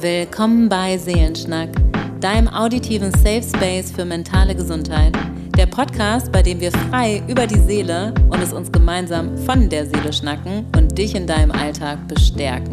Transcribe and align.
Willkommen 0.00 0.68
bei 0.68 0.96
Seelenschnack, 0.96 1.70
deinem 2.20 2.46
auditiven 2.46 3.10
Safe 3.10 3.42
Space 3.42 3.90
für 3.90 4.04
mentale 4.04 4.54
Gesundheit. 4.54 5.12
Der 5.56 5.66
Podcast, 5.66 6.30
bei 6.30 6.40
dem 6.40 6.60
wir 6.60 6.70
frei 6.70 7.20
über 7.26 7.48
die 7.48 7.58
Seele 7.58 8.14
und 8.30 8.40
es 8.40 8.52
uns 8.52 8.70
gemeinsam 8.70 9.36
von 9.38 9.68
der 9.68 9.86
Seele 9.86 10.12
schnacken 10.12 10.66
und 10.76 10.96
dich 10.96 11.16
in 11.16 11.26
deinem 11.26 11.50
Alltag 11.50 12.06
bestärken. 12.06 12.70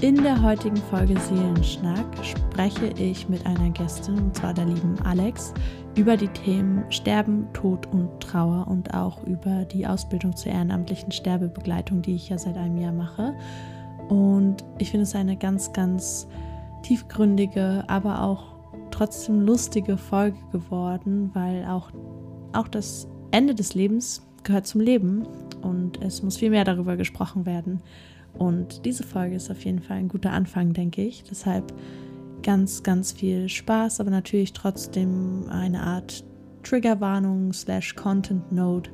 In 0.00 0.22
der 0.22 0.42
heutigen 0.42 0.78
Folge 0.78 1.20
Seelenschnack 1.20 2.06
spreche 2.22 2.86
ich 2.96 3.28
mit 3.28 3.44
einer 3.44 3.68
Gästin, 3.68 4.16
und 4.16 4.34
zwar 4.34 4.54
der 4.54 4.64
lieben 4.64 4.96
Alex, 5.04 5.52
über 5.96 6.16
die 6.16 6.28
Themen 6.28 6.84
Sterben, 6.90 7.46
Tod 7.52 7.86
und 7.86 8.20
Trauer 8.20 8.66
und 8.68 8.94
auch 8.94 9.24
über 9.24 9.64
die 9.64 9.86
Ausbildung 9.86 10.36
zur 10.36 10.52
ehrenamtlichen 10.52 11.12
Sterbebegleitung, 11.12 12.02
die 12.02 12.14
ich 12.14 12.28
ja 12.28 12.38
seit 12.38 12.56
einem 12.56 12.78
Jahr 12.78 12.92
mache. 12.92 13.34
Und 14.08 14.64
ich 14.78 14.90
finde 14.90 15.04
es 15.04 15.14
eine 15.14 15.36
ganz, 15.36 15.72
ganz 15.72 16.26
tiefgründige, 16.82 17.84
aber 17.88 18.22
auch 18.22 18.54
trotzdem 18.90 19.40
lustige 19.40 19.96
Folge 19.96 20.38
geworden, 20.52 21.30
weil 21.34 21.64
auch, 21.66 21.90
auch 22.52 22.68
das 22.68 23.08
Ende 23.30 23.54
des 23.54 23.74
Lebens 23.74 24.26
gehört 24.42 24.66
zum 24.66 24.80
Leben 24.80 25.26
und 25.62 26.02
es 26.02 26.22
muss 26.22 26.38
viel 26.38 26.50
mehr 26.50 26.64
darüber 26.64 26.96
gesprochen 26.96 27.46
werden. 27.46 27.80
Und 28.32 28.84
diese 28.84 29.02
Folge 29.02 29.36
ist 29.36 29.50
auf 29.50 29.64
jeden 29.64 29.80
Fall 29.80 29.98
ein 29.98 30.08
guter 30.08 30.32
Anfang, 30.32 30.72
denke 30.72 31.02
ich. 31.02 31.24
Deshalb 31.24 31.72
ganz, 32.42 32.82
ganz 32.82 33.12
viel 33.12 33.48
Spaß, 33.48 34.00
aber 34.00 34.10
natürlich 34.10 34.52
trotzdem 34.52 35.46
eine 35.50 35.82
Art 35.82 36.24
Triggerwarnung 36.62 37.52
slash 37.52 37.94
Content 37.94 38.52
Note, 38.52 38.90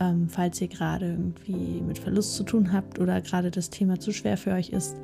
ähm, 0.00 0.28
falls 0.28 0.60
ihr 0.60 0.68
gerade 0.68 1.06
irgendwie 1.06 1.80
mit 1.80 1.98
Verlust 1.98 2.34
zu 2.34 2.44
tun 2.44 2.72
habt 2.72 2.98
oder 2.98 3.20
gerade 3.20 3.50
das 3.50 3.70
Thema 3.70 3.98
zu 3.98 4.12
schwer 4.12 4.36
für 4.36 4.52
euch 4.52 4.70
ist. 4.70 4.96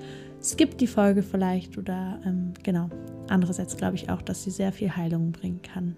Skippt 0.43 0.81
die 0.81 0.87
Folge 0.87 1.23
vielleicht 1.23 1.79
oder 1.79 2.21
ähm, 2.25 2.53
genau. 2.63 2.89
Andererseits 3.29 3.77
glaube 3.77 3.97
ich 3.97 4.11
auch, 4.11 4.23
dass 4.23 4.45
sie 4.45 4.51
sehr 4.51 4.73
viel 4.73 4.95
Heilung 4.95 5.33
bringen 5.33 5.63
kann. 5.63 5.97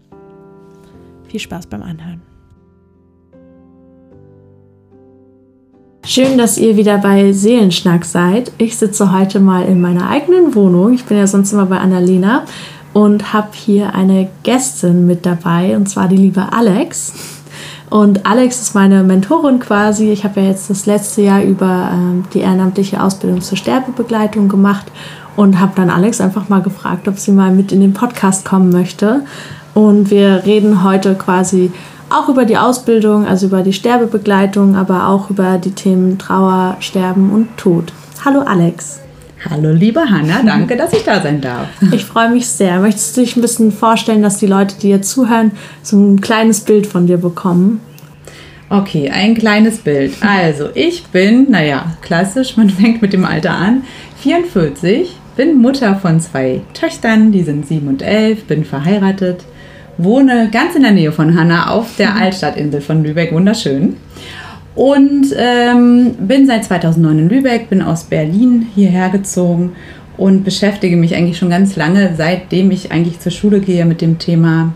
Viel 1.25 1.41
Spaß 1.41 1.67
beim 1.67 1.83
Anhören. 1.83 2.23
Schön, 6.05 6.39
dass 6.39 6.57
ihr 6.57 6.77
wieder 6.77 6.99
bei 6.99 7.33
Seelenschnack 7.33 8.05
seid. 8.05 8.51
Ich 8.57 8.79
sitze 8.79 9.13
heute 9.13 9.41
mal 9.41 9.67
in 9.67 9.81
meiner 9.81 10.09
eigenen 10.09 10.55
Wohnung. 10.55 10.95
Ich 10.95 11.05
bin 11.05 11.19
ja 11.19 11.27
sonst 11.27 11.53
immer 11.53 11.67
bei 11.67 11.79
Annalena 11.79 12.45
und 12.95 13.33
habe 13.33 13.49
hier 13.53 13.95
eine 13.95 14.29
Gästin 14.43 15.07
mit 15.07 15.27
dabei 15.27 15.77
und 15.77 15.89
zwar 15.89 16.09
die 16.09 16.17
liebe 16.17 16.53
Alex. 16.53 17.13
Und 17.91 18.27
Alex 18.27 18.61
ist 18.61 18.75
meine 18.75 19.03
Mentorin 19.03 19.61
quasi. 19.61 20.11
Ich 20.11 20.25
habe 20.25 20.41
ja 20.41 20.49
jetzt 20.49 20.71
das 20.71 20.87
letzte 20.87 21.23
Jahr 21.23 21.43
über 21.43 21.91
ähm, 21.93 22.25
die 22.33 22.41
ehrenamtliche 22.41 23.03
Ausbildung 23.03 23.41
zur 23.41 23.57
Sterbebegleitung 23.57 24.49
gemacht 24.49 24.87
und 25.37 25.61
habe 25.61 25.73
dann 25.77 25.91
Alex 25.91 26.21
einfach 26.21 26.49
mal 26.49 26.63
gefragt, 26.63 27.07
ob 27.09 27.19
sie 27.19 27.33
mal 27.33 27.53
mit 27.53 27.71
in 27.73 27.81
den 27.81 27.93
Podcast 27.93 28.45
kommen 28.45 28.71
möchte. 28.71 29.25
Und 29.75 30.11
wir 30.11 30.45
reden 30.45 30.83
heute 30.83 31.15
quasi 31.15 31.71
auch 32.11 32.29
über 32.29 32.45
die 32.45 32.57
Ausbildung, 32.57 33.27
also 33.27 33.47
über 33.47 33.63
die 33.63 33.73
Sterbebegleitung, 33.73 34.77
aber 34.77 35.09
auch 35.09 35.31
über 35.31 35.59
die 35.59 35.73
Themen 35.73 36.19
Trauer, 36.19 36.77
Sterben 36.81 37.31
und 37.31 37.57
Tod. 37.57 37.93
Hallo 38.25 38.41
Alex. 38.41 39.01
Hallo 39.49 39.71
liebe 39.71 40.01
Hanna, 40.01 40.43
danke, 40.45 40.77
dass 40.77 40.93
ich 40.93 41.05
da 41.05 41.23
sein 41.23 41.41
darf. 41.41 41.69
Ich 41.93 42.05
freue 42.05 42.31
mich 42.31 42.49
sehr. 42.49 42.81
Möchtest 42.81 43.17
du 43.17 43.21
dich 43.21 43.37
ein 43.37 43.41
bisschen 43.41 43.71
vorstellen, 43.71 44.23
dass 44.23 44.39
die 44.39 44.47
Leute, 44.47 44.77
die 44.81 44.89
jetzt 44.89 45.11
zuhören, 45.11 45.53
so 45.83 45.97
ein 45.97 46.21
kleines 46.21 46.61
Bild 46.61 46.87
von 46.87 47.07
dir 47.07 47.19
bekommen? 47.19 47.81
Okay, 48.69 49.11
ein 49.11 49.35
kleines 49.35 49.79
Bild. 49.79 50.15
Also, 50.21 50.69
ich 50.75 51.07
bin, 51.07 51.51
naja, 51.51 51.97
klassisch, 52.03 52.57
man 52.57 52.69
fängt 52.81 53.01
mit 53.01 53.13
dem 53.13 53.25
Alter 53.25 53.53
an, 53.53 53.85
44, 54.23 55.17
bin 55.37 55.59
Mutter 55.59 55.95
von 55.95 56.21
zwei 56.21 56.63
Töchtern, 56.75 57.31
die 57.31 57.45
sind 57.45 57.67
sieben 57.69 57.87
und 57.87 58.03
elf, 58.03 58.45
bin 58.45 58.65
verheiratet, 58.65 59.45
wohne 59.99 60.49
ganz 60.51 60.75
in 60.75 60.83
der 60.83 60.93
Nähe 60.93 61.13
von 61.13 61.39
Hanna 61.39 61.71
auf 61.71 61.97
der 61.97 62.13
mhm. 62.13 62.23
Altstadtinsel 62.23 62.81
von 62.81 63.05
Lübeck, 63.05 63.33
wunderschön. 63.33 63.97
Und 64.75 65.27
ähm, 65.37 66.15
bin 66.21 66.47
seit 66.47 66.65
2009 66.65 67.19
in 67.19 67.29
Lübeck, 67.29 67.69
bin 67.69 67.83
aus 67.83 68.05
Berlin 68.05 68.67
hierher 68.75 69.11
gezogen 69.11 69.73
und 70.17 70.45
beschäftige 70.45 70.97
mich 70.97 71.17
eigentlich 71.17 71.37
schon 71.37 71.51
ganz 71.51 71.75
lange, 71.75 72.15
seitdem 72.17 72.71
ich 72.71 72.93
eigentlich 72.93 73.19
zur 73.19 73.33
Schule 73.33 73.61
gehe, 73.61 73.85
mit 73.87 74.01
dem 74.01 74.19
Thema 74.19 74.73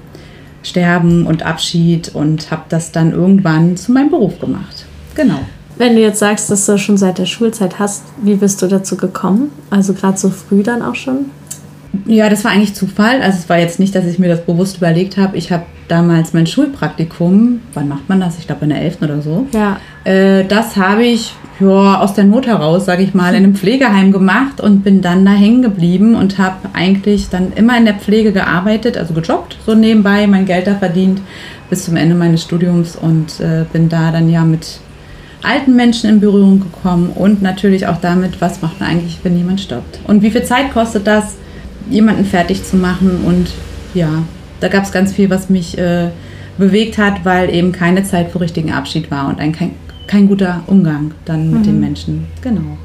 Sterben 0.65 1.27
und 1.27 1.45
Abschied 1.45 2.15
und 2.15 2.51
habe 2.51 2.63
das 2.69 2.93
dann 2.93 3.13
irgendwann 3.13 3.77
zu 3.77 3.93
meinem 3.93 4.11
Beruf 4.11 4.41
gemacht. 4.41 4.87
Genau. 5.15 5.41
Wenn 5.77 5.97
du 5.97 6.03
jetzt 6.03 6.19
sagst, 6.19 6.51
dass 6.51 6.67
du 6.67 6.79
schon 6.79 6.97
seit 6.97 7.19
der 7.19 7.27
Schulzeit 7.27 7.79
hast, 7.79 8.05
wie 8.23 8.35
bist 8.35 8.63
du 8.63 8.67
dazu 8.67 8.97
gekommen? 8.97 9.51
Also 9.71 9.95
gerade 9.95 10.19
so 10.19 10.31
früh 10.31 10.63
dann 10.63 10.83
auch 10.83 10.95
schon? 10.95 11.27
Ja, 12.07 12.29
das 12.29 12.45
war 12.45 12.53
eigentlich 12.53 12.75
Zufall. 12.75 13.21
Also 13.21 13.39
es 13.39 13.49
war 13.49 13.59
jetzt 13.59 13.79
nicht, 13.79 13.95
dass 13.95 14.07
ich 14.07 14.19
mir 14.19 14.29
das 14.29 14.45
bewusst 14.45 14.79
überlegt 14.79 15.17
habe. 15.17 15.37
Ich 15.37 15.53
habe 15.53 15.65
damals 15.89 16.33
mein 16.33 16.47
Schulpraktikum, 16.47 17.61
wann 17.75 17.89
macht 17.89 18.09
man 18.09 18.21
das? 18.21 18.39
Ich 18.39 18.47
glaube 18.47 18.65
in 18.65 18.71
der 18.71 18.81
11. 18.81 19.03
oder 19.03 19.21
so. 19.21 19.47
Ja. 19.53 19.79
Äh, 20.05 20.45
das 20.45 20.77
habe 20.77 21.05
ich 21.05 21.35
ja, 21.61 22.01
aus 22.01 22.15
der 22.15 22.25
Not 22.25 22.47
heraus, 22.47 22.87
sage 22.87 23.03
ich 23.03 23.15
mal, 23.15 23.35
in 23.35 23.45
einem 23.45 23.55
Pflegeheim 23.57 24.11
gemacht 24.11 24.61
und 24.61 24.83
bin 24.83 25.03
dann 25.03 25.25
da 25.25 25.33
hängen 25.33 25.63
geblieben 25.63 26.15
und 26.15 26.39
habe 26.39 26.57
eigentlich 26.73 27.29
dann 27.29 27.53
immer 27.55 27.77
in 27.77 27.85
der 27.85 27.95
Pflege 27.95 28.33
gearbeitet, 28.33 28.97
also 28.97 29.13
gejobbt, 29.13 29.59
so 29.67 29.75
nebenbei, 29.75 30.27
mein 30.27 30.47
Geld 30.47 30.67
da 30.67 30.75
verdient 30.75 31.21
bis 31.69 31.85
zum 31.85 31.97
Ende 31.97 32.15
meines 32.15 32.43
Studiums 32.43 32.97
und 32.97 33.41
äh, 33.41 33.65
bin 33.73 33.89
da 33.89 34.11
dann 34.11 34.29
ja 34.29 34.45
mit 34.45 34.81
alten 35.43 35.75
Menschen 35.75 36.09
in 36.09 36.21
Berührung 36.21 36.61
gekommen 36.61 37.11
und 37.15 37.43
natürlich 37.43 37.87
auch 37.87 37.99
damit, 38.01 38.41
was 38.41 38.63
macht 38.63 38.81
man 38.81 38.91
eigentlich, 38.91 39.19
wenn 39.23 39.37
jemand 39.37 39.61
stirbt. 39.61 40.01
Und 40.07 40.23
wie 40.23 40.31
viel 40.31 40.45
Zeit 40.45 40.73
kostet 40.73 41.07
das? 41.07 41.37
Jemanden 41.91 42.25
fertig 42.25 42.65
zu 42.65 42.77
machen. 42.77 43.23
Und 43.25 43.49
ja, 43.95 44.09
da 44.61 44.69
gab 44.69 44.85
es 44.85 44.93
ganz 44.93 45.13
viel, 45.13 45.31
was 45.31 45.51
mich 45.51 45.77
äh, 45.79 46.11
bewegt 46.59 46.99
hat, 46.99 47.25
weil 47.25 47.51
eben 47.55 47.73
keine 47.73 48.05
Zeit 48.05 48.31
für 48.31 48.41
richtigen 48.41 48.73
Abschied 48.73 49.11
war 49.11 49.29
und 49.29 49.39
ein, 49.41 49.53
kein, 49.53 49.73
kein 50.07 50.29
guter 50.29 50.63
Umgang 50.67 51.13
dann 51.25 51.51
mit 51.51 51.61
mhm. 51.61 51.65
den 51.65 51.81
Menschen. 51.81 52.27
Genau. 52.43 52.79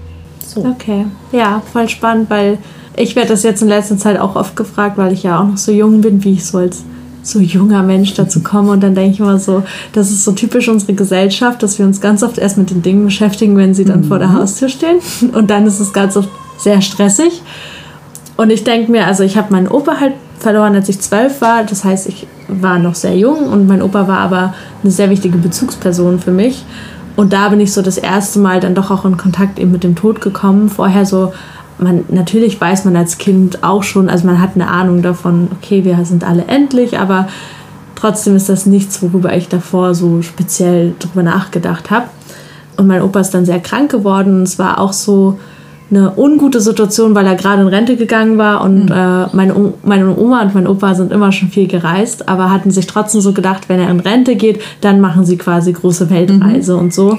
So. 0.45 0.65
Okay, 0.65 1.05
ja, 1.31 1.61
voll 1.71 1.89
spannend, 1.89 2.29
weil 2.29 2.57
ich 2.95 3.15
werde 3.15 3.29
das 3.29 3.43
jetzt 3.43 3.61
in 3.61 3.67
letzter 3.67 3.97
Zeit 3.97 4.19
auch 4.19 4.35
oft 4.35 4.55
gefragt, 4.55 4.97
weil 4.97 5.13
ich 5.13 5.23
ja 5.23 5.39
auch 5.39 5.47
noch 5.47 5.57
so 5.57 5.71
jung 5.71 6.01
bin, 6.01 6.23
wie 6.23 6.33
ich 6.33 6.45
so 6.45 6.57
als 6.57 6.83
so 7.21 7.39
junger 7.39 7.83
Mensch 7.83 8.13
dazu 8.13 8.41
komme. 8.41 8.71
Und 8.71 8.81
dann 8.81 8.95
denke 8.95 9.11
ich 9.11 9.19
immer 9.19 9.37
so, 9.37 9.63
das 9.93 10.09
ist 10.09 10.23
so 10.23 10.31
typisch 10.31 10.67
unsere 10.69 10.93
Gesellschaft, 10.93 11.61
dass 11.61 11.77
wir 11.77 11.85
uns 11.85 12.01
ganz 12.01 12.23
oft 12.23 12.37
erst 12.37 12.57
mit 12.57 12.69
den 12.69 12.81
Dingen 12.81 13.05
beschäftigen, 13.05 13.57
wenn 13.57 13.73
sie 13.73 13.85
dann 13.85 14.01
mhm. 14.01 14.05
vor 14.05 14.19
der 14.19 14.29
mhm. 14.29 14.39
Haustür 14.39 14.69
stehen. 14.69 14.97
Und 15.33 15.49
dann 15.49 15.67
ist 15.67 15.79
es 15.79 15.93
ganz 15.93 16.17
oft 16.17 16.29
sehr 16.57 16.81
stressig. 16.81 17.41
Und 18.37 18.51
ich 18.51 18.63
denke 18.63 18.91
mir, 18.91 19.05
also 19.07 19.23
ich 19.23 19.35
habe 19.35 19.51
meinen 19.51 19.67
Opa 19.67 19.99
halt 19.99 20.13
verloren, 20.39 20.75
als 20.75 20.87
ich 20.89 21.01
zwölf 21.01 21.41
war. 21.41 21.63
Das 21.63 21.83
heißt, 21.83 22.07
ich 22.07 22.27
war 22.47 22.79
noch 22.79 22.95
sehr 22.95 23.17
jung 23.17 23.47
und 23.49 23.67
mein 23.67 23.81
Opa 23.81 24.07
war 24.07 24.19
aber 24.19 24.53
eine 24.83 24.91
sehr 24.91 25.09
wichtige 25.09 25.37
Bezugsperson 25.37 26.19
für 26.19 26.31
mich. 26.31 26.63
Und 27.15 27.33
da 27.33 27.49
bin 27.49 27.59
ich 27.59 27.73
so 27.73 27.81
das 27.81 27.97
erste 27.97 28.37
Mal 28.37 28.59
dann 28.59 28.75
doch 28.75 28.91
auch 28.91 29.03
in 29.03 29.17
Kontakt 29.17 29.57
eben 29.57 29.71
mit 29.71 29.83
dem 29.83 29.95
Tod 29.95 30.21
gekommen. 30.21 30.69
Vorher 30.69 31.05
so, 31.05 31.33
man, 31.79 32.05
natürlich 32.09 32.61
weiß 32.61 32.85
man 32.85 32.95
als 32.95 33.17
Kind 33.17 33.63
auch 33.63 33.81
schon, 33.81 34.07
also 34.07 34.27
man 34.27 34.39
hat 34.39 34.51
eine 34.53 34.67
Ahnung 34.67 35.01
davon, 35.01 35.47
okay, 35.51 35.83
wir 35.83 36.05
sind 36.05 36.23
alle 36.23 36.45
endlich, 36.45 36.99
aber 36.99 37.27
trotzdem 37.95 38.35
ist 38.35 38.49
das 38.49 38.67
nichts, 38.67 39.01
worüber 39.01 39.35
ich 39.35 39.49
davor 39.49 39.95
so 39.95 40.21
speziell 40.21 40.93
drüber 40.99 41.23
nachgedacht 41.23 41.89
habe. 41.89 42.05
Und 42.77 42.85
mein 42.85 43.01
Opa 43.01 43.21
ist 43.21 43.31
dann 43.31 43.47
sehr 43.47 43.59
krank 43.59 43.89
geworden. 43.89 44.43
Es 44.43 44.59
war 44.59 44.79
auch 44.79 44.93
so, 44.93 45.39
eine 45.89 46.13
ungute 46.17 46.59
Situation, 46.59 47.15
weil 47.15 47.25
er 47.25 47.35
gerade 47.35 47.61
in 47.61 47.67
Rente 47.67 47.95
gegangen 47.95 48.37
war 48.37 48.61
und 48.61 48.85
mhm. 48.85 48.91
äh, 48.91 49.27
meine, 49.35 49.73
meine 49.83 50.17
Oma 50.17 50.41
und 50.41 50.53
mein 50.53 50.67
Opa 50.67 50.95
sind 50.95 51.11
immer 51.11 51.31
schon 51.31 51.49
viel 51.49 51.67
gereist, 51.67 52.27
aber 52.27 52.51
hatten 52.51 52.71
sich 52.71 52.87
trotzdem 52.87 53.21
so 53.21 53.31
gedacht, 53.31 53.69
wenn 53.69 53.79
er 53.79 53.89
in 53.89 54.01
Rente 54.01 54.35
geht, 54.35 54.61
dann 54.81 54.99
machen 54.99 55.25
sie 55.25 55.37
quasi 55.37 55.71
große 55.71 56.09
Weltreise 56.09 56.73
mhm. 56.73 56.79
und 56.79 56.93
so. 56.93 57.17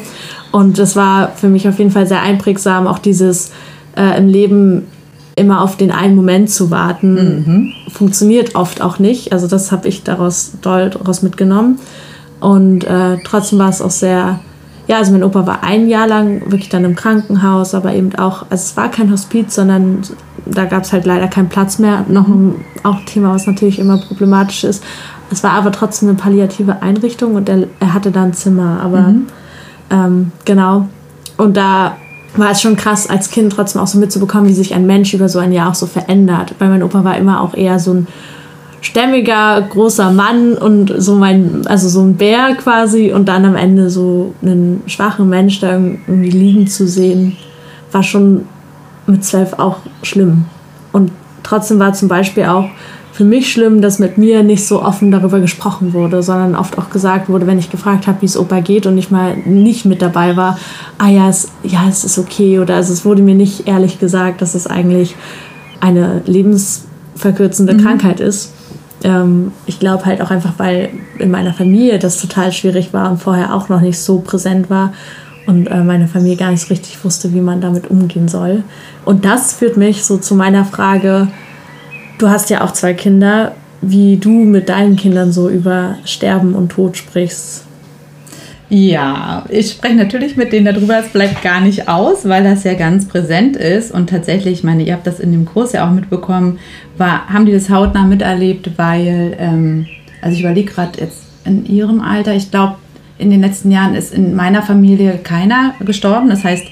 Und 0.53 0.79
das 0.79 0.97
war 0.97 1.33
für 1.35 1.49
mich 1.49 1.67
auf 1.69 1.79
jeden 1.79 1.91
Fall 1.91 2.07
sehr 2.07 2.21
einprägsam, 2.21 2.87
auch 2.87 2.99
dieses 2.99 3.53
äh, 3.97 4.19
im 4.19 4.29
Leben 4.29 4.87
immer 5.35 5.63
auf 5.63 5.77
den 5.77 5.91
einen 5.91 6.17
Moment 6.17 6.51
zu 6.51 6.71
warten, 6.71 7.15
mhm. 7.15 7.73
funktioniert 7.91 8.55
oft 8.55 8.83
auch 8.83 8.99
nicht. 8.99 9.33
Also 9.33 9.47
das 9.47 9.73
habe 9.73 9.89
ich 9.89 10.03
daraus 10.03 10.53
doll 10.61 10.91
daraus 10.91 11.23
mitgenommen. 11.23 11.79
Und 12.41 12.85
äh, 12.85 13.19
trotzdem 13.25 13.59
war 13.59 13.69
es 13.69 13.81
auch 13.81 13.91
sehr 13.91 14.41
ja, 14.89 14.97
also 14.97 15.13
mein 15.13 15.23
Opa 15.23 15.47
war 15.47 15.63
ein 15.63 15.87
Jahr 15.87 16.09
lang 16.09 16.41
wirklich 16.51 16.71
dann 16.71 16.85
im 16.85 16.97
Krankenhaus, 16.97 17.75
aber 17.75 17.93
eben 17.93 18.15
auch, 18.17 18.43
also 18.49 18.63
es 18.63 18.77
war 18.77 18.91
kein 18.91 19.13
Hospiz, 19.13 19.55
sondern 19.55 20.01
da 20.47 20.65
gab 20.65 20.85
es 20.85 20.93
halt 20.95 21.05
leider 21.05 21.29
keinen 21.29 21.51
Platz 21.51 21.79
mehr. 21.79 22.07
Noch 22.09 22.27
ein 22.27 22.65
auch 22.83 22.97
ein 22.97 23.07
Thema, 23.07 23.35
was 23.35 23.47
natürlich 23.47 23.79
immer 23.79 23.99
problematisch 23.99 24.65
ist. 24.65 24.83
Es 25.31 25.45
war 25.45 25.53
aber 25.53 25.73
trotzdem 25.73 26.09
eine 26.09 26.17
palliative 26.17 26.81
Einrichtung 26.81 27.35
und 27.35 27.51
er, 27.51 27.67
er 27.81 27.93
hatte 27.93 28.11
da 28.11 28.23
ein 28.23 28.33
Zimmer. 28.33 28.81
Aber 28.83 29.01
mhm. 29.01 29.27
ähm, 29.91 30.33
genau. 30.47 30.89
Und 31.37 31.59
da 31.59 31.97
war 32.37 32.53
es 32.53 32.63
schon 32.63 32.77
krass, 32.77 33.11
als 33.11 33.31
Kind 33.31 33.53
trotzdem 33.53 33.83
auch 33.83 33.87
so 33.87 33.99
mitzubekommen, 33.99 34.49
wie 34.49 34.55
sich 34.55 34.75
ein 34.75 34.87
Mensch 34.87 35.13
über 35.13 35.29
so 35.29 35.39
ein 35.39 35.53
Jahr 35.53 35.71
auch 35.71 35.75
so 35.75 35.87
verändert. 35.87 36.55
Weil 36.59 36.71
mein 36.71 36.83
Opa 36.83 37.05
war 37.05 37.19
immer 37.19 37.43
auch 37.43 37.55
eher 37.55 37.79
so 37.79 37.93
ein 37.93 38.07
stämmiger, 38.81 39.61
großer 39.63 40.13
Mann 40.13 40.55
und 40.55 40.93
so 40.99 41.15
mein, 41.15 41.67
also 41.67 41.89
so 41.89 42.01
ein 42.01 42.17
Bär 42.17 42.55
quasi 42.55 43.13
und 43.13 43.29
dann 43.29 43.45
am 43.45 43.57
Ende 43.57 43.91
so 43.91 44.35
einen 44.43 44.83
schwachen 44.87 45.29
Mensch 45.29 45.61
da 45.61 45.73
irgendwie 45.73 46.31
liegen 46.31 46.67
zu 46.69 46.87
sehen, 46.87 47.37
war 47.91 48.03
schon 48.03 48.47
mit 49.07 49.25
zwölf 49.25 49.55
auch 49.55 49.79
schlimm. 50.03 50.45
Und 50.93 51.11
trotzdem 51.43 51.79
war 51.79 51.93
zum 51.93 52.09
Beispiel 52.09 52.45
auch 52.45 52.69
für 53.19 53.25
mich 53.25 53.51
schlimm, 53.51 53.83
dass 53.83 53.99
mit 53.99 54.17
mir 54.17 54.45
nicht 54.45 54.65
so 54.65 54.81
offen 54.81 55.11
darüber 55.11 55.41
gesprochen 55.41 55.93
wurde, 55.93 56.23
sondern 56.23 56.55
oft 56.55 56.79
auch 56.79 56.89
gesagt 56.89 57.29
wurde, 57.29 57.49
wenn 57.49 57.59
ich 57.59 57.69
gefragt 57.69 58.07
habe, 58.07 58.23
wie 58.23 58.27
es 58.27 58.37
Opa 58.37 58.61
geht 58.61 58.87
und 58.87 58.97
ich 58.97 59.11
mal 59.11 59.37
nicht 59.39 59.85
mit 59.85 60.03
dabei 60.03 60.37
war, 60.37 60.57
ah 60.99 61.09
ja, 61.09 61.29
es, 61.29 61.51
ja, 61.65 61.89
es 61.89 62.05
ist 62.05 62.17
okay. 62.19 62.61
Oder 62.61 62.77
also 62.77 62.93
es 62.93 63.05
wurde 63.05 63.23
mir 63.23 63.35
nicht 63.35 63.67
ehrlich 63.67 63.99
gesagt, 63.99 64.41
dass 64.41 64.55
es 64.55 64.69
eigentlich 64.69 65.17
eine 65.81 66.23
lebensverkürzende 66.27 67.75
mhm. 67.75 67.83
Krankheit 67.83 68.21
ist. 68.21 68.53
Ähm, 69.05 69.53
ich 69.67 69.79
glaube 69.79 70.07
halt 70.07 70.21
auch 70.21 70.31
einfach, 70.31 70.55
weil 70.59 70.91
in 71.19 71.31
meiner 71.31 71.55
Familie 71.55 71.99
das 71.99 72.21
total 72.21 72.53
schwierig 72.53 72.93
war 72.93 73.11
und 73.11 73.19
vorher 73.19 73.55
auch 73.55 73.69
noch 73.69 73.81
nicht 73.81 73.99
so 73.99 74.21
präsent 74.21 74.71
war 74.71 74.93
und 75.47 75.67
äh, 75.67 75.83
meine 75.83 76.09
Familie 76.09 76.37
gar 76.37 76.51
nicht 76.51 76.69
richtig 76.71 77.05
wusste, 77.05 77.33
wie 77.33 77.41
man 77.41 77.61
damit 77.61 77.89
umgehen 77.91 78.29
soll. 78.29 78.65
Und 79.05 79.25
das 79.25 79.53
führt 79.53 79.77
mich 79.77 80.05
so 80.05 80.19
zu 80.19 80.35
meiner 80.35 80.65
Frage, 80.65 81.29
Du 82.19 82.29
hast 82.29 82.51
ja 82.51 82.65
auch 82.65 82.73
zwei 82.73 82.95
Kinder, 82.95 83.55
wie 83.81 84.17
du 84.17 84.31
mit 84.31 84.69
deinen 84.69 84.97
Kindern 84.97 85.31
so 85.31 85.49
über 85.49 85.99
Sterben 86.05 86.55
und 86.55 86.71
Tod 86.71 86.97
sprichst. 86.97 87.65
Ja, 88.69 89.45
ich 89.49 89.71
spreche 89.71 89.95
natürlich 89.95 90.37
mit 90.37 90.53
denen 90.53 90.67
darüber, 90.67 90.99
es 90.99 91.09
bleibt 91.09 91.43
gar 91.43 91.61
nicht 91.61 91.89
aus, 91.89 92.29
weil 92.29 92.43
das 92.43 92.65
ja 92.65 92.75
ganz 92.75 93.07
präsent 93.07 93.57
ist. 93.57 93.93
Und 93.93 94.11
tatsächlich, 94.11 94.55
ich 94.55 94.65
meine, 94.65 94.83
ihr 94.83 94.95
habt 94.95 95.07
das 95.07 95.21
in 95.21 95.31
dem 95.31 95.47
Kurs 95.47 95.73
ja 95.73 95.89
auch 95.89 95.93
mitbekommen, 95.93 96.59
war, 96.99 97.29
haben 97.29 97.47
die 97.47 97.53
das 97.53 97.71
hautnah 97.71 98.05
miterlebt, 98.05 98.71
weil, 98.77 99.37
ähm, 99.39 99.87
also 100.21 100.35
ich 100.35 100.41
überlege 100.41 100.73
gerade 100.73 101.01
jetzt 101.01 101.25
in 101.45 101.67
ihrem 101.67 102.01
Alter, 102.01 102.35
ich 102.35 102.51
glaube, 102.51 102.77
in 103.19 103.31
den 103.31 103.41
letzten 103.41 103.71
Jahren 103.71 103.95
ist 103.95 104.15
in 104.15 104.35
meiner 104.35 104.63
Familie 104.63 105.19
keiner 105.23 105.75
gestorben. 105.81 106.29
Das 106.29 106.45
heißt, 106.45 106.67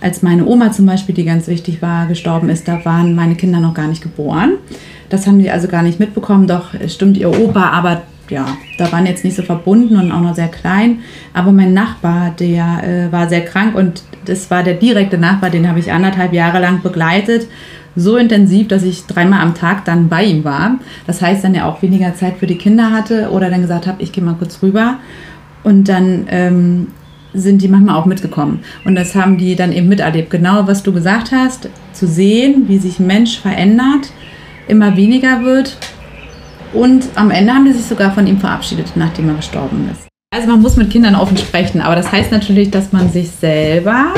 als 0.00 0.22
meine 0.22 0.44
Oma 0.44 0.72
zum 0.72 0.86
Beispiel, 0.86 1.14
die 1.14 1.24
ganz 1.24 1.46
wichtig 1.46 1.80
war, 1.80 2.06
gestorben 2.06 2.48
ist, 2.48 2.68
da 2.68 2.84
waren 2.84 3.14
meine 3.14 3.36
Kinder 3.36 3.60
noch 3.60 3.74
gar 3.74 3.86
nicht 3.86 4.02
geboren. 4.02 4.54
Das 5.08 5.26
haben 5.26 5.38
die 5.38 5.50
also 5.50 5.68
gar 5.68 5.82
nicht 5.82 6.00
mitbekommen. 6.00 6.46
Doch 6.46 6.74
stimmt 6.88 7.16
ihr 7.16 7.30
Opa, 7.30 7.70
aber 7.70 8.02
ja, 8.28 8.46
da 8.78 8.90
waren 8.90 9.06
jetzt 9.06 9.24
nicht 9.24 9.36
so 9.36 9.42
verbunden 9.42 9.96
und 9.96 10.10
auch 10.10 10.20
noch 10.20 10.34
sehr 10.34 10.48
klein. 10.48 10.98
Aber 11.32 11.52
mein 11.52 11.74
Nachbar, 11.74 12.34
der 12.38 12.82
äh, 12.82 13.12
war 13.12 13.28
sehr 13.28 13.44
krank 13.44 13.74
und 13.74 14.02
das 14.24 14.50
war 14.50 14.62
der 14.62 14.74
direkte 14.74 15.18
Nachbar, 15.18 15.50
den 15.50 15.68
habe 15.68 15.78
ich 15.78 15.92
anderthalb 15.92 16.32
Jahre 16.32 16.60
lang 16.60 16.82
begleitet. 16.82 17.46
So 17.96 18.16
intensiv, 18.16 18.68
dass 18.68 18.82
ich 18.82 19.06
dreimal 19.06 19.40
am 19.40 19.54
Tag 19.54 19.84
dann 19.84 20.08
bei 20.08 20.24
ihm 20.24 20.44
war. 20.44 20.78
Das 21.06 21.22
heißt, 21.22 21.44
dann 21.44 21.54
ja 21.54 21.66
auch 21.66 21.82
weniger 21.82 22.14
Zeit 22.14 22.38
für 22.38 22.46
die 22.46 22.58
Kinder 22.58 22.90
hatte 22.90 23.30
oder 23.30 23.50
dann 23.50 23.62
gesagt 23.62 23.86
habe, 23.86 24.02
ich 24.02 24.12
gehe 24.12 24.24
mal 24.24 24.34
kurz 24.34 24.62
rüber. 24.62 24.98
Und 25.62 25.88
dann 25.88 26.26
ähm, 26.28 26.88
sind 27.34 27.62
die 27.62 27.68
manchmal 27.68 27.96
auch 27.96 28.06
mitgekommen. 28.06 28.60
Und 28.84 28.94
das 28.94 29.14
haben 29.14 29.38
die 29.38 29.56
dann 29.56 29.72
eben 29.72 29.88
miterlebt. 29.88 30.30
Genau, 30.30 30.66
was 30.66 30.82
du 30.82 30.92
gesagt 30.92 31.32
hast, 31.32 31.68
zu 31.92 32.06
sehen, 32.06 32.64
wie 32.68 32.78
sich 32.78 32.98
Mensch 32.98 33.38
verändert, 33.40 34.12
immer 34.68 34.96
weniger 34.96 35.44
wird. 35.44 35.76
Und 36.72 37.06
am 37.14 37.30
Ende 37.30 37.52
haben 37.52 37.64
die 37.64 37.72
sich 37.72 37.84
sogar 37.84 38.12
von 38.12 38.26
ihm 38.26 38.38
verabschiedet, 38.38 38.92
nachdem 38.96 39.28
er 39.28 39.36
gestorben 39.36 39.88
ist. 39.92 40.08
Also 40.34 40.48
man 40.48 40.60
muss 40.60 40.76
mit 40.76 40.90
Kindern 40.90 41.14
offen 41.14 41.36
sprechen, 41.36 41.80
aber 41.80 41.94
das 41.94 42.10
heißt 42.10 42.32
natürlich, 42.32 42.70
dass 42.70 42.92
man 42.92 43.08
sich 43.08 43.30
selber 43.30 44.12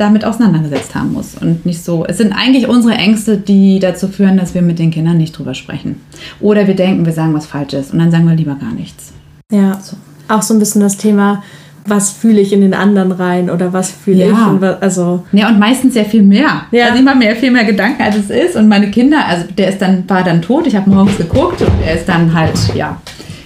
damit 0.00 0.24
auseinandergesetzt 0.24 0.94
haben 0.94 1.12
muss 1.12 1.34
und 1.34 1.66
nicht 1.66 1.84
so. 1.84 2.04
Es 2.06 2.18
sind 2.18 2.32
eigentlich 2.32 2.68
unsere 2.68 2.94
Ängste, 2.94 3.36
die 3.36 3.78
dazu 3.78 4.08
führen, 4.08 4.36
dass 4.36 4.54
wir 4.54 4.62
mit 4.62 4.78
den 4.78 4.90
Kindern 4.90 5.18
nicht 5.18 5.36
drüber 5.36 5.54
sprechen. 5.54 6.00
Oder 6.40 6.66
wir 6.66 6.74
denken, 6.74 7.04
wir 7.04 7.12
sagen 7.12 7.34
was 7.34 7.46
Falsches 7.46 7.90
und 7.90 7.98
dann 7.98 8.10
sagen 8.10 8.26
wir 8.26 8.34
lieber 8.34 8.54
gar 8.54 8.72
nichts. 8.72 9.12
Ja, 9.52 9.78
so. 9.80 9.96
auch 10.28 10.42
so 10.42 10.54
ein 10.54 10.60
bisschen 10.60 10.80
das 10.80 10.96
Thema, 10.96 11.42
was 11.86 12.10
fühle 12.10 12.40
ich 12.40 12.52
in 12.52 12.60
den 12.60 12.74
anderen 12.74 13.12
rein 13.12 13.50
oder 13.50 13.72
was 13.72 13.90
fühle 13.90 14.26
ja. 14.26 14.32
ich. 14.32 14.46
Und 14.46 14.60
was, 14.60 14.80
also 14.80 15.24
ja, 15.32 15.48
und 15.48 15.58
meistens 15.58 15.94
sehr 15.94 16.04
viel 16.04 16.22
mehr. 16.22 16.62
Ja. 16.70 16.86
Also 16.86 16.98
ich 16.98 17.04
mache 17.04 17.18
mir 17.18 17.36
viel 17.36 17.50
mehr 17.50 17.64
Gedanken, 17.64 18.02
als 18.02 18.16
es 18.16 18.30
ist. 18.30 18.56
Und 18.56 18.68
meine 18.68 18.90
Kinder, 18.90 19.26
also 19.26 19.44
der 19.56 19.68
ist 19.68 19.82
dann, 19.82 20.08
war 20.08 20.22
dann 20.22 20.40
tot, 20.40 20.66
ich 20.66 20.76
habe 20.76 20.88
morgens 20.88 21.16
geguckt 21.16 21.60
und 21.60 21.72
er 21.84 21.96
ist 21.96 22.08
dann 22.08 22.32
halt, 22.34 22.58
ja, 22.74 23.00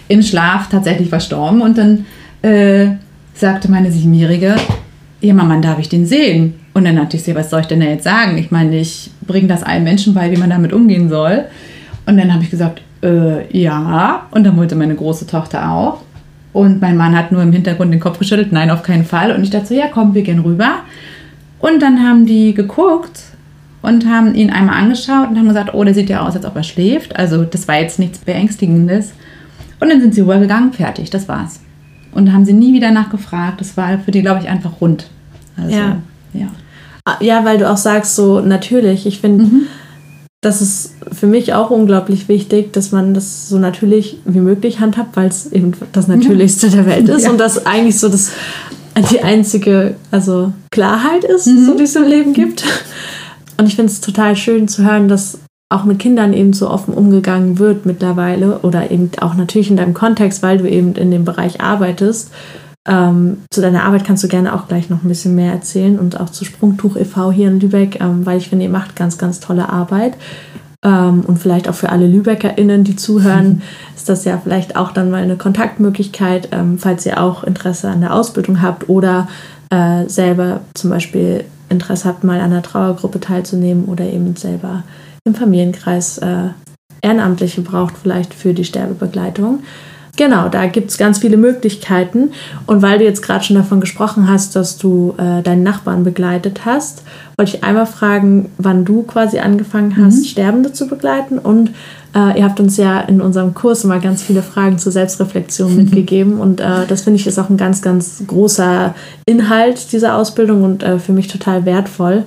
im 0.08 0.22
Schlaf 0.22 0.68
tatsächlich 0.68 1.08
verstorben. 1.08 1.62
Und 1.62 1.78
dann 1.78 2.06
äh, 2.42 2.96
sagte 3.34 3.70
meine 3.70 3.90
Siebenjährige, 3.90 4.56
ja 5.28 5.34
Mama, 5.34 5.56
darf 5.58 5.78
ich 5.78 5.88
den 5.88 6.06
sehen? 6.06 6.54
Und 6.72 6.84
dann 6.84 6.98
hatte 7.00 7.16
ich 7.16 7.34
was 7.34 7.50
soll 7.50 7.60
ich 7.60 7.66
denn 7.66 7.80
da 7.80 7.86
jetzt 7.86 8.04
sagen? 8.04 8.36
Ich 8.38 8.50
meine, 8.50 8.76
ich 8.78 9.10
bringe 9.26 9.48
das 9.48 9.62
allen 9.62 9.84
Menschen 9.84 10.14
bei, 10.14 10.30
wie 10.30 10.36
man 10.36 10.50
damit 10.50 10.72
umgehen 10.72 11.08
soll. 11.08 11.44
Und 12.06 12.16
dann 12.16 12.32
habe 12.32 12.42
ich 12.42 12.50
gesagt, 12.50 12.82
äh, 13.02 13.46
ja. 13.56 14.26
Und 14.30 14.44
dann 14.44 14.56
wollte 14.56 14.74
meine 14.74 14.94
große 14.94 15.26
Tochter 15.26 15.70
auch. 15.70 16.00
Und 16.52 16.80
mein 16.80 16.96
Mann 16.96 17.16
hat 17.16 17.32
nur 17.32 17.42
im 17.42 17.52
Hintergrund 17.52 17.92
den 17.92 18.00
Kopf 18.00 18.18
geschüttelt, 18.18 18.52
nein, 18.52 18.70
auf 18.70 18.82
keinen 18.82 19.04
Fall. 19.04 19.32
Und 19.32 19.42
ich 19.42 19.50
dachte 19.50 19.66
so, 19.66 19.74
ja, 19.74 19.86
komm, 19.92 20.14
wir 20.14 20.22
gehen 20.22 20.40
rüber. 20.40 20.76
Und 21.58 21.80
dann 21.82 22.06
haben 22.06 22.26
die 22.26 22.54
geguckt 22.54 23.20
und 23.82 24.06
haben 24.06 24.34
ihn 24.34 24.50
einmal 24.50 24.76
angeschaut 24.76 25.30
und 25.30 25.38
haben 25.38 25.48
gesagt, 25.48 25.74
oh, 25.74 25.82
der 25.82 25.94
sieht 25.94 26.08
ja 26.08 26.20
aus, 26.20 26.36
als 26.36 26.44
ob 26.44 26.56
er 26.56 26.62
schläft. 26.62 27.16
Also 27.16 27.44
das 27.44 27.66
war 27.66 27.80
jetzt 27.80 27.98
nichts 27.98 28.18
Beängstigendes. 28.18 29.12
Und 29.80 29.90
dann 29.90 30.00
sind 30.00 30.14
sie 30.14 30.20
rübergegangen, 30.20 30.72
fertig, 30.72 31.10
das 31.10 31.28
war's. 31.28 31.60
Und 32.14 32.32
haben 32.32 32.44
sie 32.44 32.52
nie 32.52 32.72
wieder 32.72 32.90
nachgefragt. 32.90 33.60
Das 33.60 33.76
war 33.76 33.98
für 33.98 34.10
die, 34.10 34.22
glaube 34.22 34.40
ich, 34.40 34.48
einfach 34.48 34.80
rund. 34.80 35.06
Also, 35.56 35.76
ja. 35.76 35.98
ja. 36.32 36.48
Ah, 37.04 37.16
ja, 37.20 37.44
weil 37.44 37.58
du 37.58 37.70
auch 37.70 37.76
sagst, 37.76 38.14
so 38.14 38.40
natürlich. 38.40 39.06
Ich 39.06 39.20
finde, 39.20 39.44
mhm 39.44 39.66
das 40.44 40.60
ist 40.60 40.94
für 41.10 41.26
mich 41.26 41.54
auch 41.54 41.70
unglaublich 41.70 42.28
wichtig, 42.28 42.72
dass 42.72 42.92
man 42.92 43.14
das 43.14 43.48
so 43.48 43.58
natürlich 43.58 44.18
wie 44.24 44.40
möglich 44.40 44.78
handhabt, 44.80 45.16
weil 45.16 45.28
es 45.28 45.50
eben 45.50 45.72
das 45.92 46.06
Natürlichste 46.06 46.68
der 46.68 46.86
Welt 46.86 47.08
ist 47.08 47.22
ja. 47.24 47.30
und 47.30 47.38
das 47.38 47.64
eigentlich 47.64 47.98
so 47.98 48.08
das 48.08 48.30
die 49.10 49.22
einzige 49.22 49.96
also 50.10 50.52
Klarheit 50.70 51.24
ist, 51.24 51.46
mhm. 51.46 51.66
so 51.66 51.74
die 51.76 51.84
es 51.84 51.96
im 51.96 52.04
Leben 52.04 52.32
gibt. 52.32 52.64
Und 53.56 53.66
ich 53.66 53.76
finde 53.76 53.90
es 53.90 54.00
total 54.00 54.36
schön 54.36 54.68
zu 54.68 54.84
hören, 54.84 55.08
dass 55.08 55.38
auch 55.68 55.84
mit 55.84 55.98
Kindern 55.98 56.32
eben 56.32 56.52
so 56.52 56.70
offen 56.70 56.94
umgegangen 56.94 57.58
wird 57.58 57.86
mittlerweile 57.86 58.58
oder 58.60 58.90
eben 58.90 59.10
auch 59.20 59.34
natürlich 59.34 59.70
in 59.70 59.76
deinem 59.76 59.94
Kontext, 59.94 60.42
weil 60.42 60.58
du 60.58 60.68
eben 60.68 60.94
in 60.94 61.10
dem 61.10 61.24
Bereich 61.24 61.60
arbeitest 61.60 62.30
ähm, 62.86 63.38
zu 63.50 63.62
deiner 63.62 63.84
Arbeit 63.84 64.04
kannst 64.04 64.22
du 64.24 64.28
gerne 64.28 64.54
auch 64.54 64.68
gleich 64.68 64.90
noch 64.90 65.02
ein 65.02 65.08
bisschen 65.08 65.34
mehr 65.34 65.52
erzählen 65.52 65.98
und 65.98 66.20
auch 66.20 66.28
zu 66.28 66.44
Sprungtuch 66.44 66.96
e.V. 66.96 67.32
hier 67.32 67.48
in 67.48 67.60
Lübeck, 67.60 68.00
ähm, 68.00 68.26
weil 68.26 68.38
ich 68.38 68.48
finde, 68.48 68.66
ihr 68.66 68.70
macht 68.70 68.94
ganz, 68.94 69.16
ganz 69.16 69.40
tolle 69.40 69.70
Arbeit. 69.70 70.14
Ähm, 70.84 71.22
und 71.26 71.38
vielleicht 71.38 71.66
auch 71.66 71.74
für 71.74 71.88
alle 71.88 72.06
LübeckerInnen, 72.06 72.84
die 72.84 72.96
zuhören, 72.96 73.62
ist 73.96 74.10
das 74.10 74.26
ja 74.26 74.38
vielleicht 74.42 74.76
auch 74.76 74.92
dann 74.92 75.10
mal 75.10 75.22
eine 75.22 75.36
Kontaktmöglichkeit, 75.36 76.50
ähm, 76.52 76.78
falls 76.78 77.06
ihr 77.06 77.22
auch 77.22 77.42
Interesse 77.42 77.88
an 77.88 78.02
der 78.02 78.12
Ausbildung 78.12 78.60
habt 78.60 78.90
oder 78.90 79.28
äh, 79.70 80.06
selber 80.06 80.60
zum 80.74 80.90
Beispiel 80.90 81.44
Interesse 81.70 82.06
habt, 82.06 82.22
mal 82.22 82.40
an 82.40 82.52
einer 82.52 82.62
Trauergruppe 82.62 83.18
teilzunehmen 83.18 83.86
oder 83.86 84.04
eben 84.04 84.36
selber 84.36 84.82
im 85.24 85.34
Familienkreis 85.34 86.18
äh, 86.18 86.48
Ehrenamtliche 87.02 87.60
braucht, 87.60 87.94
vielleicht 87.98 88.32
für 88.34 88.54
die 88.54 88.64
Sterbebegleitung. 88.64 89.62
Genau, 90.16 90.48
da 90.48 90.66
gibt 90.66 90.90
es 90.90 90.98
ganz 90.98 91.18
viele 91.18 91.36
Möglichkeiten. 91.36 92.30
Und 92.66 92.82
weil 92.82 92.98
du 92.98 93.04
jetzt 93.04 93.22
gerade 93.22 93.44
schon 93.44 93.56
davon 93.56 93.80
gesprochen 93.80 94.28
hast, 94.28 94.54
dass 94.54 94.78
du 94.78 95.14
äh, 95.18 95.42
deinen 95.42 95.64
Nachbarn 95.64 96.04
begleitet 96.04 96.64
hast, 96.64 97.02
wollte 97.36 97.56
ich 97.56 97.64
einmal 97.64 97.86
fragen, 97.86 98.50
wann 98.58 98.84
du 98.84 99.02
quasi 99.02 99.40
angefangen 99.40 99.96
hast, 99.96 100.18
mhm. 100.18 100.24
Sterbende 100.24 100.72
zu 100.72 100.86
begleiten. 100.86 101.38
Und 101.38 101.70
äh, 102.14 102.38
ihr 102.38 102.44
habt 102.44 102.60
uns 102.60 102.76
ja 102.76 103.00
in 103.00 103.20
unserem 103.20 103.54
Kurs 103.54 103.82
immer 103.82 103.98
ganz 103.98 104.22
viele 104.22 104.42
Fragen 104.42 104.78
zur 104.78 104.92
Selbstreflexion 104.92 105.70
mhm. 105.72 105.76
mitgegeben. 105.84 106.38
Und 106.38 106.60
äh, 106.60 106.86
das 106.86 107.02
finde 107.02 107.18
ich 107.18 107.26
ist 107.26 107.38
auch 107.38 107.50
ein 107.50 107.56
ganz, 107.56 107.82
ganz 107.82 108.22
großer 108.26 108.94
Inhalt 109.26 109.92
dieser 109.92 110.16
Ausbildung 110.16 110.62
und 110.62 110.84
äh, 110.84 111.00
für 111.00 111.12
mich 111.12 111.26
total 111.26 111.64
wertvoll. 111.64 112.24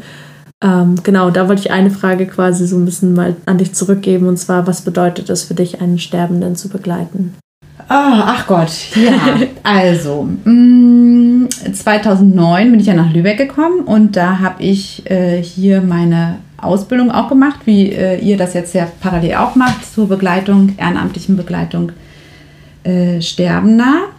Ähm, 0.63 0.95
genau, 1.03 1.29
da 1.29 1.47
wollte 1.47 1.61
ich 1.61 1.71
eine 1.71 1.91
Frage 1.91 2.25
quasi 2.25 2.65
so 2.67 2.77
ein 2.77 2.85
bisschen 2.85 3.13
mal 3.13 3.35
an 3.45 3.57
dich 3.57 3.73
zurückgeben. 3.73 4.27
Und 4.27 4.37
zwar, 4.37 4.65
was 4.65 4.81
bedeutet 4.81 5.29
es 5.29 5.43
für 5.43 5.53
dich, 5.53 5.81
einen 5.81 5.99
Sterbenden 5.99 6.55
zu 6.55 6.69
begleiten? 6.69 7.35
Oh, 7.89 7.93
ach 7.93 8.47
Gott, 8.47 8.71
ja. 8.95 9.37
also, 9.63 10.27
mh, 10.43 10.51
mm, 10.51 11.49
2009 11.73 12.71
bin 12.71 12.79
ich 12.79 12.87
ja 12.87 12.93
nach 12.93 13.13
Lübeck 13.13 13.37
gekommen 13.37 13.81
und 13.85 14.17
da 14.17 14.39
habe 14.39 14.61
ich 14.61 15.09
äh, 15.09 15.41
hier 15.41 15.81
meine 15.81 16.39
Ausbildung 16.57 17.11
auch 17.11 17.29
gemacht, 17.29 17.61
wie 17.65 17.91
äh, 17.91 18.19
ihr 18.19 18.35
das 18.35 18.53
jetzt 18.53 18.73
ja 18.73 18.87
parallel 18.99 19.35
auch 19.35 19.55
macht, 19.55 19.85
zur 19.93 20.09
Begleitung, 20.09 20.73
ehrenamtlichen 20.77 21.37
Begleitung 21.37 21.93
äh, 22.83 23.21
Sterbender. 23.21 24.09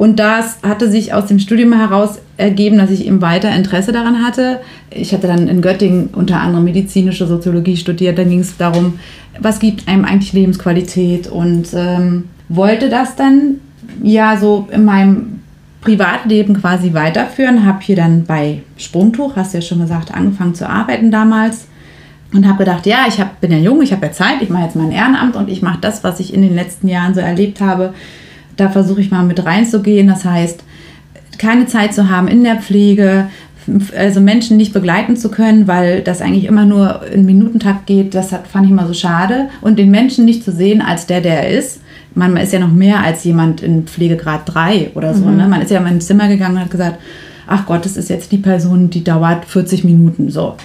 Und 0.00 0.18
das 0.18 0.56
hatte 0.62 0.90
sich 0.90 1.12
aus 1.12 1.26
dem 1.26 1.38
Studium 1.38 1.74
heraus 1.74 2.20
ergeben, 2.38 2.78
dass 2.78 2.90
ich 2.90 3.06
eben 3.06 3.20
weiter 3.20 3.54
Interesse 3.54 3.92
daran 3.92 4.24
hatte. 4.24 4.60
Ich 4.88 5.12
hatte 5.12 5.26
dann 5.26 5.46
in 5.46 5.60
Göttingen 5.60 6.08
unter 6.14 6.40
anderem 6.40 6.64
medizinische 6.64 7.26
Soziologie 7.26 7.76
studiert. 7.76 8.16
Dann 8.16 8.30
ging 8.30 8.40
es 8.40 8.56
darum, 8.56 8.98
was 9.38 9.58
gibt 9.58 9.88
einem 9.88 10.06
eigentlich 10.06 10.32
Lebensqualität 10.32 11.26
und 11.26 11.68
ähm, 11.74 12.30
wollte 12.48 12.88
das 12.88 13.14
dann 13.14 13.56
ja 14.02 14.38
so 14.38 14.68
in 14.70 14.86
meinem 14.86 15.40
Privatleben 15.82 16.58
quasi 16.58 16.94
weiterführen, 16.94 17.66
habe 17.66 17.80
hier 17.82 17.96
dann 17.96 18.24
bei 18.24 18.62
Sprungtuch, 18.78 19.36
hast 19.36 19.52
du 19.52 19.58
ja 19.58 19.62
schon 19.62 19.80
gesagt, 19.80 20.14
angefangen 20.14 20.54
zu 20.54 20.66
arbeiten 20.66 21.10
damals. 21.10 21.66
und 22.32 22.48
habe 22.48 22.64
gedacht, 22.64 22.86
ja, 22.86 23.00
ich 23.06 23.20
hab, 23.20 23.38
bin 23.42 23.52
ja 23.52 23.58
jung, 23.58 23.82
ich 23.82 23.92
habe 23.92 24.06
ja 24.06 24.12
Zeit, 24.12 24.40
ich 24.40 24.48
mache 24.48 24.64
jetzt 24.64 24.76
mein 24.76 24.92
Ehrenamt 24.92 25.36
und 25.36 25.50
ich 25.50 25.60
mache 25.60 25.78
das, 25.82 26.02
was 26.04 26.20
ich 26.20 26.32
in 26.32 26.40
den 26.40 26.54
letzten 26.54 26.88
Jahren 26.88 27.12
so 27.12 27.20
erlebt 27.20 27.60
habe. 27.60 27.92
Da 28.60 28.68
versuche 28.68 29.00
ich 29.00 29.10
mal 29.10 29.24
mit 29.24 29.44
reinzugehen. 29.44 30.06
Das 30.06 30.24
heißt, 30.24 30.62
keine 31.38 31.66
Zeit 31.66 31.94
zu 31.94 32.10
haben 32.10 32.28
in 32.28 32.44
der 32.44 32.56
Pflege, 32.56 33.28
also 33.96 34.20
Menschen 34.20 34.56
nicht 34.56 34.72
begleiten 34.72 35.16
zu 35.16 35.30
können, 35.30 35.66
weil 35.66 36.02
das 36.02 36.20
eigentlich 36.20 36.44
immer 36.44 36.66
nur 36.66 37.06
in 37.06 37.24
Minutentakt 37.24 37.86
geht, 37.86 38.14
das 38.14 38.32
hat, 38.32 38.46
fand 38.46 38.66
ich 38.66 38.72
immer 38.72 38.86
so 38.86 38.92
schade. 38.92 39.48
Und 39.62 39.78
den 39.78 39.90
Menschen 39.90 40.24
nicht 40.26 40.44
zu 40.44 40.52
sehen 40.52 40.82
als 40.82 41.06
der, 41.06 41.20
der 41.20 41.44
er 41.44 41.58
ist. 41.58 41.80
Man, 42.14 42.34
man 42.34 42.42
ist 42.42 42.52
ja 42.52 42.58
noch 42.58 42.72
mehr 42.72 43.02
als 43.02 43.24
jemand 43.24 43.62
in 43.62 43.86
Pflegegrad 43.86 44.42
3 44.44 44.90
oder 44.94 45.14
so. 45.14 45.24
Mhm. 45.24 45.36
Ne? 45.36 45.48
Man 45.48 45.62
ist 45.62 45.70
ja 45.70 45.78
in 45.78 45.84
mein 45.84 46.00
Zimmer 46.00 46.28
gegangen 46.28 46.56
und 46.56 46.62
hat 46.62 46.70
gesagt, 46.70 46.98
ach 47.46 47.64
Gott, 47.66 47.84
das 47.84 47.96
ist 47.96 48.10
jetzt 48.10 48.32
die 48.32 48.38
Person, 48.38 48.90
die 48.90 49.04
dauert 49.04 49.44
40 49.44 49.84
Minuten 49.84 50.30
so 50.30 50.56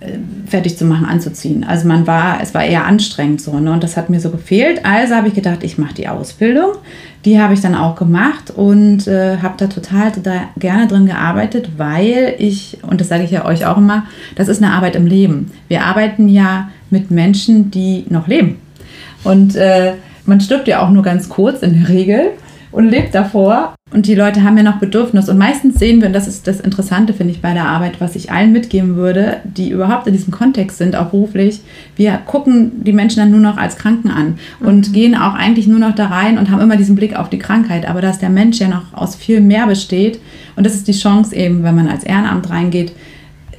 äh, 0.00 0.18
fertig 0.46 0.76
zu 0.76 0.84
machen, 0.84 1.06
anzuziehen. 1.06 1.64
Also 1.64 1.88
man 1.88 2.06
war, 2.06 2.40
es 2.42 2.54
war 2.54 2.64
eher 2.64 2.86
anstrengend 2.86 3.40
so, 3.40 3.58
ne? 3.58 3.72
Und 3.72 3.82
das 3.82 3.96
hat 3.96 4.10
mir 4.10 4.20
so 4.20 4.30
gefehlt. 4.30 4.84
Also 4.84 5.14
habe 5.14 5.28
ich 5.28 5.34
gedacht, 5.34 5.62
ich 5.62 5.78
mache 5.78 5.94
die 5.94 6.08
Ausbildung. 6.08 6.72
Die 7.24 7.40
habe 7.40 7.54
ich 7.54 7.60
dann 7.60 7.74
auch 7.74 7.94
gemacht 7.94 8.50
und 8.50 9.06
äh, 9.06 9.38
habe 9.38 9.54
da 9.56 9.68
total, 9.68 10.10
total 10.10 10.48
gerne 10.56 10.88
drin 10.88 11.06
gearbeitet, 11.06 11.70
weil 11.76 12.34
ich, 12.38 12.78
und 12.82 13.00
das 13.00 13.08
sage 13.08 13.22
ich 13.22 13.30
ja 13.30 13.44
euch 13.44 13.64
auch 13.64 13.76
immer, 13.76 14.04
das 14.34 14.48
ist 14.48 14.62
eine 14.62 14.72
Arbeit 14.72 14.96
im 14.96 15.06
Leben. 15.06 15.52
Wir 15.68 15.84
arbeiten 15.84 16.28
ja 16.28 16.70
mit 16.90 17.10
Menschen, 17.10 17.70
die 17.70 18.04
noch 18.08 18.26
leben. 18.26 18.58
Und 19.22 19.54
äh, 19.54 19.94
man 20.26 20.40
stirbt 20.40 20.66
ja 20.68 20.84
auch 20.84 20.90
nur 20.90 21.02
ganz 21.02 21.28
kurz 21.28 21.62
in 21.62 21.80
der 21.80 21.88
Regel 21.88 22.30
und 22.72 22.88
lebt 22.88 23.14
davor. 23.14 23.74
Und 23.92 24.06
die 24.06 24.14
Leute 24.14 24.42
haben 24.42 24.56
ja 24.56 24.62
noch 24.62 24.78
Bedürfnis. 24.78 25.28
Und 25.28 25.36
meistens 25.36 25.78
sehen 25.78 26.00
wir, 26.00 26.06
und 26.08 26.14
das 26.14 26.26
ist 26.26 26.46
das 26.46 26.60
Interessante, 26.60 27.12
finde 27.12 27.34
ich, 27.34 27.42
bei 27.42 27.52
der 27.52 27.66
Arbeit, 27.66 28.00
was 28.00 28.16
ich 28.16 28.32
allen 28.32 28.50
mitgeben 28.50 28.96
würde, 28.96 29.36
die 29.44 29.68
überhaupt 29.68 30.06
in 30.06 30.14
diesem 30.14 30.32
Kontext 30.32 30.78
sind, 30.78 30.96
auch 30.96 31.10
beruflich, 31.10 31.60
wir 31.96 32.18
gucken 32.26 32.82
die 32.84 32.94
Menschen 32.94 33.18
dann 33.18 33.30
nur 33.30 33.40
noch 33.40 33.58
als 33.58 33.76
Kranken 33.76 34.10
an 34.10 34.38
und 34.60 34.88
mhm. 34.88 34.92
gehen 34.94 35.14
auch 35.14 35.34
eigentlich 35.34 35.66
nur 35.66 35.78
noch 35.78 35.94
da 35.94 36.06
rein 36.06 36.38
und 36.38 36.50
haben 36.50 36.62
immer 36.62 36.78
diesen 36.78 36.96
Blick 36.96 37.14
auf 37.14 37.28
die 37.28 37.38
Krankheit. 37.38 37.86
Aber 37.86 38.00
dass 38.00 38.18
der 38.18 38.30
Mensch 38.30 38.58
ja 38.60 38.68
noch 38.68 38.94
aus 38.94 39.14
viel 39.14 39.42
mehr 39.42 39.66
besteht. 39.66 40.18
Und 40.56 40.64
das 40.64 40.74
ist 40.74 40.88
die 40.88 40.92
Chance 40.92 41.36
eben, 41.36 41.62
wenn 41.62 41.74
man 41.74 41.88
als 41.88 42.04
Ehrenamt 42.04 42.48
reingeht, 42.48 42.92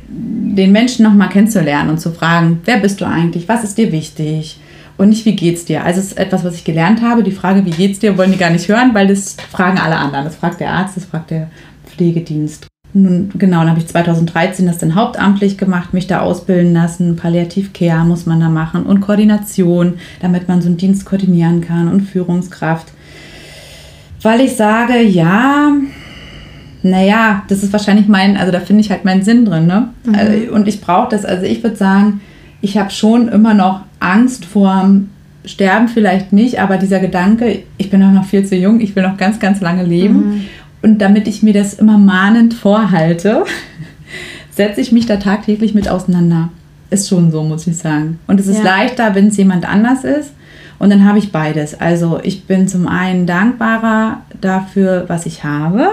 den 0.08 0.72
Menschen 0.72 1.04
nochmal 1.04 1.30
kennenzulernen 1.30 1.92
und 1.92 2.00
zu 2.00 2.12
fragen, 2.12 2.62
wer 2.66 2.78
bist 2.78 3.02
du 3.02 3.06
eigentlich, 3.06 3.48
was 3.48 3.64
ist 3.64 3.78
dir 3.78 3.92
wichtig, 3.92 4.60
und 4.98 5.10
nicht, 5.10 5.26
wie 5.26 5.36
geht's 5.36 5.66
dir? 5.66 5.84
Also 5.84 6.00
es 6.00 6.08
ist 6.08 6.18
etwas, 6.18 6.44
was 6.44 6.56
ich 6.56 6.64
gelernt 6.64 7.02
habe. 7.02 7.24
Die 7.24 7.32
Frage, 7.32 7.66
wie 7.66 7.72
geht's 7.72 8.00
dir, 8.00 8.18
wollen 8.18 8.32
die 8.32 8.38
gar 8.38 8.52
nicht 8.52 8.68
hören, 8.68 8.94
weil 8.94 9.08
das 9.08 9.36
fragen 9.52 9.80
alle 9.80 9.98
anderen. 9.98 10.26
Das 10.26 10.36
fragt 10.36 10.60
der 10.60 10.72
Arzt, 10.72 10.98
das 10.98 11.06
fragt 11.06 11.32
der 11.32 11.50
Pflegedienst. 11.88 12.68
Nun, 12.96 13.32
genau, 13.34 13.62
dann 13.62 13.72
habe 13.72 13.80
ich 13.80 13.88
2013 13.88 14.68
das 14.68 14.78
dann 14.78 14.94
hauptamtlich 14.94 15.58
gemacht, 15.58 15.94
mich 15.94 16.06
da 16.06 16.20
ausbilden 16.20 16.74
lassen. 16.74 17.16
Palliativcare 17.16 18.06
muss 18.06 18.28
man 18.28 18.40
da 18.40 18.50
machen 18.50 18.84
und 18.84 19.02
Koordination, 19.02 19.96
damit 20.22 20.48
man 20.48 20.62
so 20.62 20.68
einen 20.68 20.78
Dienst 20.78 21.04
koordinieren 21.06 21.62
kann 21.62 21.88
und 21.88 22.02
Führungskraft. 22.02 22.94
Weil 24.22 24.42
ich 24.42 24.56
sage, 24.56 25.02
ja, 25.02 25.72
naja, 26.84 27.44
das 27.48 27.64
ist 27.64 27.74
wahrscheinlich 27.74 28.08
mein, 28.08 28.38
also 28.38 28.52
da 28.52 28.60
finde 28.60 28.82
ich 28.82 28.92
halt 28.92 29.06
meinen 29.06 29.24
Sinn 29.24 29.46
drin. 29.46 29.66
Ne? 29.66 29.90
Mhm. 30.06 30.16
Also, 30.16 30.54
und 30.54 30.68
ich 30.68 30.80
brauche 30.80 31.10
das, 31.10 31.26
also 31.26 31.46
ich 31.46 31.64
würde 31.64 31.78
sagen, 31.78 32.22
ich 32.64 32.78
habe 32.78 32.92
schon 32.92 33.28
immer 33.28 33.54
noch 33.54 33.82
Angst 34.00 34.46
vorm 34.46 35.10
Sterben 35.46 35.90
vielleicht 35.90 36.32
nicht, 36.32 36.62
aber 36.62 36.78
dieser 36.78 37.02
Gedanke, 37.02 37.64
ich 37.78 37.90
bin 37.90 38.02
auch 38.02 38.12
noch 38.12 38.24
viel 38.24 38.46
zu 38.46 38.56
jung, 38.56 38.80
ich 38.80 38.96
will 38.96 39.04
noch 39.04 39.18
ganz, 39.18 39.42
ganz 39.42 39.60
lange 39.60 39.84
leben. 39.84 40.16
Mhm. 40.16 40.46
Und 40.82 41.00
damit 41.00 41.28
ich 41.28 41.44
mir 41.44 41.52
das 41.52 41.74
immer 41.74 41.98
mahnend 41.98 42.54
vorhalte, 42.54 43.44
setze 44.52 44.80
ich 44.80 44.94
mich 44.94 45.06
da 45.06 45.18
tagtäglich 45.18 45.74
mit 45.74 45.90
auseinander. 45.90 46.50
Ist 46.90 47.10
schon 47.10 47.32
so, 47.32 47.44
muss 47.44 47.68
ich 47.68 47.78
sagen. 47.78 48.20
Und 48.28 48.40
es 48.40 48.48
ist 48.48 48.60
ja. 48.60 48.64
leichter, 48.64 49.14
wenn 49.14 49.28
es 49.28 49.36
jemand 49.36 49.68
anders 49.68 50.06
ist. 50.06 50.32
Und 50.80 50.90
dann 50.90 51.06
habe 51.06 51.20
ich 51.20 51.34
beides. 51.34 51.78
Also 51.82 52.22
ich 52.24 52.46
bin 52.46 52.70
zum 52.70 52.88
einen 52.88 53.26
dankbarer 53.26 54.22
dafür, 54.40 55.04
was 55.08 55.26
ich 55.26 55.44
habe 55.44 55.90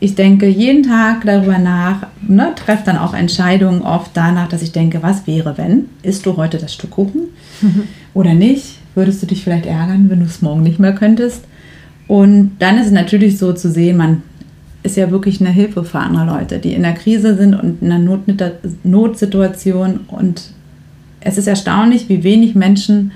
ich 0.00 0.14
denke 0.14 0.46
jeden 0.46 0.82
Tag 0.82 1.24
darüber 1.24 1.58
nach, 1.58 2.08
ne, 2.26 2.52
treffe 2.54 2.82
dann 2.86 2.98
auch 2.98 3.14
Entscheidungen 3.14 3.82
oft 3.82 4.10
danach, 4.14 4.48
dass 4.48 4.62
ich 4.62 4.72
denke, 4.72 5.02
was 5.02 5.26
wäre, 5.26 5.56
wenn? 5.56 5.86
Isst 6.02 6.26
du 6.26 6.36
heute 6.36 6.58
das 6.58 6.74
Stück 6.74 6.90
Kuchen 6.90 7.28
mhm. 7.60 7.84
oder 8.12 8.34
nicht? 8.34 8.78
Würdest 8.94 9.22
du 9.22 9.26
dich 9.26 9.42
vielleicht 9.42 9.66
ärgern, 9.66 10.10
wenn 10.10 10.20
du 10.20 10.26
es 10.26 10.42
morgen 10.42 10.62
nicht 10.62 10.78
mehr 10.78 10.94
könntest? 10.94 11.44
Und 12.06 12.52
dann 12.58 12.78
ist 12.78 12.86
es 12.86 12.92
natürlich 12.92 13.38
so 13.38 13.52
zu 13.52 13.70
sehen, 13.70 13.96
man 13.96 14.22
ist 14.82 14.96
ja 14.96 15.10
wirklich 15.10 15.40
eine 15.40 15.50
Hilfe 15.50 15.84
für 15.84 15.98
andere 15.98 16.26
Leute, 16.26 16.58
die 16.58 16.74
in 16.74 16.82
der 16.82 16.92
Krise 16.92 17.36
sind 17.36 17.54
und 17.54 17.80
in 17.80 17.90
einer 17.90 17.98
Not 17.98 18.20
Notsituation. 18.84 20.00
Und 20.08 20.50
es 21.20 21.38
ist 21.38 21.46
erstaunlich, 21.46 22.08
wie 22.08 22.22
wenig 22.22 22.54
Menschen 22.54 23.12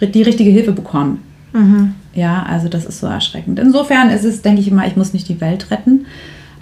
die 0.00 0.22
richtige 0.22 0.50
Hilfe 0.50 0.72
bekommen. 0.72 1.20
Mhm. 1.52 1.94
Ja, 2.14 2.44
also 2.44 2.68
das 2.68 2.84
ist 2.84 3.00
so 3.00 3.06
erschreckend. 3.06 3.58
Insofern 3.58 4.10
ist 4.10 4.24
es, 4.24 4.42
denke 4.42 4.60
ich 4.60 4.68
immer, 4.68 4.86
ich 4.86 4.96
muss 4.96 5.12
nicht 5.12 5.28
die 5.28 5.40
Welt 5.40 5.70
retten. 5.70 6.06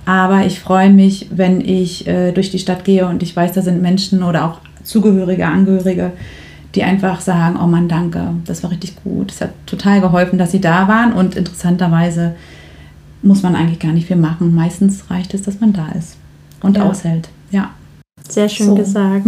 Aber 0.04 0.44
ich 0.44 0.58
freue 0.58 0.90
mich, 0.90 1.28
wenn 1.30 1.60
ich 1.60 2.06
äh, 2.08 2.32
durch 2.32 2.50
die 2.50 2.58
Stadt 2.58 2.84
gehe 2.84 3.06
und 3.06 3.22
ich 3.22 3.36
weiß, 3.36 3.52
da 3.52 3.62
sind 3.62 3.82
Menschen 3.82 4.22
oder 4.22 4.46
auch 4.46 4.58
Zugehörige, 4.82 5.46
Angehörige, 5.46 6.12
die 6.74 6.82
einfach 6.82 7.20
sagen, 7.20 7.56
oh 7.62 7.66
Mann, 7.66 7.88
danke, 7.88 8.34
das 8.46 8.62
war 8.64 8.70
richtig 8.70 8.96
gut. 9.04 9.30
Es 9.30 9.40
hat 9.40 9.50
total 9.66 10.00
geholfen, 10.00 10.38
dass 10.38 10.50
sie 10.50 10.60
da 10.60 10.88
waren. 10.88 11.12
Und 11.12 11.36
interessanterweise 11.36 12.34
muss 13.22 13.42
man 13.42 13.54
eigentlich 13.54 13.78
gar 13.78 13.92
nicht 13.92 14.08
viel 14.08 14.16
machen. 14.16 14.54
Meistens 14.54 15.08
reicht 15.08 15.34
es, 15.34 15.42
dass 15.42 15.60
man 15.60 15.72
da 15.72 15.88
ist 15.96 16.16
und 16.62 16.76
ja. 16.76 16.84
aushält. 16.84 17.28
Ja. 17.50 17.70
Sehr 18.28 18.48
schön 18.48 18.66
so. 18.68 18.74
gesagt. 18.74 19.26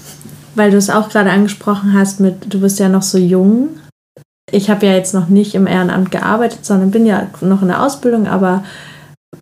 Weil 0.56 0.70
du 0.70 0.78
es 0.78 0.90
auch 0.90 1.10
gerade 1.10 1.30
angesprochen 1.30 1.92
hast 1.92 2.18
mit, 2.18 2.52
du 2.52 2.60
bist 2.60 2.80
ja 2.80 2.88
noch 2.88 3.02
so 3.02 3.18
jung 3.18 3.68
ich 4.50 4.70
habe 4.70 4.86
ja 4.86 4.92
jetzt 4.92 5.14
noch 5.14 5.28
nicht 5.28 5.54
im 5.54 5.66
Ehrenamt 5.66 6.10
gearbeitet, 6.10 6.64
sondern 6.64 6.90
bin 6.90 7.06
ja 7.06 7.26
noch 7.40 7.62
in 7.62 7.68
der 7.68 7.82
Ausbildung, 7.82 8.26
aber 8.26 8.64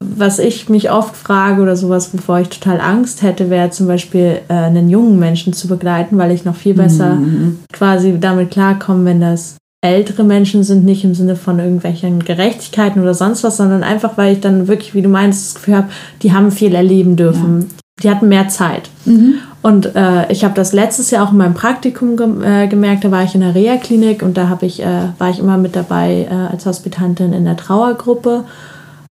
was 0.00 0.38
ich 0.38 0.68
mich 0.68 0.90
oft 0.90 1.14
frage 1.16 1.62
oder 1.62 1.76
sowas, 1.76 2.12
wovor 2.12 2.40
ich 2.40 2.48
total 2.48 2.80
Angst 2.80 3.22
hätte, 3.22 3.50
wäre 3.50 3.70
zum 3.70 3.86
Beispiel 3.86 4.40
äh, 4.48 4.54
einen 4.54 4.88
jungen 4.88 5.18
Menschen 5.18 5.52
zu 5.52 5.68
begleiten, 5.68 6.18
weil 6.18 6.32
ich 6.32 6.44
noch 6.44 6.56
viel 6.56 6.74
besser 6.74 7.14
mhm. 7.14 7.60
quasi 7.72 8.18
damit 8.18 8.50
klarkomme, 8.50 9.04
wenn 9.04 9.20
das 9.20 9.56
ältere 9.84 10.24
Menschen 10.24 10.64
sind, 10.64 10.84
nicht 10.84 11.04
im 11.04 11.14
Sinne 11.14 11.36
von 11.36 11.58
irgendwelchen 11.58 12.24
Gerechtigkeiten 12.24 13.02
oder 13.02 13.12
sonst 13.12 13.44
was, 13.44 13.58
sondern 13.58 13.82
einfach, 13.82 14.16
weil 14.16 14.32
ich 14.32 14.40
dann 14.40 14.66
wirklich, 14.66 14.94
wie 14.94 15.02
du 15.02 15.10
meinst, 15.10 15.46
das 15.46 15.54
Gefühl 15.56 15.76
habe, 15.76 15.88
die 16.22 16.32
haben 16.32 16.50
viel 16.50 16.74
erleben 16.74 17.16
dürfen. 17.16 17.60
Ja. 17.60 17.66
Die 18.02 18.10
hatten 18.10 18.28
mehr 18.28 18.48
Zeit. 18.48 18.88
Mhm. 19.04 19.34
Und 19.64 19.96
äh, 19.96 20.30
ich 20.30 20.44
habe 20.44 20.52
das 20.52 20.74
letztes 20.74 21.10
Jahr 21.10 21.26
auch 21.26 21.32
in 21.32 21.38
meinem 21.38 21.54
Praktikum 21.54 22.18
gem 22.18 22.42
äh, 22.42 22.68
gemerkt. 22.68 23.02
Da 23.02 23.10
war 23.10 23.24
ich 23.24 23.34
in 23.34 23.40
der 23.40 23.54
Reha-Klinik 23.54 24.22
und 24.22 24.36
da 24.36 24.58
ich, 24.60 24.82
äh, 24.82 25.08
war 25.16 25.30
ich 25.30 25.38
immer 25.38 25.56
mit 25.56 25.74
dabei 25.74 26.28
äh, 26.30 26.52
als 26.52 26.66
Hospitantin 26.66 27.32
in 27.32 27.46
der 27.46 27.56
Trauergruppe. 27.56 28.44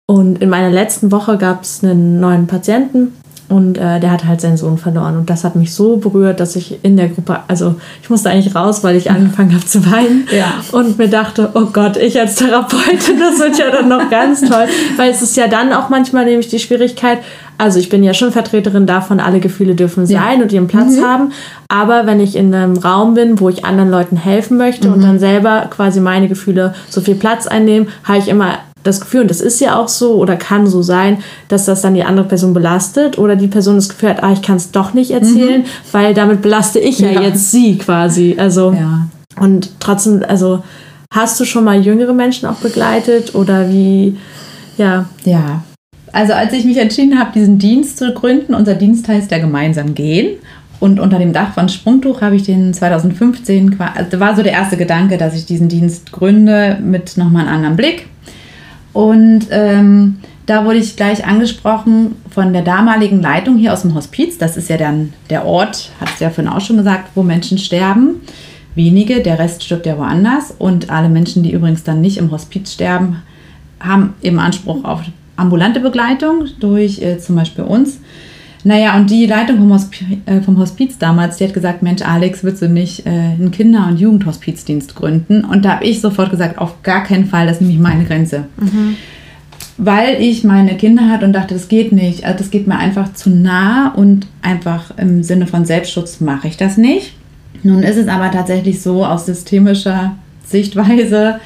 Und 0.05 0.43
in 0.43 0.49
meiner 0.49 0.69
letzten 0.69 1.11
Woche 1.11 1.39
gab 1.39 1.63
es 1.63 1.83
einen 1.83 2.19
neuen 2.19 2.45
Patienten 2.45 3.13
und 3.49 3.79
äh, 3.79 3.99
der 3.99 4.11
hat 4.11 4.25
halt 4.25 4.41
seinen 4.41 4.57
Sohn 4.57 4.77
verloren. 4.77 5.17
Und 5.17 5.29
das 5.29 5.43
hat 5.43 5.55
mich 5.55 5.73
so 5.73 5.97
berührt, 5.97 6.39
dass 6.39 6.55
ich 6.55 6.83
in 6.83 6.97
der 6.97 7.09
Gruppe, 7.09 7.39
also 7.47 7.75
ich 8.01 8.11
musste 8.11 8.29
eigentlich 8.29 8.55
raus, 8.55 8.83
weil 8.83 8.95
ich 8.95 9.09
angefangen 9.09 9.53
habe 9.53 9.65
zu 9.65 9.89
weinen. 9.91 10.27
Ja. 10.31 10.63
Und 10.71 10.99
mir 10.99 11.09
dachte, 11.09 11.49
oh 11.55 11.65
Gott, 11.65 11.97
ich 11.97 12.19
als 12.19 12.35
Therapeutin, 12.35 13.19
das 13.19 13.39
wird 13.39 13.57
ja 13.57 13.71
dann 13.71 13.89
noch 13.89 14.09
ganz 14.09 14.41
toll. 14.41 14.67
Weil 14.97 15.09
es 15.09 15.21
ist 15.21 15.35
ja 15.35 15.47
dann 15.47 15.73
auch 15.73 15.89
manchmal 15.89 16.25
nämlich 16.25 16.47
die 16.47 16.59
Schwierigkeit, 16.59 17.19
also 17.63 17.79
ich 17.79 17.87
bin 17.87 18.03
ja 18.03 18.13
schon 18.13 18.33
Vertreterin 18.33 18.85
davon, 18.85 19.21
alle 19.21 19.39
Gefühle 19.39 19.73
dürfen 19.73 20.05
sein 20.05 20.39
ja. 20.39 20.43
und 20.43 20.51
ihren 20.51 20.67
Platz 20.67 20.97
mhm. 20.97 21.05
haben. 21.05 21.31
Aber 21.69 22.05
wenn 22.05 22.19
ich 22.19 22.35
in 22.35 22.53
einem 22.53 22.77
Raum 22.77 23.13
bin, 23.13 23.39
wo 23.39 23.47
ich 23.47 23.63
anderen 23.63 23.89
Leuten 23.89 24.17
helfen 24.17 24.57
möchte 24.57 24.89
mhm. 24.89 24.95
und 24.95 25.01
dann 25.01 25.17
selber 25.17 25.67
quasi 25.69 26.01
meine 26.01 26.27
Gefühle 26.27 26.75
so 26.89 26.99
viel 26.99 27.15
Platz 27.15 27.47
einnehmen, 27.47 27.87
habe 28.03 28.19
ich 28.19 28.27
immer 28.27 28.57
das 28.83 28.99
Gefühl, 28.99 29.21
und 29.21 29.29
das 29.29 29.39
ist 29.39 29.61
ja 29.61 29.77
auch 29.77 29.87
so 29.87 30.15
oder 30.15 30.35
kann 30.35 30.67
so 30.67 30.81
sein, 30.81 31.19
dass 31.47 31.63
das 31.63 31.81
dann 31.81 31.93
die 31.93 32.03
andere 32.03 32.27
Person 32.27 32.53
belastet 32.53 33.17
oder 33.17 33.37
die 33.37 33.47
Person 33.47 33.75
das 33.75 33.87
Gefühl 33.87 34.09
hat, 34.09 34.23
ah, 34.23 34.33
ich 34.33 34.41
kann 34.41 34.57
es 34.57 34.71
doch 34.71 34.93
nicht 34.93 35.11
erzählen, 35.11 35.61
mhm. 35.61 35.67
weil 35.93 36.13
damit 36.13 36.41
belaste 36.41 36.79
ich 36.79 36.99
ja, 36.99 37.11
ja, 37.11 37.21
jetzt 37.21 37.49
sie 37.49 37.77
quasi. 37.77 38.35
Also 38.37 38.73
ja. 38.73 39.07
und 39.39 39.69
trotzdem, 39.79 40.21
also 40.27 40.63
hast 41.11 41.39
du 41.39 41.45
schon 41.45 41.63
mal 41.63 41.79
jüngere 41.79 42.13
Menschen 42.13 42.49
auch 42.49 42.57
begleitet 42.57 43.35
oder 43.35 43.69
wie, 43.69 44.17
ja. 44.77 45.05
Ja. 45.23 45.63
Also 46.13 46.33
als 46.33 46.53
ich 46.53 46.63
mich 46.63 46.77
entschieden 46.77 47.19
habe, 47.19 47.31
diesen 47.33 47.59
Dienst 47.59 47.97
zu 47.97 48.13
gründen, 48.13 48.53
unser 48.53 48.75
Dienst 48.75 49.07
heißt 49.07 49.31
ja 49.31 49.39
gemeinsam 49.39 49.93
gehen. 49.93 50.37
Und 50.79 50.99
unter 50.99 51.19
dem 51.19 51.33
Dach 51.33 51.53
von 51.53 51.69
Sprungtuch 51.69 52.21
habe 52.21 52.35
ich 52.35 52.43
den 52.43 52.73
2015, 52.73 53.77
also 53.79 54.19
war 54.19 54.35
so 54.35 54.43
der 54.43 54.51
erste 54.51 54.77
Gedanke, 54.77 55.17
dass 55.17 55.35
ich 55.35 55.45
diesen 55.45 55.69
Dienst 55.69 56.11
gründe 56.11 56.77
mit 56.81 57.17
nochmal 57.17 57.47
einem 57.47 57.55
anderen 57.55 57.75
Blick 57.75 58.07
und 58.93 59.47
ähm, 59.49 60.19
da 60.45 60.65
wurde 60.65 60.77
ich 60.77 60.95
gleich 60.95 61.25
angesprochen 61.25 62.15
von 62.29 62.53
der 62.53 62.61
damaligen 62.61 63.21
Leitung 63.21 63.57
hier 63.57 63.73
aus 63.73 63.81
dem 63.81 63.95
Hospiz. 63.95 64.37
Das 64.37 64.55
ist 64.55 64.69
ja 64.69 64.77
dann 64.77 65.13
der 65.29 65.45
Ort, 65.45 65.91
hat 65.99 66.09
es 66.13 66.19
ja 66.19 66.29
vorhin 66.29 66.51
auch 66.51 66.61
schon 66.61 66.77
gesagt, 66.77 67.09
wo 67.15 67.23
Menschen 67.23 67.57
sterben. 67.57 68.21
Wenige, 68.75 69.21
der 69.21 69.39
Rest 69.39 69.63
stirbt 69.63 69.85
ja 69.85 69.97
woanders. 69.97 70.53
Und 70.57 70.89
alle 70.89 71.09
Menschen, 71.09 71.43
die 71.43 71.51
übrigens 71.51 71.83
dann 71.83 72.01
nicht 72.01 72.17
im 72.17 72.31
Hospiz 72.31 72.73
sterben, 72.73 73.21
haben 73.79 74.13
eben 74.21 74.39
Anspruch 74.39 74.83
auf 74.83 75.01
ambulante 75.35 75.79
Begleitung 75.79 76.45
durch 76.59 77.01
äh, 77.01 77.17
zum 77.19 77.35
Beispiel 77.35 77.63
uns. 77.63 77.99
Naja, 78.65 78.95
und 78.95 79.09
die 79.09 79.25
Leitung 79.25 79.57
vom, 79.57 79.73
Hospi 79.73 80.21
äh, 80.25 80.39
vom 80.39 80.57
Hospiz 80.57 80.97
damals, 80.97 81.37
die 81.37 81.43
hat 81.43 81.53
gesagt, 81.53 81.83
Mensch, 81.83 82.01
Alex, 82.01 82.43
würdest 82.43 82.61
du 82.61 82.69
nicht 82.69 83.05
äh, 83.05 83.09
einen 83.09 83.51
Kinder- 83.51 83.87
und 83.87 83.99
Jugendhospizdienst 83.99 84.95
gründen? 84.95 85.43
Und 85.43 85.65
da 85.65 85.73
habe 85.73 85.85
ich 85.85 85.99
sofort 85.99 86.31
gesagt, 86.31 86.57
auf 86.59 86.81
gar 86.81 87.03
keinen 87.03 87.25
Fall, 87.25 87.45
das 87.45 87.57
ist 87.57 87.61
nämlich 87.61 87.79
meine 87.79 88.05
Grenze. 88.05 88.45
Mhm. 88.57 88.95
Weil 89.77 90.21
ich 90.21 90.43
meine 90.45 90.77
Kinder 90.77 91.09
hatte 91.09 91.25
und 91.25 91.33
dachte, 91.33 91.55
das 91.55 91.67
geht 91.67 91.91
nicht. 91.91 92.25
Also 92.25 92.37
das 92.37 92.51
geht 92.51 92.67
mir 92.67 92.77
einfach 92.77 93.13
zu 93.13 93.29
nah 93.29 93.93
und 93.93 94.27
einfach 94.41 94.97
im 94.97 95.23
Sinne 95.23 95.47
von 95.47 95.65
Selbstschutz 95.65 96.21
mache 96.21 96.47
ich 96.47 96.55
das 96.55 96.77
nicht. 96.77 97.15
Nun 97.63 97.83
ist 97.83 97.97
es 97.97 98.07
aber 98.07 98.31
tatsächlich 98.31 98.81
so 98.81 99.05
aus 99.05 99.25
systemischer 99.25 100.15
Sichtweise, 100.45 101.39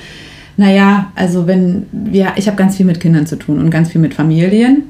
naja, 0.57 1.11
also 1.15 1.47
wenn 1.47 1.85
wir, 1.91 2.33
ich 2.35 2.47
habe 2.47 2.57
ganz 2.57 2.77
viel 2.77 2.85
mit 2.85 2.99
Kindern 2.99 3.27
zu 3.27 3.37
tun 3.37 3.59
und 3.59 3.69
ganz 3.69 3.91
viel 3.91 4.01
mit 4.01 4.13
Familien. 4.13 4.83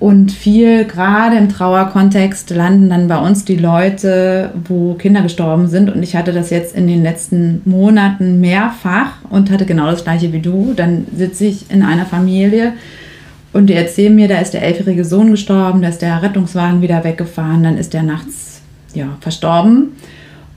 Und 0.00 0.32
viel, 0.32 0.86
gerade 0.86 1.36
im 1.36 1.50
Trauerkontext, 1.50 2.48
landen 2.50 2.88
dann 2.88 3.06
bei 3.06 3.18
uns 3.18 3.44
die 3.44 3.56
Leute, 3.56 4.50
wo 4.66 4.94
Kinder 4.94 5.20
gestorben 5.20 5.68
sind. 5.68 5.90
Und 5.90 6.02
ich 6.02 6.16
hatte 6.16 6.32
das 6.32 6.48
jetzt 6.48 6.74
in 6.74 6.86
den 6.86 7.02
letzten 7.02 7.60
Monaten 7.66 8.40
mehrfach 8.40 9.12
und 9.28 9.50
hatte 9.50 9.66
genau 9.66 9.90
das 9.90 10.02
gleiche 10.02 10.32
wie 10.32 10.40
du. 10.40 10.72
Dann 10.74 11.04
sitze 11.14 11.44
ich 11.44 11.70
in 11.70 11.82
einer 11.82 12.06
Familie 12.06 12.72
und 13.52 13.66
die 13.66 13.74
erzählen 13.74 14.14
mir, 14.14 14.26
da 14.26 14.38
ist 14.38 14.54
der 14.54 14.62
elfjährige 14.62 15.04
Sohn 15.04 15.30
gestorben, 15.30 15.82
da 15.82 15.88
ist 15.88 16.02
der 16.02 16.22
Rettungswagen 16.22 16.80
wieder 16.80 17.04
weggefahren, 17.04 17.62
dann 17.62 17.76
ist 17.76 17.92
der 17.92 18.02
nachts 18.02 18.62
ja, 18.94 19.18
verstorben. 19.20 19.90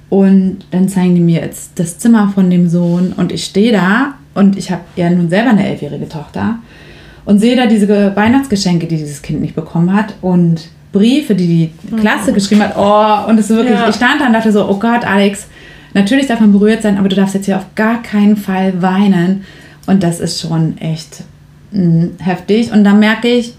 Und 0.09 0.59
dann 0.71 0.87
zeigen 0.89 1.15
die 1.15 1.21
mir 1.21 1.41
jetzt 1.41 1.79
das 1.79 1.97
Zimmer 1.97 2.31
von 2.33 2.49
dem 2.49 2.69
Sohn 2.69 3.13
und 3.13 3.31
ich 3.31 3.43
stehe 3.43 3.71
da 3.71 4.13
und 4.33 4.57
ich 4.57 4.71
habe 4.71 4.81
ja 4.95 5.09
nun 5.09 5.29
selber 5.29 5.51
eine 5.51 5.67
elfjährige 5.67 6.09
Tochter 6.09 6.59
und 7.25 7.39
sehe 7.39 7.55
da 7.55 7.65
diese 7.65 8.15
Weihnachtsgeschenke, 8.15 8.87
die 8.87 8.97
dieses 8.97 9.21
Kind 9.21 9.41
nicht 9.41 9.55
bekommen 9.55 9.93
hat 9.93 10.15
und 10.21 10.69
Briefe, 10.91 11.35
die 11.35 11.47
die 11.47 11.97
Klasse 11.97 12.31
mhm. 12.31 12.35
geschrieben 12.35 12.61
hat. 12.61 12.75
Oh, 12.77 13.29
und 13.29 13.39
es 13.39 13.49
ist 13.49 13.55
wirklich, 13.55 13.77
ja. 13.77 13.89
ich 13.89 13.95
stand 13.95 14.21
da 14.21 14.27
und 14.27 14.33
dachte 14.33 14.51
so, 14.51 14.69
oh 14.69 14.77
Gott, 14.77 15.05
Alex, 15.05 15.47
natürlich 15.93 16.27
darf 16.27 16.39
man 16.39 16.51
berührt 16.51 16.81
sein, 16.81 16.97
aber 16.97 17.09
du 17.09 17.15
darfst 17.15 17.35
jetzt 17.35 17.45
hier 17.45 17.57
auf 17.57 17.65
gar 17.75 18.01
keinen 18.01 18.37
Fall 18.37 18.81
weinen. 18.81 19.43
Und 19.85 20.03
das 20.03 20.19
ist 20.19 20.39
schon 20.39 20.77
echt 20.77 21.23
mh, 21.71 21.83
mm, 21.83 22.11
heftig. 22.19 22.71
Und 22.71 22.83
da 22.83 22.93
merke 22.93 23.27
ich, 23.27 23.53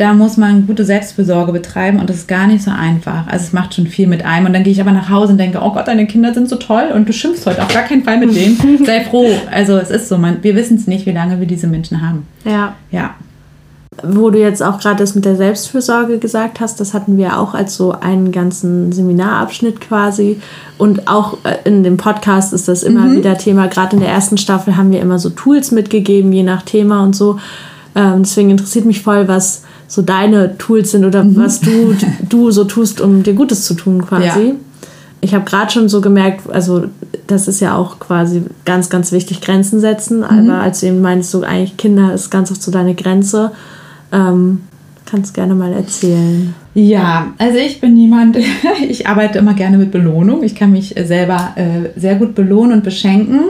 da 0.00 0.14
muss 0.14 0.38
man 0.38 0.66
gute 0.66 0.86
Selbstfürsorge 0.86 1.52
betreiben 1.52 2.00
und 2.00 2.08
das 2.08 2.16
ist 2.16 2.28
gar 2.28 2.46
nicht 2.46 2.64
so 2.64 2.70
einfach. 2.70 3.26
Also 3.26 3.44
es 3.44 3.52
macht 3.52 3.74
schon 3.74 3.86
viel 3.86 4.06
mit 4.06 4.24
einem 4.24 4.46
und 4.46 4.54
dann 4.54 4.62
gehe 4.62 4.72
ich 4.72 4.80
aber 4.80 4.92
nach 4.92 5.10
Hause 5.10 5.32
und 5.32 5.38
denke, 5.38 5.58
oh 5.62 5.72
Gott, 5.72 5.88
deine 5.88 6.06
Kinder 6.06 6.32
sind 6.32 6.48
so 6.48 6.56
toll 6.56 6.84
und 6.94 7.06
du 7.06 7.12
schimpfst 7.12 7.44
heute 7.44 7.62
auf 7.62 7.72
gar 7.72 7.82
keinen 7.82 8.02
Fall 8.02 8.18
mit 8.18 8.34
denen. 8.34 8.84
Sei 8.86 9.04
froh. 9.04 9.28
Also 9.52 9.76
es 9.76 9.90
ist 9.90 10.08
so, 10.08 10.16
man, 10.16 10.42
wir 10.42 10.54
wissen 10.56 10.78
es 10.78 10.86
nicht, 10.86 11.04
wie 11.04 11.12
lange 11.12 11.38
wir 11.38 11.46
diese 11.46 11.66
Menschen 11.66 12.00
haben. 12.00 12.26
Ja. 12.46 12.76
Ja. 12.90 13.10
Wo 14.02 14.30
du 14.30 14.38
jetzt 14.38 14.62
auch 14.62 14.80
gerade 14.80 14.96
das 14.96 15.14
mit 15.14 15.26
der 15.26 15.36
Selbstfürsorge 15.36 16.16
gesagt 16.16 16.60
hast, 16.60 16.80
das 16.80 16.94
hatten 16.94 17.18
wir 17.18 17.38
auch 17.38 17.52
als 17.52 17.74
so 17.74 17.92
einen 17.92 18.32
ganzen 18.32 18.92
Seminarabschnitt 18.92 19.82
quasi. 19.82 20.40
Und 20.78 21.08
auch 21.08 21.36
äh, 21.44 21.56
in 21.64 21.82
dem 21.82 21.98
Podcast 21.98 22.54
ist 22.54 22.68
das 22.68 22.82
immer 22.82 23.02
mhm. 23.02 23.16
wieder 23.16 23.36
Thema. 23.36 23.66
Gerade 23.66 23.96
in 23.96 24.00
der 24.00 24.10
ersten 24.10 24.38
Staffel 24.38 24.78
haben 24.78 24.92
wir 24.92 25.02
immer 25.02 25.18
so 25.18 25.28
Tools 25.28 25.72
mitgegeben, 25.72 26.32
je 26.32 26.42
nach 26.42 26.62
Thema 26.62 27.02
und 27.02 27.14
so. 27.14 27.38
Ähm, 27.94 28.22
deswegen 28.22 28.48
interessiert 28.48 28.86
mich 28.86 29.02
voll, 29.02 29.28
was 29.28 29.64
so 29.90 30.02
deine 30.02 30.56
Tools 30.56 30.92
sind 30.92 31.04
oder 31.04 31.24
mhm. 31.24 31.36
was 31.36 31.60
du, 31.60 31.96
du 32.28 32.52
so 32.52 32.62
tust, 32.62 33.00
um 33.00 33.24
dir 33.24 33.34
Gutes 33.34 33.64
zu 33.64 33.74
tun 33.74 34.06
quasi. 34.06 34.48
Ja. 34.50 34.54
Ich 35.20 35.34
habe 35.34 35.44
gerade 35.44 35.70
schon 35.72 35.88
so 35.88 36.00
gemerkt, 36.00 36.48
also 36.48 36.84
das 37.26 37.48
ist 37.48 37.58
ja 37.58 37.76
auch 37.76 37.98
quasi 37.98 38.44
ganz, 38.64 38.88
ganz 38.88 39.10
wichtig, 39.10 39.40
Grenzen 39.40 39.80
setzen. 39.80 40.18
Mhm. 40.18 40.24
Aber 40.24 40.60
als 40.60 40.80
du 40.80 40.86
eben 40.86 41.00
meinst, 41.00 41.32
so 41.32 41.42
eigentlich 41.42 41.76
Kinder 41.76 42.14
ist 42.14 42.30
ganz 42.30 42.52
oft 42.52 42.62
so 42.62 42.70
deine 42.70 42.94
Grenze. 42.94 43.50
Ähm, 44.12 44.60
kannst 45.06 45.34
gerne 45.34 45.56
mal 45.56 45.72
erzählen. 45.72 46.54
Ja, 46.74 47.34
also 47.38 47.58
ich 47.58 47.80
bin 47.80 47.96
jemand, 47.96 48.38
ich 48.88 49.08
arbeite 49.08 49.40
immer 49.40 49.54
gerne 49.54 49.76
mit 49.76 49.90
Belohnung. 49.90 50.44
Ich 50.44 50.54
kann 50.54 50.70
mich 50.70 50.94
selber 51.04 51.54
äh, 51.56 51.98
sehr 51.98 52.14
gut 52.14 52.36
belohnen 52.36 52.74
und 52.74 52.84
beschenken. 52.84 53.40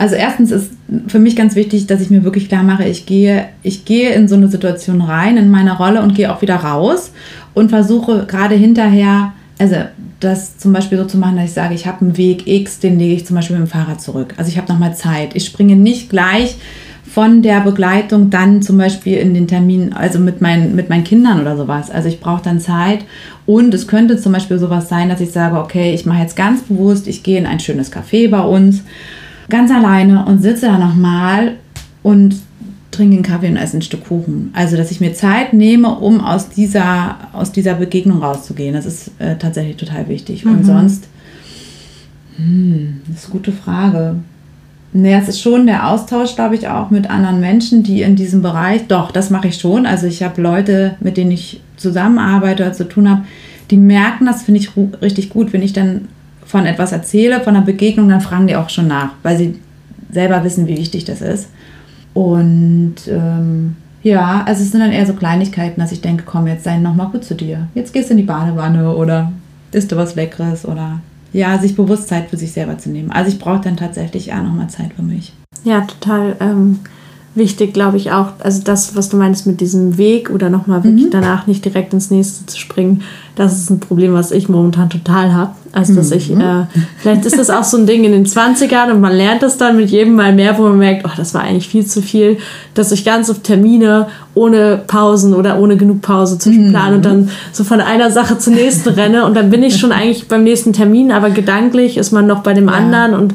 Also 0.00 0.14
erstens 0.14 0.50
ist 0.50 0.70
für 1.08 1.18
mich 1.18 1.36
ganz 1.36 1.56
wichtig, 1.56 1.86
dass 1.86 2.00
ich 2.00 2.08
mir 2.08 2.24
wirklich 2.24 2.48
klar 2.48 2.62
mache, 2.62 2.88
ich 2.88 3.04
gehe, 3.04 3.50
ich 3.62 3.84
gehe 3.84 4.14
in 4.14 4.28
so 4.28 4.34
eine 4.34 4.48
Situation 4.48 5.02
rein, 5.02 5.36
in 5.36 5.50
meine 5.50 5.76
Rolle 5.76 6.00
und 6.00 6.14
gehe 6.14 6.32
auch 6.32 6.40
wieder 6.40 6.56
raus 6.56 7.12
und 7.52 7.68
versuche 7.68 8.24
gerade 8.26 8.54
hinterher, 8.54 9.34
also 9.58 9.76
das 10.18 10.56
zum 10.56 10.72
Beispiel 10.72 10.96
so 10.96 11.04
zu 11.04 11.18
machen, 11.18 11.36
dass 11.36 11.44
ich 11.44 11.52
sage, 11.52 11.74
ich 11.74 11.86
habe 11.86 12.00
einen 12.00 12.16
Weg 12.16 12.46
X, 12.46 12.78
den 12.78 12.98
lege 12.98 13.14
ich 13.14 13.26
zum 13.26 13.36
Beispiel 13.36 13.58
mit 13.58 13.68
dem 13.68 13.70
Fahrrad 13.70 14.00
zurück. 14.00 14.32
Also 14.38 14.50
ich 14.50 14.56
habe 14.56 14.72
nochmal 14.72 14.96
Zeit. 14.96 15.36
Ich 15.36 15.44
springe 15.44 15.76
nicht 15.76 16.08
gleich 16.08 16.56
von 17.04 17.42
der 17.42 17.60
Begleitung 17.60 18.30
dann 18.30 18.62
zum 18.62 18.78
Beispiel 18.78 19.18
in 19.18 19.34
den 19.34 19.48
Termin, 19.48 19.92
also 19.92 20.18
mit 20.18 20.40
meinen, 20.40 20.74
mit 20.74 20.88
meinen 20.88 21.04
Kindern 21.04 21.42
oder 21.42 21.58
sowas. 21.58 21.90
Also 21.90 22.08
ich 22.08 22.20
brauche 22.20 22.42
dann 22.42 22.58
Zeit 22.58 23.00
und 23.44 23.74
es 23.74 23.86
könnte 23.86 24.16
zum 24.16 24.32
Beispiel 24.32 24.58
sowas 24.58 24.88
sein, 24.88 25.10
dass 25.10 25.20
ich 25.20 25.32
sage, 25.32 25.58
okay, 25.58 25.92
ich 25.92 26.06
mache 26.06 26.22
jetzt 26.22 26.36
ganz 26.36 26.62
bewusst, 26.62 27.06
ich 27.06 27.22
gehe 27.22 27.36
in 27.36 27.44
ein 27.44 27.60
schönes 27.60 27.92
Café 27.92 28.30
bei 28.30 28.40
uns 28.40 28.82
ganz 29.50 29.70
alleine 29.70 30.24
und 30.24 30.40
sitze 30.40 30.66
da 30.66 30.78
nochmal 30.78 31.56
und 32.02 32.36
trinke 32.90 33.14
einen 33.14 33.22
Kaffee 33.22 33.48
und 33.48 33.56
esse 33.56 33.76
ein 33.76 33.82
Stück 33.82 34.06
Kuchen. 34.06 34.50
Also, 34.54 34.76
dass 34.76 34.90
ich 34.90 35.00
mir 35.00 35.14
Zeit 35.14 35.52
nehme, 35.52 35.90
um 35.96 36.20
aus 36.20 36.48
dieser, 36.48 37.16
aus 37.32 37.52
dieser 37.52 37.74
Begegnung 37.74 38.22
rauszugehen. 38.22 38.74
Das 38.74 38.86
ist 38.86 39.12
äh, 39.18 39.36
tatsächlich 39.36 39.76
total 39.76 40.08
wichtig. 40.08 40.44
Mhm. 40.44 40.52
Und 40.52 40.64
sonst, 40.64 41.08
hm, 42.36 43.00
das 43.08 43.18
ist 43.18 43.24
eine 43.26 43.32
gute 43.32 43.52
Frage. 43.52 44.16
Naja, 44.92 45.18
es 45.18 45.28
ist 45.28 45.40
schon 45.40 45.66
der 45.66 45.88
Austausch, 45.88 46.34
glaube 46.34 46.56
ich, 46.56 46.66
auch 46.66 46.90
mit 46.90 47.08
anderen 47.08 47.38
Menschen, 47.38 47.84
die 47.84 48.02
in 48.02 48.16
diesem 48.16 48.42
Bereich, 48.42 48.88
doch, 48.88 49.12
das 49.12 49.30
mache 49.30 49.48
ich 49.48 49.58
schon. 49.58 49.86
Also 49.86 50.08
ich 50.08 50.24
habe 50.24 50.42
Leute, 50.42 50.96
mit 50.98 51.16
denen 51.16 51.30
ich 51.30 51.60
zusammenarbeite 51.76 52.64
oder 52.64 52.72
zu 52.72 52.88
tun 52.88 53.08
habe, 53.08 53.22
die 53.70 53.76
merken 53.76 54.26
das, 54.26 54.42
finde 54.42 54.58
ich 54.58 54.70
richtig 55.00 55.30
gut, 55.30 55.52
wenn 55.52 55.62
ich 55.62 55.72
dann 55.72 56.08
von 56.50 56.66
etwas 56.66 56.92
erzähle, 56.92 57.40
von 57.40 57.54
einer 57.54 57.64
Begegnung, 57.64 58.08
dann 58.08 58.20
fragen 58.20 58.46
die 58.46 58.56
auch 58.56 58.70
schon 58.70 58.88
nach, 58.88 59.10
weil 59.22 59.36
sie 59.36 59.54
selber 60.10 60.42
wissen, 60.42 60.66
wie 60.66 60.76
wichtig 60.76 61.04
das 61.04 61.20
ist. 61.20 61.48
Und 62.12 62.96
ähm, 63.08 63.76
ja, 64.02 64.42
also 64.44 64.62
es 64.62 64.72
sind 64.72 64.80
dann 64.80 64.92
eher 64.92 65.06
so 65.06 65.12
Kleinigkeiten, 65.12 65.80
dass 65.80 65.92
ich 65.92 66.00
denke, 66.00 66.24
komm, 66.26 66.46
jetzt 66.46 66.64
sei 66.64 66.78
noch 66.78 66.94
mal 66.94 67.06
gut 67.06 67.24
zu 67.24 67.34
dir. 67.34 67.68
Jetzt 67.74 67.92
gehst 67.92 68.08
du 68.08 68.14
in 68.14 68.18
die 68.18 68.24
Badewanne 68.24 68.94
oder 68.94 69.32
isst 69.70 69.92
du 69.92 69.96
was 69.96 70.16
Leckeres 70.16 70.66
oder 70.66 71.00
ja, 71.32 71.56
sich 71.58 71.76
bewusst 71.76 72.08
Zeit 72.08 72.30
für 72.30 72.36
sich 72.36 72.50
selber 72.50 72.78
zu 72.78 72.90
nehmen. 72.90 73.12
Also 73.12 73.30
ich 73.30 73.38
brauche 73.38 73.60
dann 73.60 73.76
tatsächlich 73.76 74.32
auch 74.32 74.42
noch 74.42 74.52
mal 74.52 74.68
Zeit 74.68 74.92
für 74.96 75.02
mich. 75.02 75.32
Ja, 75.62 75.82
total. 75.82 76.34
Ähm 76.40 76.80
wichtig, 77.34 77.72
glaube 77.72 77.96
ich, 77.96 78.10
auch, 78.10 78.32
also 78.40 78.62
das, 78.62 78.96
was 78.96 79.08
du 79.08 79.16
meinst 79.16 79.46
mit 79.46 79.60
diesem 79.60 79.98
Weg 79.98 80.30
oder 80.30 80.50
nochmal 80.50 80.84
wirklich 80.84 81.06
mhm. 81.06 81.10
danach 81.10 81.46
nicht 81.46 81.64
direkt 81.64 81.92
ins 81.92 82.10
nächste 82.10 82.46
zu 82.46 82.58
springen, 82.58 83.02
das 83.36 83.56
ist 83.56 83.70
ein 83.70 83.80
Problem, 83.80 84.14
was 84.14 84.32
ich 84.32 84.48
momentan 84.48 84.90
total 84.90 85.32
habe. 85.32 85.52
Also, 85.72 85.94
dass 85.94 86.10
mhm. 86.10 86.16
ich, 86.16 86.30
äh, 86.32 86.66
vielleicht 86.98 87.24
ist 87.26 87.38
das 87.38 87.48
auch 87.48 87.62
so 87.62 87.76
ein 87.76 87.86
Ding 87.86 88.02
in 88.02 88.10
den 88.10 88.26
20ern 88.26 88.90
und 88.90 89.00
man 89.00 89.12
lernt 89.12 89.42
das 89.42 89.56
dann 89.56 89.76
mit 89.76 89.88
jedem 89.90 90.16
Mal 90.16 90.34
mehr, 90.34 90.58
wo 90.58 90.64
man 90.64 90.78
merkt, 90.78 91.04
oh, 91.06 91.10
das 91.16 91.32
war 91.32 91.42
eigentlich 91.42 91.68
viel 91.68 91.86
zu 91.86 92.02
viel, 92.02 92.38
dass 92.74 92.90
ich 92.90 93.04
ganz 93.04 93.30
auf 93.30 93.40
Termine 93.40 94.08
ohne 94.34 94.82
Pausen 94.84 95.32
oder 95.32 95.60
ohne 95.60 95.76
genug 95.76 96.02
Pause 96.02 96.38
zwischen 96.38 96.68
mhm. 96.68 96.70
planen 96.70 96.96
und 96.96 97.04
dann 97.04 97.30
so 97.52 97.62
von 97.62 97.80
einer 97.80 98.10
Sache 98.10 98.36
zur 98.38 98.54
nächsten 98.54 98.88
renne 98.94 99.24
und 99.24 99.34
dann 99.34 99.50
bin 99.50 99.62
ich 99.62 99.78
schon 99.78 99.92
eigentlich 99.92 100.26
beim 100.26 100.42
nächsten 100.42 100.72
Termin, 100.72 101.12
aber 101.12 101.30
gedanklich 101.30 101.96
ist 101.96 102.10
man 102.10 102.26
noch 102.26 102.42
bei 102.42 102.52
dem 102.52 102.66
ja. 102.66 102.74
anderen 102.74 103.14
und 103.14 103.34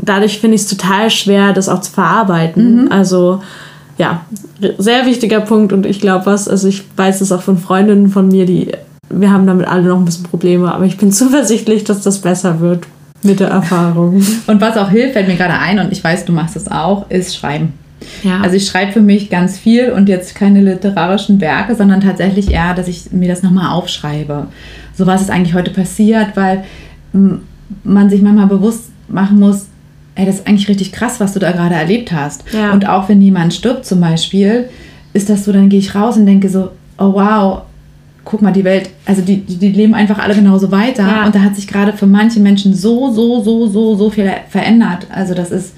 dadurch 0.00 0.38
finde 0.38 0.54
ich 0.54 0.62
es 0.62 0.68
total 0.68 1.10
schwer, 1.10 1.52
das 1.52 1.68
auch 1.68 1.80
zu 1.80 1.90
verarbeiten. 1.90 2.84
Mhm. 2.84 2.92
Also 2.92 3.42
ja, 3.98 4.22
sehr 4.78 5.06
wichtiger 5.06 5.40
Punkt 5.40 5.72
und 5.72 5.86
ich 5.86 6.00
glaube 6.00 6.26
was, 6.26 6.48
also 6.48 6.68
ich 6.68 6.84
weiß 6.96 7.20
es 7.20 7.32
auch 7.32 7.42
von 7.42 7.58
Freundinnen 7.58 8.08
von 8.08 8.28
mir, 8.28 8.46
die, 8.46 8.70
wir 9.20 9.30
haben 9.30 9.46
damit 9.46 9.66
alle 9.66 9.84
noch 9.84 9.98
ein 9.98 10.04
bisschen 10.04 10.24
Probleme, 10.24 10.72
aber 10.72 10.84
ich 10.84 10.96
bin 10.96 11.12
zuversichtlich, 11.12 11.84
dass 11.84 12.02
das 12.02 12.20
besser 12.20 12.60
wird 12.60 12.86
mit 13.22 13.40
der 13.40 13.48
Erfahrung. 13.48 14.22
Und 14.46 14.60
was 14.60 14.76
auch 14.76 14.90
hilft, 14.90 15.14
fällt 15.14 15.28
mir 15.28 15.36
gerade 15.36 15.58
ein 15.58 15.78
und 15.78 15.92
ich 15.92 16.04
weiß, 16.04 16.26
du 16.26 16.32
machst 16.32 16.56
es 16.56 16.70
auch, 16.70 17.10
ist 17.10 17.34
Schreiben. 17.34 17.72
Ja. 18.22 18.40
Also 18.42 18.56
ich 18.56 18.66
schreibe 18.66 18.92
für 18.92 19.00
mich 19.00 19.30
ganz 19.30 19.58
viel 19.58 19.90
und 19.90 20.10
jetzt 20.10 20.34
keine 20.34 20.60
literarischen 20.60 21.40
Werke, 21.40 21.74
sondern 21.74 22.02
tatsächlich 22.02 22.50
eher, 22.50 22.74
dass 22.74 22.86
ich 22.86 23.12
mir 23.12 23.28
das 23.28 23.42
nochmal 23.42 23.72
aufschreibe. 23.72 24.48
So 24.94 25.06
was 25.06 25.22
ist 25.22 25.30
eigentlich 25.30 25.54
heute 25.54 25.70
passiert, 25.70 26.36
weil 26.36 26.64
man 27.82 28.10
sich 28.10 28.20
manchmal 28.20 28.46
bewusst 28.46 28.90
machen 29.08 29.40
muss, 29.40 29.66
ey, 30.16 30.26
das 30.26 30.36
ist 30.36 30.46
eigentlich 30.46 30.68
richtig 30.68 30.92
krass, 30.92 31.18
was 31.18 31.32
du 31.32 31.40
da 31.40 31.52
gerade 31.52 31.74
erlebt 31.74 32.12
hast. 32.12 32.44
Ja. 32.52 32.72
Und 32.72 32.88
auch 32.88 33.08
wenn 33.08 33.22
jemand 33.22 33.54
stirbt 33.54 33.86
zum 33.86 34.00
Beispiel, 34.00 34.68
ist 35.12 35.30
das 35.30 35.44
so, 35.44 35.52
dann 35.52 35.68
gehe 35.68 35.78
ich 35.78 35.94
raus 35.94 36.16
und 36.16 36.26
denke 36.26 36.48
so, 36.48 36.70
oh 36.98 37.14
wow, 37.14 37.62
guck 38.24 38.42
mal, 38.42 38.52
die 38.52 38.64
Welt, 38.64 38.90
also 39.04 39.22
die, 39.22 39.40
die 39.40 39.70
leben 39.70 39.94
einfach 39.94 40.18
alle 40.18 40.34
genauso 40.34 40.70
weiter. 40.70 41.06
Ja. 41.06 41.26
Und 41.26 41.34
da 41.34 41.40
hat 41.40 41.56
sich 41.56 41.66
gerade 41.66 41.92
für 41.92 42.06
manche 42.06 42.40
Menschen 42.40 42.74
so, 42.74 43.10
so, 43.12 43.42
so, 43.42 43.66
so, 43.66 43.96
so 43.96 44.10
viel 44.10 44.30
verändert. 44.48 45.06
Also 45.10 45.34
das 45.34 45.50
ist, 45.50 45.74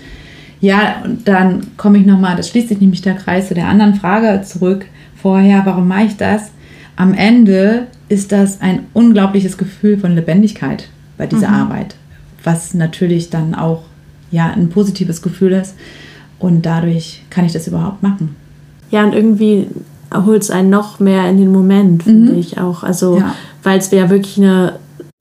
ja, 0.61 1.03
und 1.05 1.27
dann 1.29 1.67
komme 1.77 1.99
ich 1.99 2.07
nochmal, 2.07 2.37
das 2.37 2.49
schließt 2.49 2.69
sich 2.69 2.81
nämlich 2.81 3.03
der 3.03 3.15
Kreis 3.15 3.49
zu 3.49 3.55
der 3.55 3.69
anderen 3.69 3.95
Frage 3.95 4.43
zurück 4.43 4.87
vorher, 5.21 5.63
warum 5.65 5.89
mache 5.89 6.05
ich 6.05 6.17
das? 6.17 6.51
Am 6.95 7.13
Ende 7.13 7.89
ist 8.09 8.33
das 8.33 8.61
ein 8.61 8.87
unglaubliches 8.93 9.59
Gefühl 9.59 9.99
von 9.99 10.15
Lebendigkeit 10.15 10.89
bei 11.19 11.27
dieser 11.27 11.49
mhm. 11.49 11.55
Arbeit, 11.55 11.97
was 12.45 12.75
natürlich 12.75 13.31
dann 13.31 13.55
auch 13.55 13.83
ja, 14.31 14.51
ein 14.51 14.69
positives 14.71 15.23
Gefühl 15.23 15.53
ist. 15.53 15.75
Und 16.39 16.67
dadurch 16.67 17.23
kann 17.31 17.45
ich 17.45 17.53
das 17.53 17.67
überhaupt 17.67 18.03
machen. 18.03 18.37
Ja, 18.91 19.05
und 19.05 19.15
irgendwie 19.15 19.69
holt 20.25 20.43
es 20.43 20.51
einen 20.51 20.71
noch 20.71 21.01
mehr 21.01 21.29
in 21.29 21.39
den 21.39 21.53
Moment, 21.53 22.05
finde 22.05 22.33
Mhm. 22.33 22.39
ich 22.39 22.59
auch. 22.59 22.83
Also, 22.83 23.19
Ja. 23.19 23.35
weil 23.63 23.79
es 23.79 23.91
ja 23.91 24.09
wirklich 24.11 24.39
eine 24.39 24.75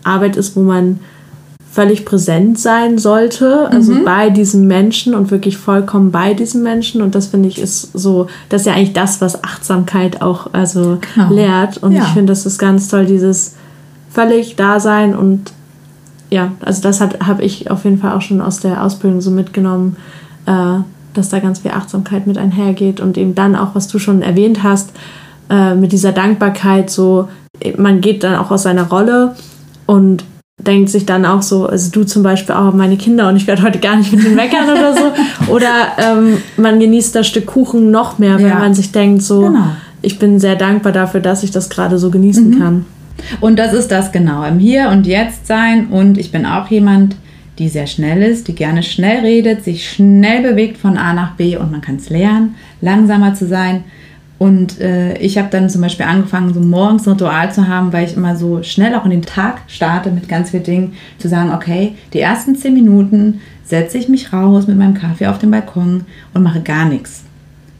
Arbeit 0.03 0.36
ist, 0.38 0.55
wo 0.55 0.62
man 0.62 0.99
völlig 1.71 2.05
präsent 2.05 2.58
sein 2.58 2.97
sollte, 2.97 3.69
also 3.69 3.91
Mhm. 3.91 4.05
bei 4.05 4.29
diesem 4.29 4.65
Menschen 4.67 5.13
und 5.13 5.29
wirklich 5.29 5.58
vollkommen 5.58 6.10
bei 6.12 6.34
diesem 6.34 6.63
Menschen. 6.63 7.01
Und 7.01 7.15
das 7.15 7.27
finde 7.27 7.49
ich 7.49 7.60
ist 7.60 7.89
so, 7.93 8.27
das 8.47 8.62
ist 8.62 8.67
ja 8.67 8.73
eigentlich 8.75 8.93
das, 8.93 9.19
was 9.19 9.43
Achtsamkeit 9.43 10.21
auch 10.21 10.47
also 10.53 10.99
Genau. 11.15 11.34
lehrt. 11.34 11.84
Und 11.84 11.91
Ja. 11.91 12.03
ich 12.03 12.10
finde, 12.10 12.31
das 12.31 12.45
ist 12.45 12.60
ganz 12.60 12.88
toll, 12.88 13.05
dieses 13.05 13.55
völlig 14.10 14.55
Dasein 14.55 15.13
und 15.17 15.51
ja, 16.31 16.53
also 16.62 16.81
das 16.81 17.01
habe 17.01 17.43
ich 17.43 17.69
auf 17.69 17.84
jeden 17.84 17.97
Fall 17.97 18.13
auch 18.13 18.21
schon 18.21 18.39
aus 18.41 18.60
der 18.62 18.81
Ausbildung 18.81 19.19
so 19.19 19.29
mitgenommen, 19.31 19.97
äh, 20.45 20.77
dass 21.17 21.30
da 21.30 21.39
ganz 21.39 21.60
viel 21.60 21.71
Achtsamkeit 21.71 22.28
mit 22.28 22.38
einhergeht 22.38 22.99
und 22.99 23.17
eben 23.17 23.36
dann 23.36 23.56
auch, 23.56 23.73
was 23.75 23.88
du 23.88 23.99
schon 23.99 24.21
erwähnt 24.21 24.63
hast, 24.63 24.91
äh, 25.49 25.75
mit 25.75 25.91
dieser 25.91 26.12
Dankbarkeit 26.12 26.89
so, 26.89 27.28
man 27.78 28.01
geht 28.01 28.23
dann 28.23 28.36
auch 28.36 28.51
aus 28.51 28.63
seiner 28.63 28.84
Rolle 28.89 29.36
und 29.86 30.23
denkt 30.62 30.89
sich 30.89 31.06
dann 31.06 31.25
auch 31.25 31.41
so, 31.41 31.67
also 31.67 31.91
du 31.91 32.04
zum 32.06 32.23
Beispiel 32.23 32.56
auch 32.56 32.73
meine 32.73 32.97
Kinder 32.97 33.28
und 33.30 33.36
ich 33.36 33.45
werde 33.45 33.62
heute 33.63 33.80
gar 33.80 33.95
nicht 33.97 34.12
mit 34.13 34.23
denen 34.23 34.36
meckern 34.36 34.69
oder 34.69 34.93
so. 34.95 35.12
Oder 35.54 35.69
ähm, 35.97 36.38
man 36.58 36.80
genießt 36.80 37.13
das 37.13 37.28
Stück 37.28 37.45
Kuchen 37.45 37.91
noch 37.91 38.19
mehr, 38.19 38.39
Ja. 38.39 38.56
man 38.60 38.73
sich 38.73 38.91
denkt 38.91 39.21
so, 39.21 39.41
Genau. 39.41 39.67
ich 40.01 40.17
bin 40.17 40.39
sehr 40.39 40.56
dankbar 40.56 40.93
dafür, 40.93 41.19
dass 41.19 41.43
ich 41.43 41.51
das 41.51 41.69
gerade 41.69 41.99
so 41.99 42.10
genießen 42.10 42.58
kann. 42.58 42.86
Und 43.41 43.58
das 43.60 43.73
ist 43.73 43.91
das 43.91 44.12
genau, 44.12 44.43
im 44.43 44.60
Hier 44.60 44.89
und 44.89 45.06
Jetzt 45.08 45.47
sein. 45.47 45.88
Und 45.88 46.17
ich 46.17 46.32
bin 46.32 46.45
auch 46.45 46.67
jemand, 46.67 47.15
die 47.58 47.70
sehr 47.70 47.88
schnell 47.88 48.22
ist, 48.22 48.48
die 48.48 48.56
gerne 48.56 48.84
schnell 48.84 49.22
redet, 49.22 49.63
sich 49.63 49.89
schnell 49.89 50.41
bewegt 50.41 50.78
von 50.78 50.98
A 50.98 51.13
nach 51.13 51.36
B 51.36 51.58
und 51.58 51.72
man 51.72 51.82
kann 51.82 51.96
es 51.96 52.10
lernen, 52.10 52.56
langsamer 52.82 53.34
zu 53.34 53.48
sein. 53.48 53.84
Und 54.38 54.82
äh, 54.82 55.18
ich 55.20 55.38
habe 55.38 55.48
dann 55.50 55.70
zum 55.70 55.82
Beispiel 55.82 56.06
angefangen, 56.06 56.54
so 56.54 56.60
morgens 56.60 57.08
ein 57.08 57.13
Ritual 57.13 57.54
zu 57.54 57.68
haben, 57.70 57.94
weil 57.94 58.06
ich 58.06 58.18
immer 58.18 58.36
so 58.36 58.63
schnell 58.63 58.94
auch 58.96 59.06
in 59.06 59.12
den 59.12 59.22
Tag 59.22 59.62
starte 59.68 60.12
mit 60.12 60.28
ganz 60.28 60.50
vielen 60.52 60.63
Dingen, 60.63 60.94
zu 61.20 61.30
sagen, 61.30 61.54
okay, 61.54 61.94
die 62.12 62.20
ersten 62.20 62.56
zehn 62.56 62.74
Minuten 62.74 63.39
setze 63.63 63.98
ich 63.98 64.10
mich 64.10 64.34
raus 64.34 64.68
mit 64.68 64.78
meinem 64.78 64.94
Kaffee 64.94 65.28
auf 65.28 65.39
den 65.39 65.52
Balkon 65.52 66.06
und 66.34 66.44
mache 66.44 66.62
gar 66.62 66.86
nichts 66.86 67.26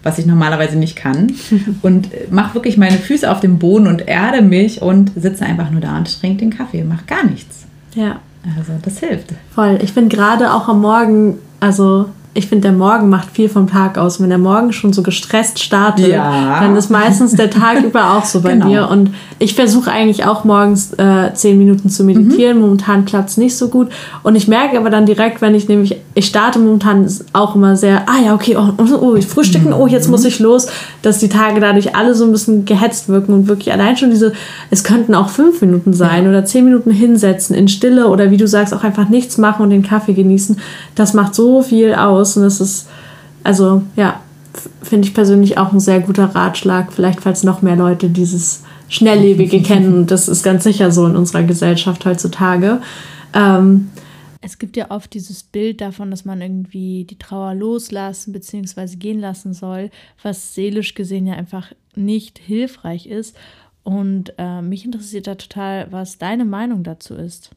was 0.06 0.20
ich 0.20 0.28
normalerweise 0.28 0.78
nicht 0.78 0.96
kann. 0.96 1.34
Und 1.82 2.10
mache 2.32 2.54
wirklich 2.54 2.78
meine 2.78 2.98
Füße 2.98 3.30
auf 3.30 3.40
den 3.40 3.58
Boden 3.58 3.88
und 3.88 4.08
erde 4.08 4.44
mich 4.44 4.84
und 4.84 5.12
sitze 5.16 5.44
einfach 5.44 5.72
nur 5.72 5.82
da 5.82 5.98
und 5.98 6.22
trinke 6.22 6.38
den 6.38 6.52
Kaffee 6.52 6.84
und 6.84 6.90
mache 6.90 7.06
gar 7.08 7.26
nichts. 7.26 7.66
Ja. 7.96 8.20
Also 8.58 8.74
das 8.82 9.00
hilft. 9.00 9.30
Voll. 9.54 9.80
Ich 9.82 9.94
bin 9.94 10.10
gerade 10.10 10.54
auch 10.54 10.68
am 10.68 10.82
Morgen, 10.82 11.40
also 11.60 12.10
ich 12.38 12.48
finde, 12.48 12.64
der 12.68 12.74
Morgen 12.78 13.08
macht 13.08 13.32
viel 13.32 13.48
vom 13.48 13.68
Tag 13.70 13.98
aus. 13.98 14.22
Wenn 14.22 14.28
der 14.28 14.38
Morgen 14.38 14.74
schon 14.74 14.92
so 14.92 15.02
gestresst 15.04 15.58
startet, 15.64 16.10
Ja. 16.10 16.60
dann 16.60 16.76
ist 16.76 16.92
meistens 16.92 17.32
der 17.32 17.50
Tag 17.50 17.82
über 17.82 18.12
auch 18.18 18.26
so 18.26 18.42
bei 18.42 18.52
Genau. 18.52 18.66
mir. 18.68 18.90
Und 18.90 19.12
ich 19.40 19.56
versuche 19.56 19.90
eigentlich 19.90 20.26
auch 20.26 20.44
morgens 20.44 20.92
äh, 20.98 21.34
zehn 21.34 21.58
Minuten 21.58 21.90
zu 21.90 22.04
meditieren. 22.04 22.60
Momentan 22.60 23.06
klappt 23.06 23.30
es 23.30 23.38
nicht 23.38 23.56
so 23.56 23.70
gut. 23.70 23.88
Und 24.22 24.36
ich 24.36 24.50
merke 24.50 24.78
aber 24.78 24.90
dann 24.90 25.06
direkt, 25.06 25.42
wenn 25.42 25.56
ich 25.56 25.70
nämlich, 25.70 25.96
ich 26.14 26.26
starte 26.26 26.60
momentan 26.60 27.08
auch 27.32 27.56
immer 27.56 27.78
sehr, 27.78 28.02
ah 28.10 28.20
ja, 28.26 28.34
okay, 28.34 28.58
oh, 28.58 28.74
oh 29.02 29.16
ich 29.16 29.28
frühstücken, 29.28 29.72
oh, 29.72 29.88
jetzt 29.88 30.10
muss 30.10 30.26
ich 30.26 30.40
los, 30.40 30.68
dass 31.04 31.20
die 31.20 31.30
Tage 31.30 31.62
dadurch 31.62 31.96
alle 31.96 32.16
so 32.16 32.26
ein 32.26 32.34
bisschen 32.34 32.66
gehetzt 32.66 33.08
wirken 33.08 33.32
und 33.34 33.48
wirklich 33.48 33.72
allein 33.72 33.96
schon 33.96 34.10
diese, 34.10 34.34
es 34.72 34.84
könnten 34.84 35.16
auch 35.16 35.30
fünf 35.30 35.62
Minuten 35.62 35.94
sein 35.94 36.28
oder 36.28 36.44
zehn 36.44 36.66
Minuten 36.66 36.92
hinsetzen 36.92 37.56
in 37.56 37.70
Stille 37.70 38.10
oder 38.10 38.30
wie 38.30 38.38
du 38.38 38.46
sagst, 38.46 38.74
auch 38.74 38.84
einfach 38.84 39.08
nichts 39.08 39.38
machen 39.38 39.62
und 39.64 39.70
den 39.70 39.84
Kaffee 39.84 40.14
genießen. 40.14 40.58
Das 40.96 41.14
macht 41.14 41.34
so 41.34 41.62
viel 41.62 41.94
aus 41.96 42.25
und 42.38 42.44
das 42.44 42.62
ist, 42.62 42.88
also 43.44 43.84
ja, 43.96 44.22
finde 44.82 45.08
ich 45.08 45.14
persönlich 45.14 45.58
auch 45.58 45.72
ein 45.72 45.80
sehr 45.80 46.00
guter 46.00 46.26
Ratschlag. 46.26 46.94
Vielleicht, 46.94 47.22
falls 47.22 47.44
noch 47.44 47.62
mehr 47.62 47.76
Leute 47.76 48.10
dieses 48.10 48.64
Schnelllebige 48.90 49.62
kennen. 49.64 50.08
Das 50.08 50.28
ist 50.28 50.44
ganz 50.44 50.64
sicher 50.64 50.92
so 50.92 51.06
in 51.06 51.16
unserer 51.16 51.44
Gesellschaft 51.44 52.06
heutzutage. 52.06 52.82
Ähm, 53.34 53.90
es 54.42 54.60
gibt 54.60 54.78
ja 54.78 54.92
oft 54.92 55.14
dieses 55.14 55.42
Bild 55.42 55.82
davon, 55.82 56.12
dass 56.12 56.24
man 56.24 56.40
irgendwie 56.40 57.04
die 57.04 57.18
Trauer 57.18 57.56
loslassen 57.56 58.32
bzw. 58.32 58.96
gehen 58.96 59.20
lassen 59.20 59.54
soll, 59.54 59.90
was 60.22 60.54
seelisch 60.54 60.94
gesehen 60.94 61.26
ja 61.26 61.34
einfach 61.34 61.72
nicht 61.96 62.38
hilfreich 62.38 63.08
ist. 63.08 63.36
Und 63.84 64.34
äh, 64.38 64.62
mich 64.62 64.86
interessiert 64.86 65.28
da 65.28 65.36
total, 65.36 65.88
was 65.92 66.18
deine 66.18 66.46
Meinung 66.46 66.84
dazu 66.84 67.16
ist. 67.16 67.52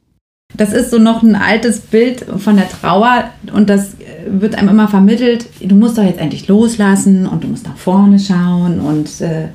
Das 0.57 0.73
ist 0.73 0.91
so 0.91 0.99
noch 0.99 1.23
ein 1.23 1.37
altes 1.37 1.81
Bild 1.81 2.25
von 2.39 2.57
der 2.57 2.69
Trauer 2.71 3.31
und 3.53 3.69
das 3.69 3.97
wird 4.31 4.57
einem 4.57 4.69
immer 4.69 4.88
vermittelt, 4.88 5.47
du 5.61 5.75
musst 5.75 5.99
doch 5.99 6.05
jetzt 6.05 6.21
endlich 6.21 6.49
loslassen 6.49 7.27
und 7.27 7.45
du 7.45 7.49
musst 7.49 7.67
nach 7.67 7.77
vorne 7.77 8.19
schauen 8.19 8.81
und 8.81 9.21
äh, 9.21 9.49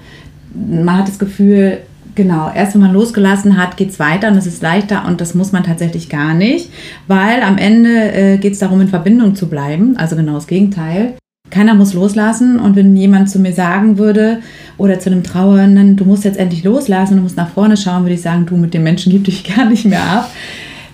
man 0.53 0.97
hat 0.97 1.07
das 1.07 1.19
Gefühl, 1.19 1.79
genau, 2.15 2.51
erst 2.53 2.73
wenn 2.75 2.81
man 2.81 2.93
losgelassen 2.93 3.57
hat, 3.57 3.77
geht 3.77 3.89
es 3.89 3.99
weiter 3.99 4.29
und 4.29 4.37
es 4.37 4.45
ist 4.45 4.61
leichter 4.61 5.05
und 5.07 5.21
das 5.21 5.33
muss 5.33 5.51
man 5.51 5.63
tatsächlich 5.63 6.09
gar 6.09 6.33
nicht, 6.33 6.69
weil 7.07 7.41
am 7.41 7.57
Ende 7.57 8.13
äh, 8.13 8.37
geht 8.37 8.53
es 8.53 8.59
darum, 8.59 8.81
in 8.81 8.87
Verbindung 8.87 9.35
zu 9.35 9.47
bleiben, 9.47 9.97
also 9.97 10.15
genau 10.15 10.33
das 10.33 10.47
Gegenteil. 10.47 11.13
Keiner 11.49 11.75
muss 11.75 11.93
loslassen 11.93 12.59
und 12.59 12.75
wenn 12.75 12.95
jemand 12.95 13.29
zu 13.29 13.37
mir 13.37 13.53
sagen 13.53 13.97
würde 13.99 14.39
oder 14.77 14.99
zu 14.99 15.11
einem 15.11 15.23
Trauernden, 15.23 15.95
du 15.95 16.05
musst 16.05 16.23
jetzt 16.23 16.39
endlich 16.39 16.63
loslassen, 16.63 17.17
du 17.17 17.21
musst 17.21 17.37
nach 17.37 17.49
vorne 17.49 17.77
schauen, 17.77 18.03
würde 18.03 18.15
ich 18.15 18.21
sagen, 18.21 18.45
du 18.47 18.57
mit 18.57 18.73
dem 18.73 18.83
Menschen 18.83 19.11
gib 19.11 19.25
dich 19.25 19.43
gar 19.55 19.65
nicht 19.65 19.85
mehr 19.85 20.03
ab. 20.03 20.31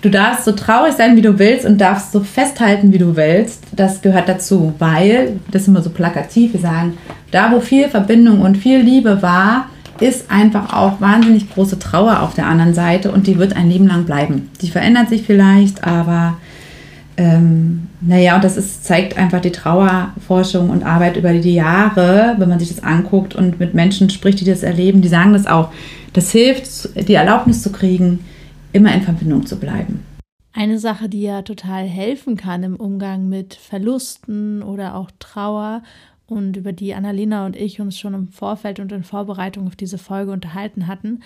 Du 0.02 0.08
darfst 0.08 0.46
so 0.46 0.52
traurig 0.52 0.94
sein, 0.94 1.16
wie 1.16 1.22
du 1.22 1.38
willst 1.38 1.66
und 1.66 1.78
darfst 1.78 2.12
so 2.12 2.20
festhalten, 2.20 2.92
wie 2.92 2.98
du 2.98 3.16
willst. 3.16 3.64
Das 3.72 4.00
gehört 4.00 4.28
dazu, 4.28 4.72
weil, 4.78 5.40
das 5.50 5.62
ist 5.62 5.68
immer 5.68 5.82
so 5.82 5.90
plakativ, 5.90 6.54
wir 6.54 6.60
sagen, 6.60 6.96
da 7.30 7.52
wo 7.52 7.60
viel 7.60 7.88
Verbindung 7.88 8.40
und 8.40 8.56
viel 8.56 8.80
Liebe 8.80 9.20
war, 9.20 9.66
ist 10.00 10.30
einfach 10.30 10.72
auch 10.72 11.02
wahnsinnig 11.02 11.52
große 11.52 11.78
Trauer 11.78 12.20
auf 12.22 12.34
der 12.34 12.46
anderen 12.46 12.72
Seite 12.72 13.12
und 13.12 13.26
die 13.26 13.38
wird 13.38 13.54
ein 13.54 13.68
Leben 13.68 13.86
lang 13.86 14.04
bleiben. 14.04 14.50
Die 14.62 14.70
verändert 14.70 15.10
sich 15.10 15.22
vielleicht, 15.22 15.84
aber 15.84 16.38
ähm, 17.18 17.88
naja, 18.00 18.36
und 18.36 18.44
das 18.44 18.56
ist, 18.56 18.86
zeigt 18.86 19.18
einfach 19.18 19.42
die 19.42 19.52
Trauerforschung 19.52 20.70
und 20.70 20.84
Arbeit 20.84 21.18
über 21.18 21.34
die 21.34 21.54
Jahre, 21.54 22.36
wenn 22.38 22.48
man 22.48 22.58
sich 22.58 22.70
das 22.70 22.82
anguckt 22.82 23.34
und 23.34 23.60
mit 23.60 23.74
Menschen 23.74 24.08
spricht, 24.08 24.40
die 24.40 24.46
das 24.46 24.62
erleben, 24.62 25.02
die 25.02 25.08
sagen 25.08 25.34
das 25.34 25.46
auch. 25.46 25.68
Das 26.14 26.32
hilft, 26.32 26.88
die 27.06 27.14
Erlaubnis 27.14 27.62
zu 27.62 27.70
kriegen, 27.70 28.20
immer 28.72 28.94
in 28.94 29.02
Verbindung 29.02 29.46
zu 29.46 29.58
bleiben. 29.58 30.04
Eine 30.52 30.78
Sache, 30.78 31.08
die 31.08 31.22
ja 31.22 31.42
total 31.42 31.84
helfen 31.84 32.36
kann 32.36 32.62
im 32.62 32.76
Umgang 32.76 33.28
mit 33.28 33.54
Verlusten 33.54 34.62
oder 34.62 34.96
auch 34.96 35.10
Trauer 35.18 35.82
und 36.26 36.56
über 36.56 36.72
die 36.72 36.94
Annalena 36.94 37.46
und 37.46 37.56
ich 37.56 37.80
uns 37.80 37.98
schon 37.98 38.14
im 38.14 38.28
Vorfeld 38.28 38.80
und 38.80 38.92
in 38.92 39.04
Vorbereitung 39.04 39.66
auf 39.66 39.76
diese 39.76 39.98
Folge 39.98 40.32
unterhalten 40.32 40.86
hatten, 40.86 41.22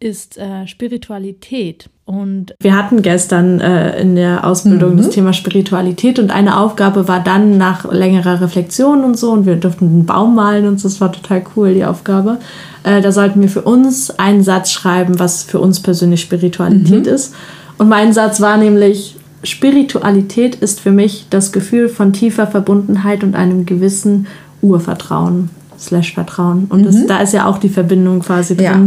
ist 0.00 0.36
äh, 0.38 0.66
Spiritualität. 0.66 1.88
Und 2.04 2.54
wir 2.60 2.76
hatten 2.76 3.02
gestern 3.02 3.60
äh, 3.60 4.00
in 4.00 4.14
der 4.14 4.46
Ausbildung 4.46 4.92
Mhm. 4.92 4.96
das 4.98 5.10
Thema 5.10 5.32
Spiritualität 5.32 6.18
und 6.20 6.30
eine 6.30 6.58
Aufgabe 6.58 7.08
war 7.08 7.18
dann 7.20 7.58
nach 7.58 7.90
längerer 7.90 8.40
Reflexion 8.40 9.02
und 9.02 9.18
so 9.18 9.32
und 9.32 9.44
wir 9.44 9.56
durften 9.56 9.86
einen 9.86 10.06
Baum 10.06 10.36
malen 10.36 10.68
und 10.68 10.78
so, 10.78 10.88
das 10.88 11.00
war 11.00 11.10
total 11.10 11.42
cool, 11.56 11.74
die 11.74 11.84
Aufgabe. 11.84 12.38
Äh, 12.84 13.00
da 13.00 13.10
sollten 13.10 13.40
wir 13.42 13.48
für 13.48 13.62
uns 13.62 14.10
einen 14.18 14.44
Satz 14.44 14.70
schreiben, 14.70 15.18
was 15.18 15.42
für 15.42 15.58
uns 15.58 15.80
persönlich 15.80 16.20
Spiritualität 16.20 17.06
ist. 17.08 17.34
Und 17.78 17.88
mein 17.88 18.12
Satz 18.12 18.40
war 18.40 18.56
nämlich, 18.56 19.16
Spiritualität 19.42 20.54
ist 20.56 20.80
für 20.80 20.92
mich 20.92 21.26
das 21.30 21.50
Gefühl 21.52 21.88
von 21.88 22.12
tiefer 22.12 22.46
Verbundenheit 22.46 23.24
und 23.24 23.34
einem 23.34 23.66
gewissen 23.66 24.26
Urvertrauen, 24.62 25.50
slash 25.78 26.14
Vertrauen. 26.14 26.66
Und 26.68 26.86
das, 26.86 27.04
da 27.06 27.18
ist 27.18 27.32
ja 27.32 27.46
auch 27.46 27.58
die 27.58 27.68
Verbindung 27.68 28.20
quasi 28.20 28.54
Ja. 28.60 28.78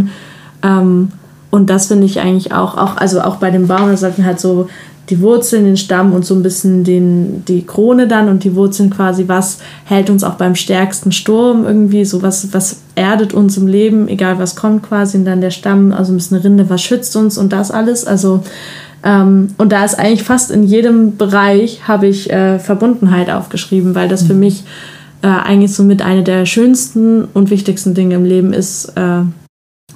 Ähm, 0.64 1.10
und 1.52 1.70
das 1.70 1.88
finde 1.88 2.06
ich 2.06 2.20
eigentlich 2.20 2.54
auch, 2.54 2.78
auch, 2.78 2.98
also 2.98 3.22
auch 3.22 3.38
bei 3.38 3.50
dem 3.50 3.68
Baum, 3.68 3.90
da 3.90 3.98
sollten 3.98 4.26
halt 4.26 4.40
so 4.40 4.68
die 5.10 5.22
Wurzeln, 5.22 5.66
den 5.66 5.78
Stamm 5.78 6.14
und 6.14 6.24
so 6.24 6.36
ein 6.36 6.44
bisschen 6.44 6.84
den, 6.84 7.44
die 7.46 7.66
Krone 7.66 8.08
dann 8.08 8.30
und 8.30 8.44
die 8.44 8.56
Wurzeln 8.56 8.92
quasi, 8.92 9.28
was 9.28 9.58
hält 9.86 10.10
uns 10.12 10.24
auch 10.24 10.36
beim 10.36 10.54
stärksten 10.54 11.12
Sturm 11.12 11.66
irgendwie, 11.66 12.06
so 12.06 12.22
was, 12.22 12.54
was 12.54 12.82
erdet 12.94 13.34
uns 13.34 13.58
im 13.58 13.66
Leben, 13.66 14.08
egal 14.08 14.38
was 14.38 14.56
kommt 14.56 14.84
quasi, 14.84 15.18
und 15.18 15.26
dann 15.26 15.42
der 15.42 15.50
Stamm, 15.50 15.92
also 15.92 16.14
ein 16.14 16.18
bisschen 16.18 16.38
Rinde, 16.38 16.70
was 16.70 16.84
schützt 16.84 17.16
uns 17.16 17.40
und 17.40 17.52
das 17.52 17.72
alles, 17.72 18.06
also 18.06 18.44
ähm, 19.04 19.48
und 19.58 19.72
da 19.72 19.86
ist 19.86 19.98
eigentlich 19.98 20.24
fast 20.24 20.52
in 20.52 20.64
jedem 20.64 21.18
Bereich 21.18 21.88
habe 21.88 22.08
ich 22.08 22.30
äh, 22.32 22.60
Verbundenheit 22.60 23.30
aufgeschrieben, 23.30 23.96
weil 23.96 24.10
das 24.10 24.24
für 24.24 24.34
mich 24.34 24.64
äh, 25.22 25.28
eigentlich 25.28 25.74
so 25.74 25.84
mit 25.84 26.02
einer 26.02 26.22
der 26.22 26.46
schönsten 26.46 27.26
und 27.34 27.50
wichtigsten 27.50 27.94
Dinge 27.94 28.16
im 28.16 28.26
Leben 28.26 28.54
ist, 28.54 28.90
äh, 28.96 29.22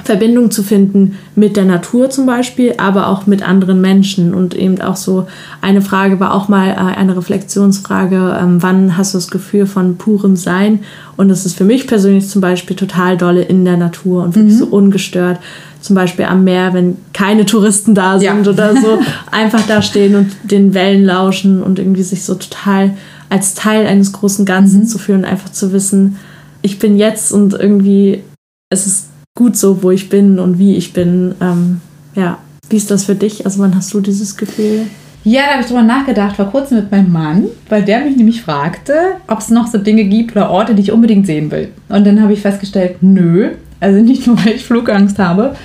Verbindung 0.04 0.52
zu 0.52 0.64
finden 0.64 1.18
mit 1.36 1.56
der 1.56 1.66
Natur 1.66 2.10
zum 2.10 2.26
Beispiel, 2.26 2.74
aber 2.78 3.08
auch 3.08 3.26
mit 3.28 3.48
anderen 3.48 3.80
Menschen. 3.80 4.34
Und 4.34 4.54
eben 4.56 4.82
auch 4.82 4.96
so 4.96 5.28
eine 5.62 5.82
Frage 5.82 6.20
war 6.20 6.34
auch 6.34 6.50
mal 6.50 6.72
äh, 6.72 6.98
eine 6.98 7.16
Reflexionsfrage, 7.16 8.38
ähm, 8.42 8.62
wann 8.62 8.98
hast 8.98 9.14
du 9.14 9.18
das 9.18 9.30
Gefühl 9.30 9.66
von 9.66 9.98
purem 9.98 10.36
Sein? 10.36 10.80
Und 11.16 11.30
das 11.30 11.46
ist 11.46 11.56
für 11.56 11.64
mich 11.64 11.88
persönlich 11.88 12.28
zum 12.28 12.42
Beispiel 12.42 12.76
total 12.76 13.18
dolle 13.18 13.44
in 13.44 13.64
der 13.66 13.78
Natur 13.78 14.24
und 14.24 14.36
wirklich 14.36 14.58
so 14.58 14.66
ungestört. 14.66 15.40
Zum 15.80 15.96
Beispiel 15.96 16.26
am 16.26 16.44
Meer, 16.44 16.74
wenn 16.74 16.98
keine 17.14 17.46
Touristen 17.46 17.94
da 17.94 18.20
sind 18.20 18.46
Ja. 18.46 18.52
oder 18.52 18.74
so, 18.76 19.00
einfach 19.32 19.62
da 19.68 19.82
stehen 19.82 20.16
und 20.16 20.32
den 20.44 20.74
Wellen 20.74 21.06
lauschen 21.06 21.62
und 21.62 21.78
irgendwie 21.80 22.04
sich 22.04 22.26
so 22.26 22.34
total 22.36 22.92
als 23.30 23.54
Teil 23.54 23.86
eines 23.86 24.12
großen 24.12 24.46
Ganzen 24.46 24.86
zu 24.86 24.98
fühlen, 24.98 25.24
einfach 25.24 25.52
zu 25.52 25.72
wissen, 25.72 26.18
ich 26.62 26.80
bin 26.80 26.98
jetzt 26.98 27.32
und 27.32 27.54
irgendwie 27.54 28.24
es 28.70 28.88
ist 28.88 29.08
gut 29.36 29.58
so, 29.58 29.82
wo 29.82 29.92
ich 29.92 30.10
bin 30.10 30.40
und 30.40 30.60
wie 30.60 30.76
ich 30.76 30.94
bin. 30.94 31.34
Ähm, 31.42 31.82
ja, 32.16 32.38
wie 32.70 32.78
ist 32.78 32.92
das 32.92 33.06
für 33.06 33.16
dich? 33.16 33.46
Also 33.46 33.60
wann 33.60 33.76
hast 33.76 33.94
du 33.94 34.00
dieses 34.00 34.38
Gefühl? 34.38 34.86
Ja, 35.24 35.44
da 35.44 35.52
habe 35.54 35.62
ich 35.62 35.68
drüber 35.68 35.82
nachgedacht, 35.82 36.36
vor 36.36 36.46
kurzem 36.52 36.78
mit 36.78 36.92
meinem 36.92 37.12
Mann, 37.12 37.46
weil 37.70 37.84
der 37.84 38.02
mich 38.02 38.18
nämlich 38.18 38.42
fragte, 38.42 38.94
ob 39.28 39.40
es 39.40 39.50
noch 39.50 39.68
so 39.68 39.78
Dinge 39.78 40.04
gibt 40.04 40.34
oder 40.34 40.52
Orte, 40.52 40.76
die 40.76 40.82
ich 40.82 40.92
unbedingt 40.92 41.26
sehen 41.26 41.50
will. 41.50 41.70
Und 41.90 42.06
dann 42.06 42.22
habe 42.22 42.34
ich 42.34 42.42
festgestellt, 42.42 42.98
nö, 43.02 43.52
also 43.80 44.02
nicht 44.02 44.28
nur, 44.28 44.38
weil 44.46 44.54
ich 44.54 44.66
Flugangst 44.66 45.18
habe, 45.18 45.56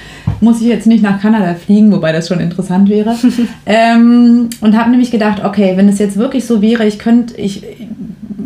muss 0.41 0.61
ich 0.61 0.69
jetzt 0.69 0.87
nicht 0.87 1.03
nach 1.03 1.21
Kanada 1.21 1.55
fliegen, 1.55 1.93
wobei 1.93 2.13
das 2.13 2.29
schon 2.29 2.41
interessant 2.41 2.89
wäre. 2.89 3.17
ähm, 3.67 4.49
und 4.61 4.79
habe 4.79 4.91
nämlich 4.91 5.11
gedacht, 5.11 5.45
okay, 5.45 5.73
wenn 5.77 5.89
es 5.89 5.99
jetzt 5.99 6.17
wirklich 6.17 6.47
so 6.47 6.63
wäre, 6.63 6.87
ich 6.87 6.99
könnte, 6.99 7.37
ich 7.37 7.65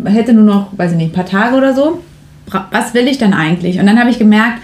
hätte 0.04 0.32
nur 0.32 0.44
noch, 0.44 0.76
weiß 0.76 0.92
ich 0.92 0.96
nicht, 0.96 1.10
ein 1.10 1.14
paar 1.14 1.26
Tage 1.26 1.56
oder 1.56 1.74
so, 1.74 2.00
was 2.70 2.94
will 2.94 3.06
ich 3.06 3.18
dann 3.18 3.34
eigentlich? 3.34 3.78
Und 3.78 3.86
dann 3.86 3.98
habe 3.98 4.10
ich 4.10 4.18
gemerkt, 4.18 4.58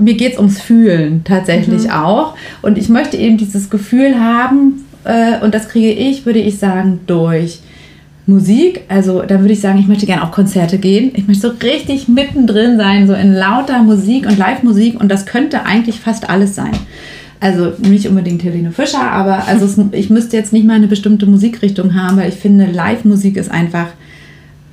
mir 0.00 0.14
geht 0.14 0.32
es 0.32 0.38
ums 0.38 0.60
Fühlen 0.60 1.22
tatsächlich 1.24 1.84
mhm. 1.84 1.90
auch. 1.90 2.34
Und 2.62 2.78
ich 2.78 2.88
möchte 2.88 3.16
eben 3.16 3.36
dieses 3.36 3.70
Gefühl 3.70 4.18
haben, 4.18 4.84
äh, 5.04 5.42
und 5.42 5.54
das 5.54 5.68
kriege 5.68 5.92
ich, 5.92 6.26
würde 6.26 6.40
ich 6.40 6.58
sagen, 6.58 7.00
durch 7.06 7.60
Musik. 8.26 8.82
Also 8.88 9.22
da 9.22 9.40
würde 9.40 9.52
ich 9.52 9.60
sagen, 9.60 9.78
ich 9.78 9.88
möchte 9.88 10.06
gerne 10.06 10.22
auf 10.22 10.30
Konzerte 10.30 10.78
gehen. 10.78 11.12
Ich 11.14 11.26
möchte 11.26 11.48
so 11.48 11.54
richtig 11.62 12.08
mittendrin 12.08 12.76
sein, 12.76 13.06
so 13.06 13.14
in 13.14 13.34
lauter 13.34 13.82
Musik 13.82 14.26
und 14.26 14.38
Live-Musik. 14.38 15.00
Und 15.00 15.10
das 15.10 15.26
könnte 15.26 15.66
eigentlich 15.66 16.00
fast 16.00 16.30
alles 16.30 16.54
sein. 16.54 16.72
Also 17.40 17.72
nicht 17.78 18.06
unbedingt 18.06 18.44
Helene 18.44 18.70
Fischer, 18.70 19.10
aber 19.10 19.48
also 19.48 19.64
es, 19.64 19.78
ich 19.92 20.10
müsste 20.10 20.36
jetzt 20.36 20.52
nicht 20.52 20.66
mal 20.66 20.74
eine 20.74 20.88
bestimmte 20.88 21.24
Musikrichtung 21.24 21.94
haben, 21.94 22.18
weil 22.18 22.28
ich 22.28 22.34
finde, 22.34 22.66
Live-Musik 22.66 23.38
ist 23.38 23.50
einfach 23.50 23.86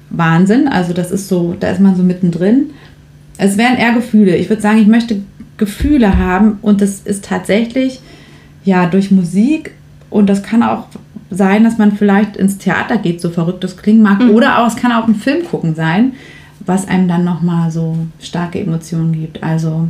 Wahnsinn. 0.10 0.68
Also 0.68 0.94
das 0.94 1.12
ist 1.12 1.30
so, 1.30 1.56
da 1.58 1.70
ist 1.70 1.80
man 1.80 1.96
so 1.96 2.04
mittendrin. 2.04 2.72
Es 3.38 3.58
wären 3.58 3.78
eher 3.78 3.94
Gefühle. 3.94 4.36
Ich 4.36 4.50
würde 4.50 4.62
sagen, 4.62 4.80
ich 4.80 4.88
möchte 4.88 5.22
Gefühle 5.58 6.18
haben 6.18 6.60
und 6.62 6.82
das 6.82 7.02
ist 7.02 7.26
tatsächlich 7.26 8.00
ja 8.64 8.86
durch 8.86 9.12
Musik 9.12 9.72
und 10.10 10.28
das 10.28 10.44
kann 10.44 10.64
auch 10.64 10.88
sein, 11.30 11.64
dass 11.64 11.78
man 11.78 11.92
vielleicht 11.92 12.38
ins 12.38 12.58
Theater 12.58 12.98
geht, 12.98 13.22
so 13.22 13.30
verrückt 13.30 13.64
das 13.64 13.78
klingen 13.78 14.02
mag. 14.02 14.20
Mhm. 14.20 14.32
Oder 14.32 14.60
auch, 14.60 14.68
es 14.68 14.76
kann 14.76 14.92
auch 14.92 15.08
ein 15.08 15.16
Film 15.16 15.46
gucken 15.46 15.76
sein, 15.76 16.14
was 16.66 16.88
einem 16.88 17.08
dann 17.08 17.24
nochmal 17.24 17.72
so 17.72 17.98
starke 18.20 18.60
Emotionen 18.60 19.14
gibt. 19.14 19.44
Also, 19.44 19.88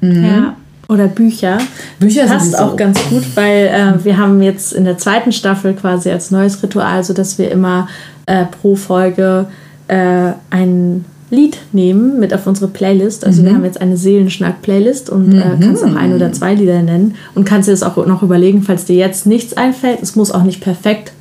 mh. 0.00 0.26
ja. 0.26 0.56
Oder 0.88 1.08
Bücher. 1.08 1.58
Bücher 1.98 2.26
passt 2.26 2.52
sowieso. 2.52 2.64
auch 2.64 2.76
ganz 2.76 3.02
gut, 3.08 3.24
weil 3.34 3.66
äh, 3.66 4.04
wir 4.04 4.18
haben 4.18 4.40
jetzt 4.40 4.72
in 4.72 4.84
der 4.84 4.98
zweiten 4.98 5.32
Staffel 5.32 5.74
quasi 5.74 6.10
als 6.10 6.30
neues 6.30 6.62
Ritual, 6.62 7.02
so 7.02 7.12
dass 7.12 7.38
wir 7.38 7.50
immer 7.50 7.88
äh, 8.26 8.44
pro 8.44 8.76
Folge 8.76 9.46
äh, 9.88 10.32
ein 10.50 11.04
Lied 11.30 11.58
nehmen 11.72 12.20
mit 12.20 12.32
auf 12.32 12.46
unsere 12.46 12.68
Playlist. 12.68 13.24
Also 13.24 13.42
mhm. 13.42 13.46
wir 13.46 13.54
haben 13.54 13.64
jetzt 13.64 13.80
eine 13.80 13.96
Seelenschnack-Playlist 13.96 15.10
und 15.10 15.32
äh, 15.32 15.36
mhm. 15.36 15.62
äh, 15.62 15.66
kannst 15.66 15.84
auch 15.84 15.94
ein 15.94 16.14
oder 16.14 16.32
zwei 16.32 16.54
Lieder 16.54 16.82
nennen 16.82 17.16
und 17.34 17.44
kannst 17.44 17.68
dir 17.68 17.72
das 17.72 17.82
auch 17.82 18.04
noch 18.06 18.22
überlegen, 18.22 18.62
falls 18.62 18.84
dir 18.84 18.96
jetzt 18.96 19.26
nichts 19.26 19.54
einfällt. 19.54 20.02
Es 20.02 20.14
muss 20.14 20.30
auch 20.30 20.44
nicht 20.44 20.60
perfekt 20.60 21.12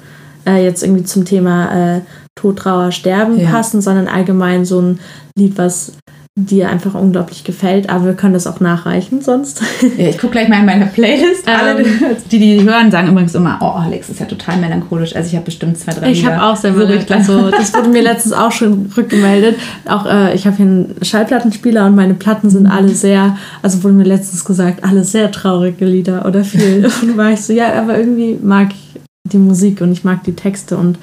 äh, 0.45 0.63
jetzt 0.63 0.83
irgendwie 0.83 1.03
zum 1.03 1.25
Thema 1.25 1.97
äh, 1.97 2.01
Tod, 2.35 2.57
Trauer, 2.57 2.91
Sterben 2.91 3.39
ja. 3.39 3.49
passen, 3.49 3.81
sondern 3.81 4.07
allgemein 4.07 4.65
so 4.65 4.81
ein 4.81 4.99
Lied, 5.37 5.57
was 5.57 5.93
dir 6.37 6.69
einfach 6.69 6.95
unglaublich 6.95 7.45
gefällt, 7.45 7.89
aber 7.89 8.07
wir 8.07 8.13
können 8.13 8.33
das 8.33 8.45
auch 8.45 8.59
nachreichen 8.59 9.21
sonst. 9.21 9.61
Ja, 9.97 10.09
ich 10.09 10.17
gucke 10.17 10.33
gleich 10.33 10.49
mal 10.49 10.59
in 10.59 10.65
meine 10.65 10.87
Playlist. 10.87 11.47
Alle, 11.47 11.79
ähm, 11.79 11.85
die, 12.29 12.39
die 12.39 12.61
hören, 12.63 12.91
sagen 12.91 13.07
übrigens 13.07 13.33
immer, 13.35 13.57
oh, 13.61 13.67
Alex 13.67 14.09
ist 14.09 14.19
ja 14.19 14.25
total 14.25 14.57
melancholisch. 14.57 15.15
Also 15.15 15.29
ich 15.29 15.35
habe 15.35 15.45
bestimmt 15.45 15.77
zwei, 15.77 15.93
drei 15.93 16.11
Ich 16.11 16.25
habe 16.25 16.43
auch 16.43 16.57
sehr 16.57 16.73
melancholisch. 16.73 17.09
Also 17.09 17.51
das 17.51 17.73
wurde 17.73 17.89
mir 17.89 18.01
letztens 18.01 18.33
auch 18.33 18.51
schon 18.51 18.91
rückgemeldet. 18.97 19.57
Auch 19.85 20.05
äh, 20.05 20.35
ich 20.35 20.45
habe 20.45 20.57
hier 20.57 20.65
einen 20.65 20.95
Schallplattenspieler 21.01 21.85
und 21.85 21.95
meine 21.95 22.15
Platten 22.15 22.49
sind 22.49 22.67
alle 22.67 22.89
sehr, 22.89 23.37
also 23.61 23.83
wurde 23.83 23.93
mir 23.93 24.03
letztens 24.03 24.43
gesagt, 24.43 24.83
alle 24.83 25.05
sehr 25.05 25.31
traurige 25.31 25.85
Lieder 25.85 26.25
oder 26.25 26.43
viel. 26.43 26.85
Und 27.01 27.15
war 27.17 27.31
ich 27.31 27.41
so, 27.41 27.53
ja, 27.53 27.73
aber 27.73 27.97
irgendwie 27.97 28.37
mag 28.41 28.71
ich 28.71 29.01
die 29.31 29.37
Musik 29.37 29.81
und 29.81 29.91
ich 29.91 30.03
mag 30.03 30.23
die 30.23 30.35
Texte 30.35 30.77
und 30.77 30.97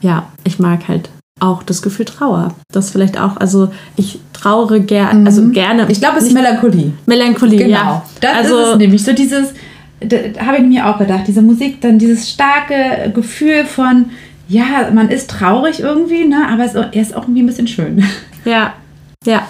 ja, 0.00 0.26
ich 0.44 0.58
mag 0.58 0.88
halt 0.88 1.08
auch 1.40 1.62
das 1.62 1.82
Gefühl 1.82 2.06
Trauer. 2.06 2.54
Das 2.72 2.90
vielleicht 2.90 3.18
auch, 3.20 3.36
also 3.36 3.70
ich 3.96 4.18
trauere 4.32 4.80
gerne, 4.80 5.20
mhm. 5.20 5.26
also 5.26 5.48
gerne. 5.48 5.86
Ich 5.88 6.00
glaube, 6.00 6.18
es 6.18 6.24
ist 6.24 6.32
Melancholie. 6.32 6.92
Melancholie, 7.06 7.58
genau. 7.58 7.70
ja. 7.70 8.06
Das 8.20 8.36
also, 8.36 8.58
ist 8.58 8.68
es 8.68 8.76
nämlich 8.76 9.04
so 9.04 9.12
dieses, 9.12 9.52
habe 10.02 10.58
ich 10.58 10.64
mir 10.64 10.88
auch 10.88 10.98
gedacht, 10.98 11.24
diese 11.26 11.42
Musik, 11.42 11.80
dann 11.80 11.98
dieses 11.98 12.30
starke 12.30 13.10
Gefühl 13.12 13.64
von, 13.64 14.06
ja, 14.48 14.90
man 14.92 15.08
ist 15.08 15.30
traurig 15.30 15.80
irgendwie, 15.80 16.24
ne, 16.24 16.46
aber 16.48 16.64
er 16.92 17.02
ist 17.02 17.14
auch 17.14 17.22
irgendwie 17.22 17.42
ein 17.42 17.46
bisschen 17.46 17.68
schön. 17.68 18.04
Ja, 18.44 18.74
ja. 19.24 19.46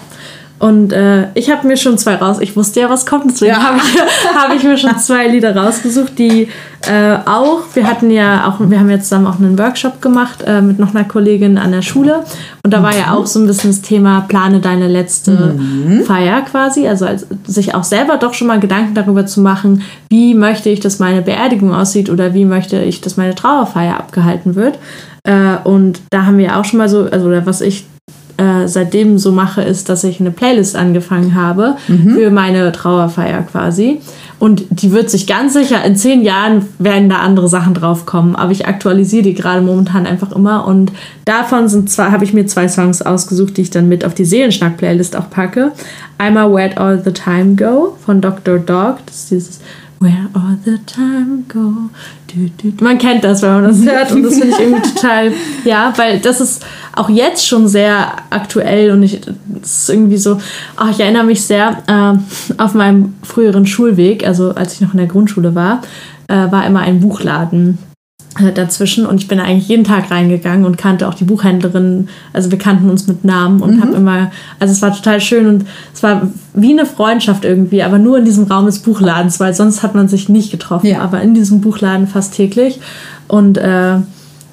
Und 0.59 0.91
äh, 0.91 1.27
ich 1.35 1.51
habe 1.51 1.67
mir 1.67 1.77
schon 1.77 1.99
zwei 1.99 2.15
raus. 2.15 2.37
Ich 2.39 2.55
wusste 2.55 2.79
ja, 2.79 2.89
was 2.89 3.05
kommt, 3.05 3.25
deswegen 3.29 3.51
ja. 3.51 3.61
habe 3.61 3.77
ich, 3.77 4.35
hab 4.35 4.55
ich 4.55 4.63
mir 4.63 4.77
schon 4.77 4.97
zwei 4.97 5.27
Lieder 5.27 5.55
rausgesucht, 5.55 6.17
die 6.17 6.47
äh, 6.87 7.17
auch, 7.25 7.61
wir 7.75 7.87
hatten 7.87 8.09
ja 8.09 8.47
auch, 8.47 8.59
wir 8.59 8.79
haben 8.79 8.89
jetzt 8.89 9.09
zusammen 9.09 9.27
auch 9.27 9.39
einen 9.39 9.59
Workshop 9.59 10.01
gemacht 10.01 10.43
äh, 10.47 10.61
mit 10.61 10.79
noch 10.79 10.95
einer 10.95 11.03
Kollegin 11.03 11.59
an 11.59 11.71
der 11.71 11.83
Schule. 11.83 12.23
Und 12.63 12.73
da 12.73 12.81
war 12.81 12.95
ja 12.95 13.13
auch 13.13 13.27
so 13.27 13.39
ein 13.39 13.45
bisschen 13.45 13.69
das 13.69 13.81
Thema, 13.81 14.21
plane 14.21 14.59
deine 14.59 14.87
letzte 14.87 15.31
mhm. 15.31 16.03
Feier 16.05 16.41
quasi. 16.41 16.87
Also 16.87 17.05
als, 17.05 17.27
sich 17.45 17.75
auch 17.75 17.83
selber 17.83 18.17
doch 18.17 18.33
schon 18.33 18.47
mal 18.47 18.59
Gedanken 18.59 18.95
darüber 18.95 19.27
zu 19.27 19.41
machen, 19.41 19.83
wie 20.09 20.33
möchte 20.33 20.69
ich, 20.69 20.79
dass 20.79 20.97
meine 20.97 21.21
Beerdigung 21.21 21.71
aussieht 21.71 22.09
oder 22.09 22.33
wie 22.33 22.45
möchte 22.45 22.81
ich, 22.81 23.01
dass 23.01 23.15
meine 23.15 23.35
Trauerfeier 23.35 23.97
abgehalten 23.97 24.55
wird. 24.55 24.79
Äh, 25.23 25.57
und 25.63 26.01
da 26.09 26.25
haben 26.25 26.39
wir 26.39 26.57
auch 26.57 26.65
schon 26.65 26.79
mal 26.79 26.89
so, 26.89 27.03
also 27.11 27.29
was 27.45 27.61
ich 27.61 27.85
äh, 28.37 28.67
seitdem 28.67 29.17
so 29.17 29.31
mache, 29.31 29.61
ist, 29.63 29.89
dass 29.89 30.03
ich 30.03 30.19
eine 30.19 30.31
Playlist 30.31 30.75
angefangen 30.75 31.35
habe 31.35 31.75
mhm. 31.87 32.11
für 32.11 32.29
meine 32.29 32.71
Trauerfeier 32.71 33.41
quasi. 33.43 33.99
Und 34.39 34.65
die 34.69 34.91
wird 34.91 35.09
sich 35.09 35.25
ganz 35.25 35.53
sicher, 35.53 35.83
in 35.83 35.95
zehn 35.95 36.21
Jahren 36.21 36.67
werden 36.77 37.09
da 37.09 37.17
andere 37.17 37.49
Sachen 37.49 37.73
drauf 37.73 38.05
kommen. 38.05 38.35
Aber 38.35 38.51
ich 38.51 38.67
aktualisiere 38.67 39.23
die 39.23 39.33
gerade 39.33 39.61
momentan 39.61 40.05
einfach 40.05 40.31
immer. 40.31 40.67
Und 40.67 40.91
davon 41.25 41.67
sind 41.67 41.89
zwei, 41.89 42.11
habe 42.11 42.23
ich 42.23 42.33
mir 42.33 42.45
zwei 42.45 42.67
Songs 42.67 43.01
ausgesucht, 43.01 43.57
die 43.57 43.61
ich 43.61 43.71
dann 43.71 43.89
mit 43.89 44.05
auf 44.05 44.13
die 44.13 44.25
Seelenschnack-Playlist 44.25 45.15
auch 45.15 45.31
packe. 45.31 45.71
Einmal 46.19 46.51
Where'd 46.51 46.77
All 46.77 47.01
the 47.03 47.11
Time 47.11 47.55
Go 47.55 47.97
von 48.05 48.21
Dr. 48.21 48.59
Dog. 48.59 48.97
Das 49.07 49.15
ist 49.15 49.31
dieses 49.31 49.59
Where 49.99 50.29
all 50.33 50.57
the 50.63 50.77
time 50.85 51.45
go. 51.47 51.89
Du, 52.27 52.49
du. 52.57 52.83
Man 52.83 52.99
kennt 52.99 53.23
das, 53.23 53.41
wenn 53.41 53.53
man 53.53 53.63
das 53.63 53.83
hört. 53.83 54.11
Und 54.11 54.23
das 54.23 54.33
finde 54.37 54.49
ich 54.49 54.59
irgendwie 54.59 54.93
total, 54.93 55.31
ja, 55.65 55.91
weil 55.97 56.19
das 56.19 56.39
ist 56.39 56.63
auch 56.95 57.09
jetzt 57.09 57.47
schon 57.47 57.67
sehr 57.67 58.11
aktuell 58.29 58.91
und 58.91 59.01
ich, 59.03 59.21
das 59.21 59.79
ist 59.81 59.89
irgendwie 59.89 60.17
so, 60.17 60.39
ach, 60.75 60.91
ich 60.91 60.99
erinnere 60.99 61.23
mich 61.23 61.41
sehr 61.41 61.77
äh, 61.87 62.61
auf 62.61 62.73
meinem 62.75 63.15
früheren 63.23 63.65
Schulweg, 63.65 64.25
also 64.25 64.53
als 64.53 64.73
ich 64.73 64.81
noch 64.81 64.93
in 64.93 64.99
der 64.99 65.07
Grundschule 65.07 65.55
war, 65.55 65.81
äh, 66.27 66.51
war 66.51 66.65
immer 66.65 66.81
ein 66.81 66.99
Buchladen 66.99 67.79
dazwischen 68.53 69.05
und 69.05 69.21
ich 69.21 69.27
bin 69.27 69.39
eigentlich 69.39 69.67
jeden 69.67 69.83
Tag 69.83 70.11
reingegangen 70.11 70.65
und 70.65 70.77
kannte 70.77 71.07
auch 71.07 71.13
die 71.13 71.23
Buchhändlerin, 71.23 72.09
also 72.33 72.51
wir 72.51 72.57
kannten 72.57 72.89
uns 72.89 73.07
mit 73.07 73.25
Namen 73.25 73.61
und 73.61 73.77
mhm. 73.77 73.81
habe 73.81 73.93
immer, 73.93 74.31
also 74.59 74.71
es 74.71 74.81
war 74.81 74.93
total 74.93 75.21
schön 75.21 75.47
und 75.47 75.65
es 75.93 76.03
war 76.03 76.29
wie 76.53 76.71
eine 76.71 76.85
Freundschaft 76.85 77.45
irgendwie, 77.45 77.83
aber 77.83 77.99
nur 77.99 78.17
in 78.17 78.25
diesem 78.25 78.45
Raum 78.45 78.65
des 78.65 78.79
Buchladens, 78.79 79.39
weil 79.39 79.53
sonst 79.53 79.83
hat 79.83 79.95
man 79.95 80.07
sich 80.07 80.29
nicht 80.29 80.51
getroffen, 80.51 80.87
ja. 80.87 81.01
aber 81.01 81.21
in 81.21 81.33
diesem 81.33 81.61
Buchladen 81.61 82.07
fast 82.07 82.35
täglich 82.35 82.79
und 83.27 83.57
äh, 83.57 83.97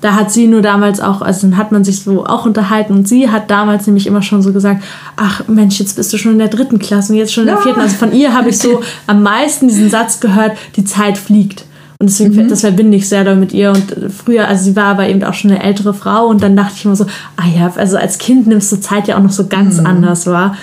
da 0.05 0.17
hat 0.17 0.31
sie 0.31 0.47
nur 0.49 0.61
damals 0.61 1.01
auch, 1.01 1.23
also 1.23 1.47
dann 1.47 1.57
hat 1.57 1.73
man 1.73 1.83
sich 1.83 2.03
so 2.03 2.27
auch 2.27 2.45
unterhalten 2.45 2.93
und 2.93 3.09
sie 3.09 3.31
hat 3.31 3.51
damals 3.51 3.87
nämlich 3.87 4.07
immer 4.07 4.21
schon 4.21 4.43
so 4.43 4.53
gesagt, 4.53 4.85
ach 5.17 5.49
Mensch, 5.49 5.79
jetzt 5.79 5.97
bist 5.97 6.13
du 6.13 6.19
schon 6.19 6.33
in 6.33 6.39
der 6.39 6.49
dritten 6.49 6.79
Klasse 6.79 7.15
und 7.15 7.19
jetzt 7.19 7.33
schon 7.33 7.45
in 7.45 7.55
der 7.55 7.63
vierten. 7.63 7.81
Also 7.81 7.97
von 7.97 8.13
ihr 8.13 8.35
habe 8.35 8.51
ich 8.51 8.59
so 8.59 8.83
am 9.07 9.23
meisten 9.23 9.67
diesen 9.67 9.89
Satz 9.89 10.21
gehört, 10.21 10.59
die 10.77 10.85
Zeit 10.85 11.17
fliegt. 11.17 11.65
Und 12.05 12.11
deswegen, 12.11 12.37
mhm. 12.37 12.49
das 12.51 12.61
verbinde 12.61 12.99
ich 12.99 13.09
sehr 13.09 13.25
doll 13.25 13.37
mit 13.37 13.55
ihr. 13.55 13.71
Und 13.71 13.97
früher, 14.13 14.47
also 14.47 14.65
sie 14.65 14.77
war 14.77 14.85
aber 14.85 15.09
eben 15.09 15.25
auch 15.25 15.33
schon 15.33 15.51
eine 15.51 15.63
ältere 15.63 15.95
Frau. 15.95 16.27
Und 16.27 16.43
dann 16.43 16.55
dachte 16.55 16.75
ich 16.77 16.85
immer 16.85 16.97
so, 16.97 17.07
ah 17.39 17.47
ja, 17.57 17.73
also 17.77 17.97
als 17.97 18.19
Kind 18.19 18.47
nimmst 18.47 18.71
du 18.71 18.77
Zeit 18.77 19.09
ja 19.09 19.17
auch 19.17 19.23
noch 19.23 19.31
so 19.31 19.47
ganz 19.47 19.81
mhm. 19.81 19.87
anders 19.87 20.27
wahr. 20.27 20.55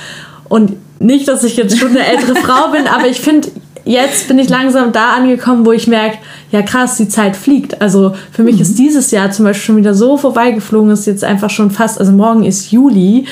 Und 0.49 0.73
nicht, 0.99 1.27
dass 1.27 1.43
ich 1.43 1.57
jetzt 1.57 1.79
schon 1.79 1.89
eine 1.89 2.05
ältere 2.05 2.35
Frau 2.45 2.69
bin, 2.71 2.85
aber 2.85 3.07
ich 3.07 3.21
finde, 3.21 3.47
jetzt 3.85 4.27
bin 4.27 4.37
ich 4.37 4.49
langsam 4.49 4.91
da 4.91 5.13
angekommen, 5.13 5.65
wo 5.65 5.71
ich 5.71 5.87
merke, 5.87 6.19
ja 6.51 6.61
krass, 6.61 6.97
die 6.97 7.09
Zeit 7.09 7.35
fliegt. 7.35 7.81
Also 7.81 8.13
für 8.31 8.43
mich 8.43 8.57
mhm. 8.57 8.61
ist 8.61 8.77
dieses 8.77 9.09
Jahr 9.09 9.31
zum 9.31 9.45
Beispiel 9.45 9.65
schon 9.65 9.77
wieder 9.77 9.95
so 9.95 10.17
vorbeigeflogen, 10.17 10.91
ist 10.91 11.07
jetzt 11.07 11.23
einfach 11.23 11.49
schon 11.49 11.71
fast, 11.71 11.99
also 11.99 12.11
morgen 12.11 12.43
ist 12.43 12.71
Juli 12.71 13.25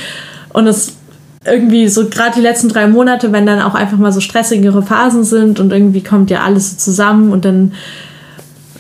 und 0.51 0.65
es 0.65 0.93
irgendwie 1.45 1.88
so 1.88 2.10
gerade 2.10 2.36
die 2.36 2.41
letzten 2.41 2.69
drei 2.69 2.88
Monate, 2.88 3.32
wenn 3.32 3.45
dann 3.45 3.62
auch 3.62 3.75
einfach 3.75 3.97
mal 3.97 4.12
so 4.12 4.19
stressigere 4.19 4.84
Phasen 4.84 5.23
sind 5.23 5.60
und 5.60 5.71
irgendwie 5.71 6.04
kommt 6.04 6.30
ja 6.30 6.41
alles 6.41 6.71
so 6.71 6.78
zusammen 6.78 7.32
und 7.32 7.45
dann 7.45 7.73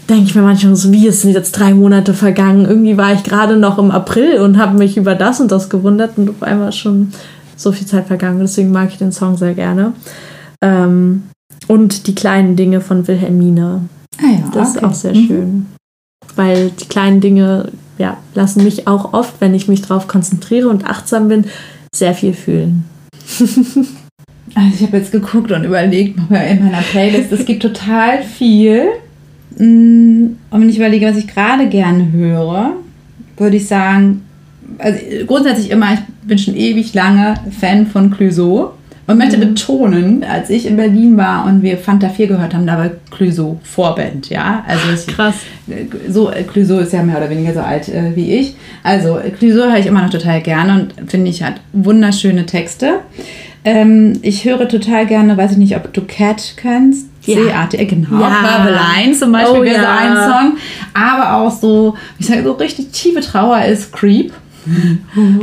denke 0.09 0.25
ich 0.25 0.35
mir 0.35 0.41
manchmal 0.41 0.75
so, 0.75 0.91
wie 0.91 1.07
es 1.07 1.21
sind 1.21 1.33
jetzt 1.33 1.51
drei 1.51 1.73
Monate 1.73 2.13
vergangen. 2.13 2.65
Irgendwie 2.65 2.97
war 2.97 3.13
ich 3.13 3.23
gerade 3.23 3.57
noch 3.57 3.77
im 3.77 3.91
April 3.91 4.39
und 4.41 4.57
habe 4.57 4.77
mich 4.77 4.97
über 4.97 5.15
das 5.15 5.39
und 5.39 5.51
das 5.51 5.69
gewundert 5.69 6.17
und 6.17 6.29
auf 6.31 6.43
einmal 6.43 6.71
schon 6.71 7.13
so 7.55 7.71
viel 7.71 7.85
Zeit 7.85 8.07
vergangen. 8.07 8.39
Deswegen 8.39 8.71
mag 8.71 8.89
ich 8.89 8.97
den 8.97 9.11
Song 9.11 9.37
sehr 9.37 9.53
gerne. 9.53 9.93
Ähm, 10.61 11.23
und 11.67 12.07
die 12.07 12.15
kleinen 12.15 12.55
Dinge 12.55 12.81
von 12.81 13.07
Wilhelmine. 13.07 13.81
Ah 14.17 14.31
ja, 14.31 14.49
das 14.51 14.69
okay. 14.69 14.77
ist 14.77 14.83
auch 14.83 14.93
sehr 14.93 15.15
mhm. 15.15 15.27
schön. 15.27 15.65
Weil 16.35 16.71
die 16.71 16.87
kleinen 16.87 17.21
Dinge 17.21 17.71
ja, 17.99 18.17
lassen 18.33 18.63
mich 18.63 18.87
auch 18.87 19.13
oft, 19.13 19.35
wenn 19.39 19.53
ich 19.53 19.67
mich 19.67 19.83
darauf 19.83 20.07
konzentriere 20.07 20.69
und 20.69 20.85
achtsam 20.85 21.27
bin, 21.27 21.45
sehr 21.91 22.13
viel 22.13 22.33
fühlen. 22.33 22.83
Also 24.55 24.69
ich 24.73 24.81
habe 24.81 24.97
jetzt 24.97 25.11
geguckt 25.11 25.51
und 25.51 25.63
überlegt 25.63 26.17
in 26.17 26.63
meiner 26.63 26.81
Playlist, 26.91 27.31
es 27.31 27.45
gibt 27.45 27.61
total 27.61 28.23
viel. 28.23 28.87
Mm, 29.57 30.37
und 30.49 30.61
wenn 30.61 30.69
ich 30.69 30.77
überlege, 30.77 31.05
was 31.05 31.17
ich 31.17 31.27
gerade 31.27 31.67
gerne 31.67 32.11
höre, 32.11 32.73
würde 33.37 33.57
ich 33.57 33.67
sagen, 33.67 34.21
also 34.77 34.99
grundsätzlich 35.27 35.69
immer, 35.69 35.93
ich 35.93 35.99
bin 36.27 36.37
schon 36.37 36.55
ewig 36.55 36.93
lange 36.93 37.35
Fan 37.59 37.87
von 37.87 38.11
Clouseau. 38.11 38.71
Und 39.09 39.17
möchte 39.17 39.37
mhm. 39.37 39.41
betonen, 39.41 40.23
als 40.23 40.51
ich 40.51 40.67
in 40.67 40.75
Berlin 40.75 41.17
war 41.17 41.47
und 41.47 41.63
wir 41.63 41.79
Fanta 41.79 42.09
4 42.09 42.27
gehört 42.27 42.53
haben, 42.53 42.67
da 42.67 42.77
war 42.77 42.91
Clouseau 43.09 43.59
Vorband, 43.63 44.29
ja. 44.29 44.63
Also 44.67 44.83
ich, 44.93 45.07
Krass. 45.07 45.33
So, 46.07 46.31
Clouseau 46.51 46.77
ist 46.77 46.93
ja 46.93 47.01
mehr 47.01 47.17
oder 47.17 47.27
weniger 47.27 47.55
so 47.55 47.59
alt 47.59 47.89
äh, 47.89 48.15
wie 48.15 48.35
ich. 48.35 48.53
Also 48.83 49.19
Clouseau 49.39 49.63
höre 49.63 49.79
ich 49.79 49.87
immer 49.87 50.03
noch 50.03 50.11
total 50.11 50.41
gerne 50.41 50.73
und 50.99 51.09
finde 51.09 51.31
ich 51.31 51.41
hat 51.41 51.55
wunderschöne 51.73 52.45
Texte. 52.45 52.99
Ähm, 53.65 54.19
ich 54.21 54.45
höre 54.45 54.69
total 54.69 55.07
gerne, 55.07 55.35
weiß 55.35 55.53
ich 55.53 55.57
nicht, 55.57 55.75
ob 55.75 55.91
du 55.91 56.01
Cat 56.01 56.53
kennst. 56.55 57.07
Ja. 57.25 57.35
C-A-T, 57.35 57.85
genau. 57.85 58.21
Ja. 58.21 58.29
Marveline 58.29 59.13
zum 59.17 59.31
Beispiel 59.31 59.59
Oh, 59.59 59.63
wäre 59.63 59.75
so 59.75 59.81
ja. 59.81 59.97
ein 59.97 60.15
Song. 60.15 60.57
Aber 60.93 61.33
auch 61.33 61.51
so, 61.51 61.95
ich 62.19 62.27
sage, 62.27 62.43
so 62.43 62.51
richtig 62.51 62.91
tiefe 62.91 63.21
Trauer 63.21 63.65
ist 63.65 63.91
Creep. 63.91 64.33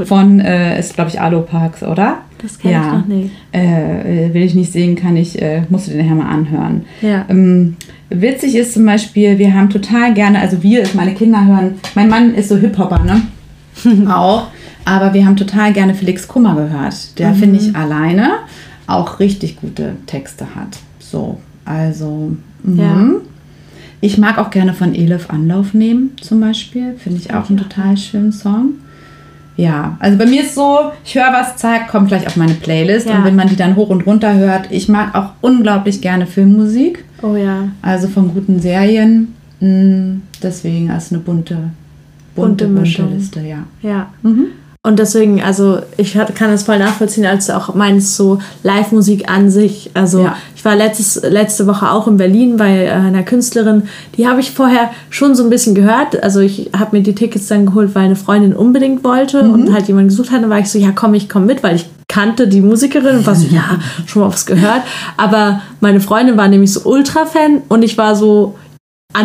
Von, 0.05 0.41
äh, 0.41 0.79
ist 0.79 0.95
glaube 0.95 1.11
ich 1.11 1.21
Alo 1.21 1.43
Parks, 1.43 1.83
oder? 1.83 2.19
Das 2.39 2.59
kenn 2.59 2.71
ich 2.71 2.77
ja. 2.77 2.99
noch 2.99 3.07
nicht. 3.07 3.31
Äh, 3.53 4.27
äh, 4.27 4.35
will 4.35 4.43
ich 4.43 4.55
nicht 4.55 4.73
sehen, 4.73 4.95
kann 4.97 5.17
ich, 5.17 5.41
äh, 5.41 5.63
musst 5.69 5.89
du 5.89 5.93
den 5.93 6.17
mal 6.17 6.27
anhören. 6.27 6.85
Ja. 7.01 7.25
Ähm, 7.29 7.77
witzig 8.11 8.55
ist 8.55 8.75
zum 8.75 8.85
Beispiel, 8.85 9.39
wir 9.39 9.55
haben 9.55 9.71
total 9.71 10.15
gerne, 10.15 10.41
also 10.41 10.63
wir, 10.63 10.85
meine 10.95 11.15
Kinder 11.15 11.45
hören, 11.45 11.75
mein 11.95 12.09
Mann 12.09 12.35
ist 12.35 12.49
so 12.49 12.57
Hip-Hopper, 12.57 13.01
ne? 13.05 13.23
auch. 14.13 14.49
Aber 14.85 15.15
wir 15.15 15.27
haben 15.27 15.37
total 15.37 15.73
gerne 15.73 15.95
Felix 15.95 16.29
Kummer 16.29 16.55
gehört. 16.55 17.19
Der, 17.19 17.35
finde 17.35 17.59
ich, 17.59 17.75
alleine 17.75 18.35
auch 18.87 19.19
richtig 19.19 19.57
gute 19.57 19.97
Texte 20.07 20.55
hat. 20.55 20.79
So, 21.01 21.39
also. 21.65 22.37
mhm. 22.63 22.79
Ja. 22.79 23.11
Ich 24.01 24.19
mag 24.19 24.39
auch 24.39 24.51
gerne 24.51 24.75
von 24.75 24.95
Elif 24.95 25.31
Anlauf 25.31 25.75
nehmen, 25.75 26.13
zum 26.21 26.41
Beispiel. 26.41 26.95
Finde 26.99 27.19
ich 27.19 27.33
auch 27.33 27.49
einen 27.49 27.59
total 27.59 27.97
schönen 27.97 28.31
Song. 28.31 28.75
Ja, 29.57 29.97
also 30.01 30.19
bei 30.19 30.27
mir 30.27 30.43
ist 30.43 30.55
so, 30.55 30.93
ich 31.05 31.15
höre 31.15 31.33
was, 31.33 31.57
zack, 31.57 31.89
kommt 31.89 32.09
gleich 32.09 32.27
auf 32.27 32.37
meine 32.37 32.55
Playlist. 32.55 33.09
Ja. 33.09 33.19
Und 33.19 33.25
wenn 33.25 33.37
man 33.37 33.49
die 33.49 33.57
dann 33.57 33.75
hoch 33.75 33.89
und 33.89 34.07
runter 34.07 34.35
hört, 34.35 34.71
ich 34.71 34.89
mag 34.89 35.15
auch 35.15 35.31
unglaublich 35.41 36.01
gerne 36.01 36.27
Filmmusik. 36.27 37.05
Oh 37.23 37.37
ja. 37.37 37.69
Also 37.81 38.09
von 38.09 38.35
guten 38.35 38.61
Serien. 38.61 39.35
Mm, 39.61 40.21
Deswegen 40.43 40.91
als 40.91 41.11
eine 41.11 41.21
bunte, 41.21 41.57
bunte, 42.35 42.67
Bunte 42.67 42.69
bunte. 42.69 43.15
Liste, 43.15 43.41
ja. 43.41 43.65
Ja. 43.83 44.11
Mhm. 44.23 44.49
Und 44.87 45.01
deswegen, 45.01 45.43
also 45.43 45.81
ich 45.97 46.17
kann 46.37 46.51
es 46.53 46.63
voll 46.63 46.79
nachvollziehen, 46.79 47.27
als 47.27 47.47
du 47.49 47.57
auch 47.57 47.75
meinst, 47.75 48.15
so 48.15 48.39
Live-Musik 48.63 49.29
an 49.29 49.51
sich. 49.51 49.91
Also 49.95 50.21
Ja. 50.21 50.37
ich 50.55 50.65
war 50.65 50.77
letztes, 50.77 51.21
letzte 51.29 51.67
Woche 51.67 51.91
auch 51.91 52.07
in 52.07 52.17
Berlin 52.19 52.57
bei 52.57 52.85
äh, 52.85 52.91
einer 52.91 53.25
Künstlerin, 53.25 53.83
die 54.17 54.29
habe 54.29 54.39
ich 54.39 54.53
vorher 54.53 54.91
schon 55.11 55.35
so 55.35 55.43
ein 55.43 55.51
bisschen 55.51 55.75
gehört. 55.75 56.23
Also 56.23 56.39
ich 56.39 56.71
habe 56.73 56.97
mir 56.97 57.03
die 57.03 57.17
Tickets 57.17 57.49
dann 57.49 57.67
geholt, 57.67 57.97
weil 57.97 58.05
eine 58.05 58.15
Freundin 58.15 58.55
unbedingt 58.55 59.03
wollte 59.03 59.41
und 59.41 59.73
halt 59.73 59.89
jemand 59.89 60.09
gesucht 60.11 60.31
hat. 60.31 60.43
Dann 60.43 60.51
war 60.51 60.61
ich 60.61 60.71
so, 60.71 60.79
ja 60.79 60.93
komm, 60.95 61.15
ich 61.15 61.29
komm 61.29 61.47
mit, 61.47 61.65
weil 61.65 61.75
ich 61.75 61.87
kannte 62.07 62.47
die 62.47 62.61
Musikerin 62.61 63.17
und 63.17 63.27
war 63.27 63.35
so, 63.35 63.47
ja, 63.51 63.65
schon 64.07 64.23
mal 64.23 64.29
was 64.29 64.47
gehört. 64.47 64.83
Aber 65.17 65.63
meine 65.81 65.99
Freundin 65.99 66.37
war 66.37 66.47
nämlich 66.47 66.73
so 66.73 66.89
Ultra-Fan 66.89 67.63
und 67.69 67.83
ich 67.83 67.99
war 67.99 68.15
so, 68.15 68.55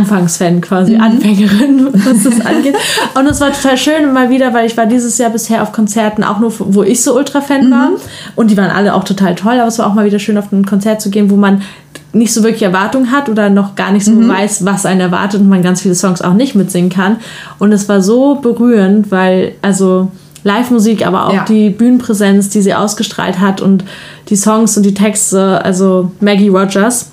Anfangsfan 0.06 0.62
quasi, 0.62 0.96
Anfängerin, 0.96 1.88
was 1.94 2.24
das 2.24 2.46
angeht. 2.46 2.76
Und 3.15 3.26
es 3.28 3.41
war 3.41 3.52
total 3.52 3.78
schön 3.78 4.13
mal 4.13 4.30
wieder, 4.30 4.54
weil 4.54 4.65
ich 4.65 4.78
war 4.78 4.86
dieses 4.86 5.17
Jahr 5.17 5.32
bisher 5.32 5.62
auf 5.63 5.72
Konzerten 5.74 6.24
auch 6.24 6.39
nur, 6.39 6.54
wo 6.60 6.84
ich 6.84 7.02
so 7.02 7.15
Ultra-Fan 7.15 7.70
war. 7.72 7.89
Und 8.36 8.52
die 8.52 8.58
waren 8.58 8.70
alle 8.72 8.94
auch 8.94 9.04
total 9.04 9.36
toll, 9.36 9.60
aber 9.60 9.67
es 9.67 9.80
war 9.80 9.88
auch 9.88 9.94
mal 9.94 10.06
wieder 10.06 10.20
schön, 10.20 10.38
auf 10.38 10.52
ein 10.52 10.65
Konzert 10.65 11.02
zu 11.02 11.10
gehen, 11.10 11.30
wo 11.30 11.36
man 11.36 11.62
nicht 12.13 12.34
so 12.34 12.44
wirklich 12.44 12.63
Erwartungen 12.63 13.12
hat 13.12 13.28
oder 13.30 13.50
noch 13.50 13.76
gar 13.76 13.91
nicht 13.91 14.06
so 14.06 14.12
weiß, 14.28 14.65
was 14.65 14.86
einen 14.86 15.00
erwartet 15.02 15.41
und 15.41 15.50
man 15.50 15.62
ganz 15.63 15.82
viele 15.82 15.96
Songs 15.96 16.22
auch 16.22 16.34
nicht 16.34 16.56
mitsingen 16.56 16.89
kann. 16.89 17.17
Und 17.58 17.72
es 17.72 17.88
war 17.89 18.02
so 18.02 18.36
berührend, 18.36 19.12
weil, 19.12 19.54
also 19.62 20.12
Live-Musik, 20.44 21.06
aber 21.06 21.28
auch 21.28 21.34
Ja. 21.34 21.46
die 21.46 21.70
Bühnenpräsenz, 21.70 22.50
die 22.50 22.62
sie 22.62 22.74
ausgestrahlt 22.74 23.39
hat 23.39 23.62
und 23.62 23.86
die 24.30 24.36
Songs 24.36 24.76
und 24.76 24.84
die 24.84 24.94
Texte, 24.94 25.63
also 25.63 26.12
Maggie 26.20 26.50
Rogers. 26.50 27.11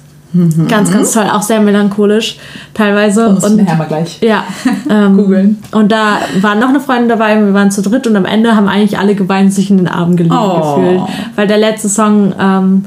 Ganz, 0.68 0.92
ganz 0.92 1.12
toll, 1.12 1.24
auch 1.32 1.40
sehr 1.42 1.60
melancholisch 1.60 2.38
teilweise. 2.74 3.28
Und 3.30 3.42
Und 3.42 3.64
mal 3.78 3.86
gleich. 3.86 4.18
ja, 4.20 4.44
ähm, 4.90 5.16
Googeln. 5.16 5.58
Und 5.72 5.90
da 5.90 6.18
war 6.42 6.54
noch 6.54 6.68
eine 6.68 6.80
Freundin 6.80 7.08
dabei, 7.08 7.40
wir 7.40 7.54
waren 7.54 7.70
zu 7.70 7.80
dritt 7.82 8.06
und 8.06 8.14
am 8.14 8.26
Ende 8.26 8.54
haben 8.54 8.68
eigentlich 8.68 8.98
alle 8.98 9.14
geweint, 9.14 9.52
sich 9.54 9.70
in 9.70 9.78
den 9.78 9.88
Armen 9.88 10.16
gelegen 10.16 10.34
Oh. 10.36 10.76
gefühlt. 10.76 11.00
Weil 11.34 11.46
der 11.46 11.56
letzte 11.58 11.88
Song, 11.88 12.34
ähm, 12.38 12.84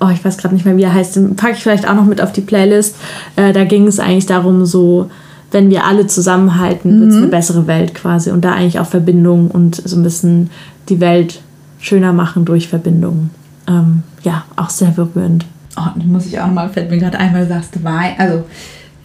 oh, 0.00 0.08
ich 0.12 0.24
weiß 0.24 0.38
gerade 0.38 0.54
nicht 0.54 0.64
mehr, 0.64 0.76
wie 0.76 0.84
er 0.84 0.94
heißt, 0.94 1.16
den 1.16 1.34
packe 1.34 1.54
ich 1.54 1.62
vielleicht 1.62 1.88
auch 1.88 1.94
noch 1.94 2.04
mit 2.06 2.20
auf 2.22 2.32
die 2.32 2.40
Playlist. 2.42 2.94
Äh, 3.34 3.52
da 3.52 3.64
ging 3.64 3.88
es 3.88 3.98
eigentlich 3.98 4.26
darum, 4.26 4.64
so, 4.64 5.10
wenn 5.50 5.68
wir 5.68 5.84
alle 5.84 6.06
zusammenhalten, 6.06 7.00
wird 7.00 7.10
es 7.10 7.16
eine 7.16 7.26
bessere 7.26 7.66
Welt 7.66 7.94
quasi. 7.94 8.30
Und 8.30 8.44
da 8.44 8.52
eigentlich 8.52 8.78
auch 8.78 8.86
Verbindung 8.86 9.50
und 9.50 9.82
so 9.84 9.96
ein 9.96 10.02
bisschen 10.04 10.50
die 10.88 11.00
Welt 11.00 11.40
schöner 11.80 12.12
machen 12.12 12.44
durch 12.44 12.68
Verbindung. 12.68 13.30
Ähm, 13.68 14.04
ja, 14.22 14.44
auch 14.56 14.70
sehr 14.70 14.90
berührend. 14.90 15.44
Oh, 15.76 15.88
dann 15.96 16.12
muss 16.12 16.26
ich 16.26 16.38
auch 16.38 16.46
nochmal, 16.46 16.68
fällt 16.68 16.90
mir 16.90 16.98
gerade 16.98 17.18
ein, 17.18 17.32
weil 17.32 17.42
du 17.42 17.48
sagst, 17.48 17.82
Wein. 17.82 18.14
Also, 18.18 18.44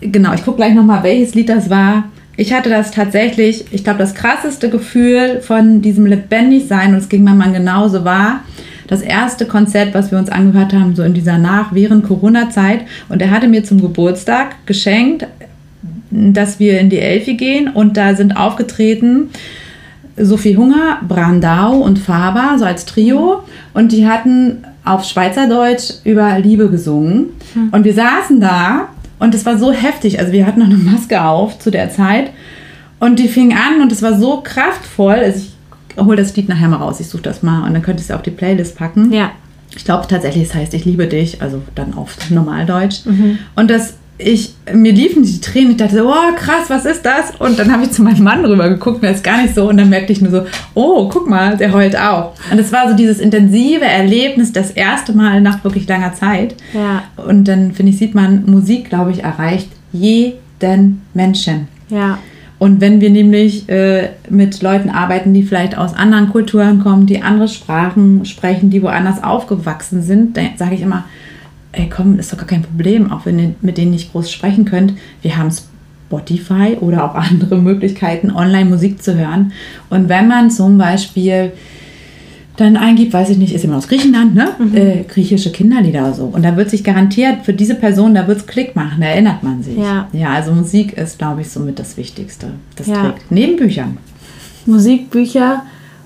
genau, 0.01 0.33
ich 0.33 0.43
gucke 0.43 0.57
gleich 0.57 0.73
nochmal, 0.73 1.03
welches 1.03 1.33
Lied 1.33 1.49
das 1.49 1.69
war. 1.69 2.05
Ich 2.35 2.53
hatte 2.53 2.69
das 2.69 2.91
tatsächlich, 2.91 3.65
ich 3.71 3.83
glaube, 3.83 3.99
das 3.99 4.13
krasseste 4.13 4.69
Gefühl 4.69 5.41
von 5.41 5.81
diesem 5.81 6.05
Lebendigsein, 6.05 6.93
und 6.93 6.99
es 6.99 7.09
ging 7.09 7.23
meinem 7.23 7.39
Mann 7.39 7.53
genauso, 7.53 8.05
war 8.05 8.41
das 8.87 9.01
erste 9.01 9.45
Konzert, 9.45 9.93
was 9.93 10.11
wir 10.11 10.17
uns 10.17 10.29
angehört 10.29 10.73
haben, 10.73 10.95
so 10.95 11.03
in 11.03 11.13
dieser 11.13 11.37
Nach-, 11.37 11.73
während 11.73 12.05
Corona-Zeit. 12.05 12.81
Und 13.09 13.21
er 13.21 13.31
hatte 13.31 13.47
mir 13.47 13.63
zum 13.63 13.81
Geburtstag 13.81 14.65
geschenkt, 14.65 15.27
dass 16.09 16.59
wir 16.59 16.79
in 16.79 16.89
die 16.89 16.99
Elfi 16.99 17.35
gehen 17.35 17.69
und 17.69 17.97
da 17.97 18.15
sind 18.15 18.37
aufgetreten 18.37 19.29
Sophie 20.15 20.57
Hunger, 20.57 20.99
Brandau 21.07 21.77
und 21.77 21.99
Faber, 21.99 22.57
so 22.57 22.65
als 22.65 22.85
Trio. 22.85 23.43
Und 23.73 23.91
die 23.91 24.07
hatten 24.07 24.63
auf 24.87 25.03
Schweizerdeutsch 25.05 25.93
über 26.03 26.39
Liebe 26.39 26.69
gesungen. 26.69 27.27
Und 27.71 27.83
wir 27.83 27.93
saßen 27.93 28.39
da 28.39 28.89
und 29.19 29.33
es 29.35 29.45
war 29.45 29.57
so 29.57 29.71
heftig. 29.71 30.19
Also 30.19 30.31
wir 30.31 30.45
hatten 30.45 30.59
noch 30.59 30.67
eine 30.67 30.77
Maske 30.77 31.21
auf 31.21 31.59
zu 31.59 31.71
der 31.71 31.89
Zeit. 31.89 32.31
Und 32.99 33.19
die 33.19 33.27
fing 33.27 33.53
an 33.53 33.81
und 33.81 33.91
es 33.91 34.01
war 34.01 34.17
so 34.17 34.41
kraftvoll. 34.43 35.13
Also 35.13 35.39
ich 35.39 36.03
hole 36.03 36.17
das 36.17 36.35
Lied 36.35 36.49
nachher 36.49 36.67
mal 36.67 36.77
raus. 36.77 36.99
Ich 36.99 37.09
suche 37.09 37.23
das 37.23 37.43
mal 37.43 37.65
und 37.65 37.73
dann 37.73 37.81
könnte 37.81 38.01
ich 38.01 38.09
es 38.09 38.15
auf 38.15 38.21
die 38.21 38.31
Playlist 38.31 38.77
packen. 38.77 39.11
Ja. 39.11 39.31
Ich 39.75 39.85
glaube 39.85 40.07
tatsächlich, 40.07 40.45
es 40.45 40.55
heißt 40.55 40.73
Ich 40.73 40.85
liebe 40.85 41.07
dich, 41.07 41.41
also 41.41 41.61
dann 41.75 41.93
auf 41.93 42.15
Normaldeutsch. 42.29 43.01
Und 43.55 43.69
das, 43.69 43.96
ich, 44.19 44.55
mir 44.73 44.91
liefen 44.91 45.23
die 45.23 45.39
Tränen, 45.39 45.71
ich 45.71 45.77
dachte 45.77 45.97
so, 45.97 46.09
oh 46.09 46.35
krass, 46.35 46.69
was 46.69 46.85
ist 46.85 47.05
das? 47.05 47.35
Und 47.37 47.59
dann 47.59 47.71
habe 47.71 47.83
ich 47.83 47.91
zu 47.91 48.01
meinem 48.01 48.23
Mann 48.23 48.43
rüber 48.43 48.67
geguckt, 48.69 49.01
mir 49.01 49.11
ist 49.11 49.23
gar 49.23 49.41
nicht 49.41 49.53
so. 49.53 49.69
Und 49.69 49.77
dann 49.77 49.89
merkte 49.89 50.11
ich 50.11 50.21
nur 50.21 50.31
so, 50.31 50.45
oh, 50.73 51.07
guck 51.07 51.29
mal, 51.29 51.55
der 51.55 51.71
heult 51.71 51.97
auch. 51.97 52.33
Und 52.51 52.57
es 52.57 52.71
war 52.71 52.89
so 52.89 52.95
dieses 52.95 53.19
intensive 53.19 53.85
Erlebnis, 53.85 54.51
das 54.51 54.71
erste 54.71 55.13
Mal 55.13 55.41
nach 55.41 55.63
wirklich 55.63 55.87
langer 55.87 56.13
Zeit. 56.13 56.55
Ja. 56.73 57.03
Und 57.23 57.47
dann, 57.47 57.73
finde 57.73 57.91
ich, 57.91 57.99
sieht 57.99 58.15
man, 58.15 58.45
Musik, 58.45 58.89
glaube 58.89 59.11
ich, 59.11 59.23
erreicht 59.23 59.69
jeden 59.91 61.01
Menschen. 61.13 61.67
Ja. 61.89 62.17
Und 62.59 62.81
wenn 62.81 63.01
wir 63.01 63.11
nämlich 63.11 63.69
äh, 63.69 64.09
mit 64.29 64.63
Leuten 64.63 64.89
arbeiten, 64.89 65.31
die 65.33 65.43
vielleicht 65.43 65.77
aus 65.77 65.93
anderen 65.93 66.31
Kulturen 66.31 66.79
kommen, 66.79 67.05
die 67.05 67.21
andere 67.21 67.47
Sprachen 67.47 68.25
sprechen, 68.25 68.71
die 68.71 68.81
woanders 68.81 69.23
aufgewachsen 69.23 70.01
sind, 70.01 70.35
dann 70.37 70.49
sage 70.57 70.73
ich 70.73 70.81
immer, 70.81 71.05
ey 71.77 71.89
komm, 71.89 72.19
ist 72.19 72.31
doch 72.33 72.37
gar 72.37 72.47
kein 72.47 72.63
Problem, 72.63 73.11
auch 73.11 73.25
wenn 73.25 73.39
ihr 73.39 73.55
mit 73.61 73.77
denen 73.77 73.91
nicht 73.91 74.11
groß 74.11 74.31
sprechen 74.31 74.65
könnt. 74.65 74.93
Wir 75.21 75.37
haben 75.37 75.49
Spotify 75.51 76.77
oder 76.79 77.03
auch 77.05 77.15
andere 77.31 77.57
Möglichkeiten, 77.57 78.31
online 78.31 78.69
Musik 78.69 79.01
zu 79.03 79.17
hören. 79.17 79.51
Und 79.89 80.09
wenn 80.09 80.27
man 80.27 80.49
zum 80.51 80.77
Beispiel 80.77 81.51
dann 82.57 82.75
eingibt, 82.75 83.13
weiß 83.13 83.29
ich 83.29 83.37
nicht, 83.37 83.53
ist 83.53 83.63
immer 83.65 83.77
aus 83.77 83.87
Griechenland, 83.87 84.33
ne? 84.33 84.49
Äh, 84.73 85.03
griechische 85.03 85.51
Kinderlieder 85.51 86.01
oder 86.01 86.13
so. 86.13 86.23
Und 86.25 86.43
da 86.43 86.57
wird 86.57 86.71
sich 86.71 86.83
garantiert 86.83 87.45
für 87.45 87.53
diese 87.53 87.75
Person, 87.75 88.15
da 88.15 88.27
wird 88.27 88.39
es 88.39 88.47
Klick 88.47 88.75
machen, 88.75 88.99
da 88.99 89.07
erinnert 89.07 89.43
man 89.43 89.61
sich. 89.61 89.77
Ja. 89.77 90.07
ja, 90.11 90.29
also 90.29 90.53
Musik 90.53 90.93
ist, 90.97 91.19
glaube 91.19 91.41
ich, 91.41 91.49
somit 91.51 91.77
das 91.77 91.97
Wichtigste. 91.97 92.47
Das 92.75 92.87
Ja. 92.87 93.11
trägt. 93.11 93.31
Neben 93.31 93.57
Büchern. 93.57 93.97
Musikbücher 94.65 95.63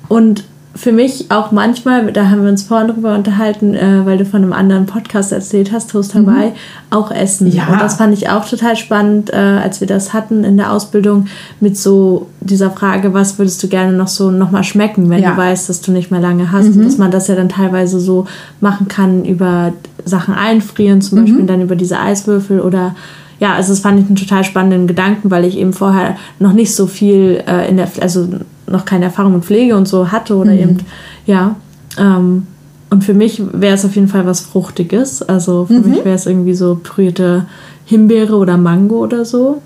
und 0.10 0.44
für 0.82 0.92
mich 0.92 1.30
auch 1.30 1.52
manchmal, 1.52 2.12
da 2.12 2.30
haben 2.30 2.42
wir 2.44 2.50
uns 2.50 2.64
vorhin 2.64 2.88
drüber 2.88 3.14
unterhalten, 3.14 3.76
äh, 3.76 4.04
weil 4.04 4.18
du 4.18 4.26
von 4.26 4.42
einem 4.42 4.52
anderen 4.52 4.88
Podcast 4.88 5.32
erzählt 5.32 5.72
hast, 5.72 5.92
Toast 5.92 6.16
Hawaii, 6.16 6.54
auch 6.90 7.12
Essen. 7.12 7.48
Mhm. 7.48 7.54
Ja. 7.54 7.68
Und 7.72 7.80
das 7.80 7.96
fand 7.96 8.14
ich 8.14 8.30
auch 8.30 8.50
total 8.50 8.76
spannend, 8.76 9.32
äh, 9.32 9.36
als 9.36 9.80
wir 9.80 9.88
das 9.88 10.12
hatten 10.14 10.44
in 10.44 10.58
der 10.58 10.72
Ausbildung 10.74 11.28
mit 11.60 11.78
so 11.78 12.28
dieser 12.40 12.72
Frage, 12.72 13.14
was 13.14 13.38
würdest 13.38 13.62
du 13.62 13.68
gerne 13.68 13.94
noch 13.94 14.08
so 14.08 14.32
nochmal 14.32 14.64
schmecken, 14.64 15.10
wenn 15.12 15.22
Ja. 15.22 15.32
Mhm. 15.32 15.36
du 15.36 15.42
weißt, 15.42 15.70
dass 15.70 15.82
du 15.82 15.92
nicht 15.92 16.10
mehr 16.10 16.20
lange 16.20 16.52
hast. 16.52 16.68
Und 16.76 16.84
dass 16.84 16.98
man 16.98 17.12
das 17.12 17.28
ja 17.28 17.36
dann 17.36 17.50
teilweise 17.50 18.00
so 18.00 18.26
machen 18.60 18.88
kann 18.88 19.24
über 19.24 19.74
Sachen 20.04 20.34
einfrieren, 20.34 21.02
zum 21.02 21.20
Mhm. 21.20 21.26
Beispiel 21.26 21.46
dann 21.46 21.62
über 21.62 21.76
diese 21.76 22.00
Eiswürfel 22.00 22.60
oder 22.60 22.96
ja, 23.42 23.56
also 23.56 23.74
das 23.74 23.80
fand 23.80 24.00
ich 24.00 24.06
einen 24.06 24.16
total 24.16 24.44
spannenden 24.44 24.86
Gedanken, 24.88 25.32
weil 25.32 25.44
ich 25.46 25.58
eben 25.58 25.74
vorher 25.74 26.16
noch 26.40 26.54
nicht 26.54 26.74
so 26.76 26.86
viel 26.88 27.44
äh, 27.48 27.68
in 27.70 27.76
der, 27.78 27.90
also 28.00 28.28
noch 28.68 28.86
keine 28.86 29.06
Erfahrung 29.06 29.34
mit 29.34 29.44
Pflege 29.44 29.76
und 29.76 29.88
so 29.88 30.12
hatte 30.12 30.36
oder 30.36 30.54
eben, 30.54 30.78
ja, 31.26 31.56
ähm, 31.98 32.46
und 32.92 33.04
für 33.04 33.14
mich 33.14 33.42
wäre 33.54 33.74
es 33.76 33.84
auf 33.86 33.96
jeden 33.96 34.10
Fall 34.10 34.26
was 34.26 34.42
Fruchtiges. 34.42 35.22
Also 35.24 35.66
für 35.66 35.74
Mhm. 35.80 35.90
mich 35.90 36.06
wäre 36.06 36.16
es 36.16 36.26
irgendwie 36.26 36.54
so 36.54 36.80
pürierte 36.84 37.46
Himbeere 37.86 38.36
oder 38.36 38.58
Mango 38.58 38.98
oder 38.98 39.24
so. 39.26 39.62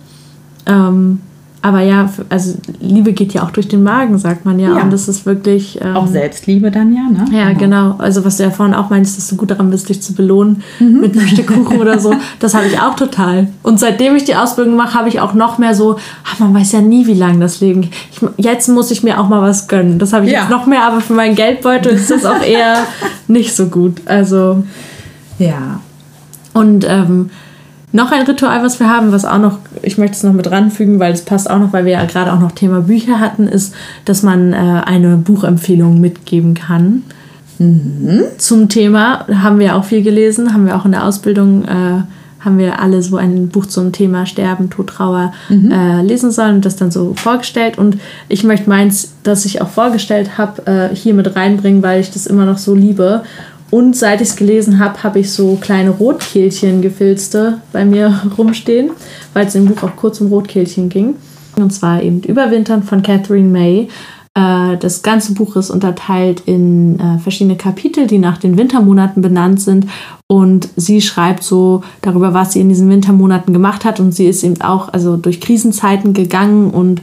Ähm, 0.68 1.20
aber 1.66 1.80
ja, 1.82 2.08
also 2.30 2.54
Liebe 2.80 3.12
geht 3.12 3.34
ja 3.34 3.42
auch 3.42 3.50
durch 3.50 3.68
den 3.68 3.82
Magen, 3.82 4.20
sagt 4.20 4.46
man 4.46 4.60
ja. 4.60 4.78
Ja. 4.78 4.84
Und 4.84 4.94
das 4.94 5.08
ist 5.08 5.26
wirklich. 5.26 5.80
Ähm, 5.82 5.96
Auch 5.96 6.06
Selbstliebe 6.06 6.70
dann 6.70 6.94
ja, 6.94 7.02
ne? 7.10 7.26
Ja, 7.36 7.54
genau. 7.54 7.96
Also 7.98 8.24
was 8.24 8.38
du 8.38 8.44
ja 8.44 8.52
vorhin 8.52 8.76
auch 8.76 8.92
meinst, 8.92 9.18
dass 9.18 9.28
du 9.30 9.36
gut 9.36 9.50
daran 9.50 9.72
bist, 9.72 9.90
dich 9.90 10.00
zu 10.00 10.14
belohnen 10.14 10.62
mit 10.80 11.18
einem 11.18 11.28
Stück 11.28 11.48
Kuchen 11.48 11.80
oder 11.82 11.98
so. 12.00 12.14
Das 12.40 12.54
habe 12.54 12.68
ich 12.68 12.80
auch 12.80 12.96
total. 12.96 13.48
Und 13.64 13.80
seitdem 13.80 14.16
ich 14.16 14.26
die 14.26 14.36
Ausbildung 14.36 14.76
mache, 14.76 14.94
habe 14.94 15.10
ich 15.10 15.20
auch 15.20 15.34
noch 15.34 15.58
mehr 15.58 15.74
so, 15.74 15.98
ach, 16.24 16.38
man 16.38 16.54
weiß 16.54 16.74
ja 16.74 16.82
nie, 16.82 17.08
wie 17.08 17.16
lange 17.16 17.40
das 17.40 17.62
Leben 17.62 17.82
geht. 17.82 17.94
Jetzt 18.38 18.68
muss 18.70 18.92
ich 18.92 19.02
mir 19.02 19.20
auch 19.20 19.28
mal 19.28 19.42
was 19.42 19.68
gönnen. 19.68 19.98
Das 19.98 20.14
habe 20.14 20.28
ich 20.28 20.34
Ja. 20.34 20.42
jetzt 20.42 20.52
noch 20.52 20.68
mehr, 20.68 20.84
aber 20.86 21.02
für 21.02 21.14
meinen 21.14 21.34
Geldbeutel 21.34 21.94
ist 21.94 22.12
das 22.12 22.26
auch 22.26 22.44
eher 22.44 22.78
nicht 23.28 23.56
so 23.56 23.66
gut. 23.68 24.02
Also 24.06 24.64
Ja. 25.40 25.80
und 26.54 26.86
ähm, 26.88 27.32
noch 27.96 28.12
ein 28.12 28.24
Ritual, 28.24 28.62
was 28.62 28.80
wir 28.80 28.90
haben, 28.90 29.12
was 29.12 29.26
auch 29.26 29.40
noch, 29.40 29.60
ich 29.82 29.98
möchte 29.98 30.18
es 30.18 30.24
noch 30.24 30.34
mit 30.34 30.52
ranfügen, 30.52 31.00
weil 31.00 31.14
es 31.14 31.24
passt 31.24 31.50
auch 31.50 31.60
noch, 31.60 31.72
weil 31.72 31.86
wir 31.86 31.94
ja 31.94 32.06
gerade 32.06 32.34
auch 32.34 32.40
noch 32.40 32.52
Thema 32.52 32.82
Bücher 32.82 33.20
hatten, 33.20 33.48
ist, 33.48 33.74
dass 34.04 34.22
man 34.22 34.54
äh, 34.54 34.58
eine 34.58 35.16
Buchempfehlung 35.18 36.02
mitgeben 36.02 36.54
kann. 36.54 37.04
Zum 38.38 38.68
Thema 38.68 39.26
haben 39.30 39.60
wir 39.60 39.78
auch 39.78 39.86
viel 39.86 40.04
gelesen, 40.04 40.54
haben 40.54 40.66
wir 40.66 40.76
auch 40.76 40.84
in 40.84 40.92
der 40.92 41.06
Ausbildung, 41.06 41.64
äh, 41.64 42.02
haben 42.42 42.58
wir 42.58 42.80
alle 42.82 43.02
so 43.02 43.16
ein 43.16 43.48
Buch 43.48 43.66
zum 43.66 43.94
Thema 43.94 44.26
Sterben, 44.26 44.70
Tod, 44.70 44.88
Trauer 44.88 45.32
äh, 45.50 46.02
lesen 46.02 46.32
sollen 46.32 46.56
und 46.56 46.66
das 46.66 46.76
dann 46.76 46.92
so 46.92 47.14
vorgestellt. 47.16 47.78
Und 47.78 47.98
ich 48.28 48.44
möchte 48.44 48.70
meins, 48.70 49.14
das 49.24 49.46
ich 49.46 49.62
auch 49.62 49.70
vorgestellt 49.70 50.38
habe, 50.38 50.68
äh, 50.68 50.96
hier 50.96 51.14
mit 51.14 51.34
reinbringen, 51.36 51.82
weil 51.82 52.02
ich 52.02 52.12
das 52.12 52.28
immer 52.28 52.46
noch 52.46 52.58
so 52.58 52.76
liebe. 52.76 53.24
Und 53.76 53.94
seit 53.94 54.22
ich 54.22 54.30
es 54.30 54.36
gelesen 54.38 54.80
habe, 54.80 55.04
habe 55.04 55.20
ich 55.20 55.34
so 55.34 55.58
kleine 55.60 55.90
Rotkehlchen 55.90 56.82
gefilzte 56.82 57.60
bei 57.74 57.84
mir 57.84 58.22
rumstehen, 58.38 58.92
weil 59.34 59.48
es 59.48 59.56
im 59.56 59.66
Buch 59.66 59.84
auch 59.84 59.98
kurz 59.98 60.22
um 60.22 60.28
Rotkehlchen 60.28 60.88
ging. 60.88 61.16
Und 61.58 61.74
zwar 61.74 62.02
eben 62.02 62.22
Überwintern 62.22 62.84
von 62.84 63.02
Catherine 63.02 63.50
May. 63.50 63.90
Äh, 64.34 64.78
Das 64.78 65.04
ganze 65.04 65.34
Buch 65.34 65.58
ist 65.58 65.72
unterteilt 65.72 66.44
in 66.46 67.02
äh, 67.02 67.20
verschiedene 67.20 67.58
Kapitel, 67.58 68.08
die 68.08 68.18
nach 68.18 68.38
den 68.38 68.58
Wintermonaten 68.58 69.22
benannt 69.22 69.60
sind. 69.60 69.88
Und 70.28 70.70
sie 70.78 71.02
schreibt 71.02 71.44
so 71.44 71.84
darüber, 72.02 72.34
was 72.34 72.54
sie 72.54 72.62
in 72.62 72.70
diesen 72.70 72.90
Wintermonaten 72.90 73.52
gemacht 73.52 73.84
hat. 73.84 74.00
Und 74.00 74.14
sie 74.14 74.28
ist 74.28 74.46
eben 74.46 74.62
auch 74.62 74.88
also 74.94 75.18
durch 75.18 75.42
Krisenzeiten 75.42 76.14
gegangen 76.14 76.72
und 76.72 77.02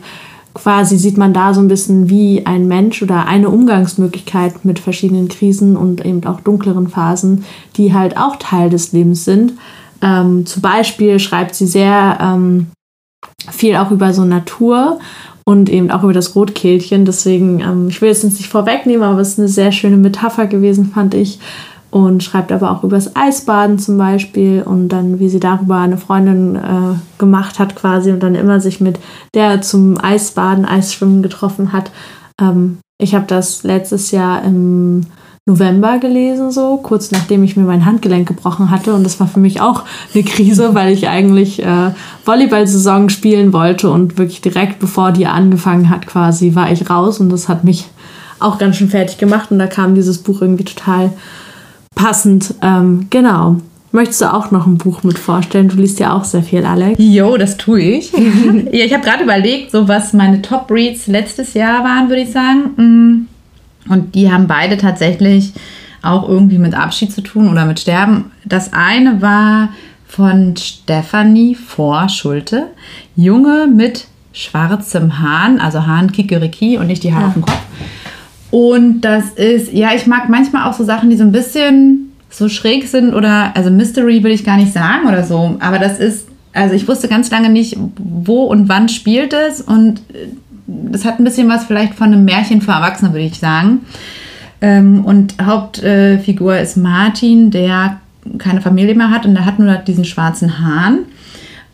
quasi 0.54 0.98
sieht 0.98 1.16
man 1.16 1.32
da 1.32 1.54
so 1.54 1.60
ein 1.60 1.68
bisschen, 1.68 2.08
wie 2.08 2.46
ein 2.46 2.68
Mensch 2.68 3.02
oder 3.02 3.26
eine 3.26 3.48
Umgangsmöglichkeit 3.48 4.64
mit 4.64 4.78
verschiedenen 4.78 5.28
Krisen 5.28 5.76
und 5.76 6.04
eben 6.04 6.24
auch 6.26 6.40
dunkleren 6.40 6.88
Phasen, 6.88 7.44
die 7.76 7.94
halt 7.94 8.16
auch 8.16 8.36
Teil 8.36 8.70
des 8.70 8.92
Lebens 8.92 9.24
sind. 9.24 9.54
Ähm, 10.02 10.46
zum 10.46 10.62
Beispiel 10.62 11.18
schreibt 11.18 11.54
sie 11.54 11.66
sehr 11.66 12.18
ähm, 12.20 12.66
viel 13.50 13.76
auch 13.76 13.90
über 13.90 14.12
so 14.12 14.24
Natur 14.24 14.98
und 15.44 15.68
eben 15.68 15.90
auch 15.90 16.02
über 16.02 16.12
das 16.12 16.34
Rotkehlchen. 16.34 17.04
Deswegen, 17.04 17.60
ähm, 17.60 17.88
ich 17.88 18.00
will 18.00 18.08
jetzt 18.08 18.24
nicht 18.24 18.48
vorwegnehmen, 18.48 19.02
aber 19.02 19.20
es 19.20 19.30
ist 19.30 19.38
eine 19.38 19.48
sehr 19.48 19.72
schöne 19.72 19.96
Metapher 19.96 20.46
gewesen, 20.46 20.86
fand 20.92 21.14
ich. 21.14 21.38
Und 21.92 22.24
schreibt 22.24 22.50
aber 22.52 22.70
auch 22.70 22.84
über 22.84 22.96
das 22.96 23.14
Eisbaden 23.14 23.78
zum 23.78 23.98
Beispiel 23.98 24.62
und 24.62 24.88
dann, 24.88 25.18
wie 25.18 25.28
sie 25.28 25.40
darüber 25.40 25.76
eine 25.76 25.98
Freundin 25.98 26.56
äh, 26.56 27.18
gemacht 27.18 27.58
hat 27.58 27.76
quasi 27.76 28.10
und 28.10 28.22
dann 28.22 28.34
immer 28.34 28.60
sich 28.60 28.80
mit 28.80 28.98
der 29.34 29.60
zum 29.60 30.02
Eisbaden, 30.02 30.64
Eisschwimmen 30.64 31.22
getroffen 31.22 31.74
hat. 31.74 31.90
Ähm, 32.40 32.78
ich 32.96 33.14
habe 33.14 33.26
das 33.26 33.62
letztes 33.62 34.10
Jahr 34.10 34.42
im 34.42 35.02
November 35.44 35.98
gelesen, 35.98 36.50
so 36.50 36.78
kurz 36.78 37.10
nachdem 37.10 37.44
ich 37.44 37.58
mir 37.58 37.64
mein 37.64 37.84
Handgelenk 37.84 38.26
gebrochen 38.26 38.70
hatte. 38.70 38.94
Und 38.94 39.04
das 39.04 39.20
war 39.20 39.26
für 39.26 39.40
mich 39.40 39.60
auch 39.60 39.82
eine 40.14 40.22
Krise, 40.22 40.74
weil 40.74 40.94
ich 40.94 41.08
eigentlich 41.08 41.62
äh, 41.62 41.90
Volleyball-Saison 42.24 43.10
spielen 43.10 43.52
wollte 43.52 43.90
und 43.90 44.16
wirklich 44.16 44.40
direkt 44.40 44.78
bevor 44.78 45.12
die 45.12 45.26
angefangen 45.26 45.90
hat, 45.90 46.06
quasi 46.06 46.54
war 46.54 46.72
ich 46.72 46.88
raus 46.88 47.20
und 47.20 47.28
das 47.28 47.50
hat 47.50 47.64
mich 47.64 47.90
auch 48.38 48.56
ganz 48.56 48.76
schön 48.76 48.88
fertig 48.88 49.18
gemacht. 49.18 49.50
Und 49.50 49.58
da 49.58 49.66
kam 49.66 49.94
dieses 49.94 50.18
Buch 50.18 50.40
irgendwie 50.40 50.64
total 50.64 51.12
passend. 52.02 52.54
Ähm, 52.62 53.06
genau. 53.10 53.60
Möchtest 53.92 54.22
du 54.22 54.32
auch 54.32 54.50
noch 54.50 54.66
ein 54.66 54.78
Buch 54.78 55.02
mit 55.02 55.18
vorstellen? 55.18 55.68
Du 55.68 55.76
liest 55.76 56.00
ja 56.00 56.14
auch 56.14 56.24
sehr 56.24 56.42
viel, 56.42 56.64
Alex. 56.64 56.96
Jo, 56.98 57.36
das 57.36 57.58
tue 57.58 57.80
ich. 57.80 58.12
ja, 58.72 58.84
ich 58.84 58.92
habe 58.92 59.04
gerade 59.04 59.22
überlegt, 59.22 59.70
so 59.70 59.86
was 59.86 60.12
meine 60.12 60.42
Top 60.42 60.70
Reads 60.70 61.06
letztes 61.06 61.54
Jahr 61.54 61.84
waren, 61.84 62.08
würde 62.08 62.22
ich 62.22 62.32
sagen. 62.32 63.26
Mm. 63.86 63.92
Und 63.92 64.14
die 64.14 64.32
haben 64.32 64.46
beide 64.46 64.78
tatsächlich 64.78 65.52
auch 66.02 66.28
irgendwie 66.28 66.58
mit 66.58 66.74
Abschied 66.74 67.12
zu 67.12 67.20
tun 67.20 67.50
oder 67.50 67.66
mit 67.66 67.80
Sterben. 67.80 68.32
Das 68.44 68.72
eine 68.72 69.20
war 69.20 69.68
von 70.06 70.56
Stephanie 70.56 71.54
vor 71.54 72.08
Schulte. 72.08 72.68
Junge 73.14 73.68
mit 73.72 74.06
schwarzem 74.32 75.20
Hahn, 75.20 75.60
also 75.60 75.86
Hahn 75.86 76.10
Kikeriki 76.10 76.78
und 76.78 76.86
nicht 76.86 77.04
die 77.04 77.14
Haare 77.14 77.26
auf 77.26 77.32
dem 77.34 77.42
Kopf. 77.42 77.60
Und 78.52 79.00
das 79.00 79.30
ist, 79.30 79.72
ja, 79.72 79.94
ich 79.96 80.06
mag 80.06 80.28
manchmal 80.28 80.68
auch 80.68 80.74
so 80.74 80.84
Sachen, 80.84 81.08
die 81.08 81.16
so 81.16 81.24
ein 81.24 81.32
bisschen 81.32 82.12
so 82.28 82.50
schräg 82.50 82.86
sind 82.86 83.14
oder, 83.14 83.56
also 83.56 83.70
Mystery 83.70 84.22
will 84.22 84.30
ich 84.30 84.44
gar 84.44 84.58
nicht 84.58 84.74
sagen 84.74 85.08
oder 85.08 85.24
so, 85.24 85.56
aber 85.58 85.78
das 85.78 85.98
ist, 85.98 86.28
also 86.52 86.74
ich 86.74 86.86
wusste 86.86 87.08
ganz 87.08 87.30
lange 87.30 87.48
nicht, 87.48 87.78
wo 87.96 88.44
und 88.44 88.68
wann 88.68 88.90
spielt 88.90 89.32
es 89.32 89.62
und 89.62 90.00
äh, 90.12 90.28
das 90.66 91.06
hat 91.06 91.18
ein 91.18 91.24
bisschen 91.24 91.48
was 91.48 91.64
vielleicht 91.64 91.94
von 91.94 92.08
einem 92.08 92.26
Märchen 92.26 92.60
für 92.60 92.72
Erwachsene, 92.72 93.12
würde 93.12 93.24
ich 93.24 93.38
sagen. 93.38 93.86
Ähm, 94.60 95.02
und 95.04 95.34
Hauptfigur 95.42 96.58
ist 96.58 96.76
Martin, 96.76 97.50
der 97.50 98.00
keine 98.36 98.60
Familie 98.60 98.94
mehr 98.94 99.10
hat 99.10 99.24
und 99.24 99.34
der 99.34 99.46
hat 99.46 99.58
nur 99.58 99.74
diesen 99.76 100.04
schwarzen 100.04 100.58
Hahn. 100.60 101.00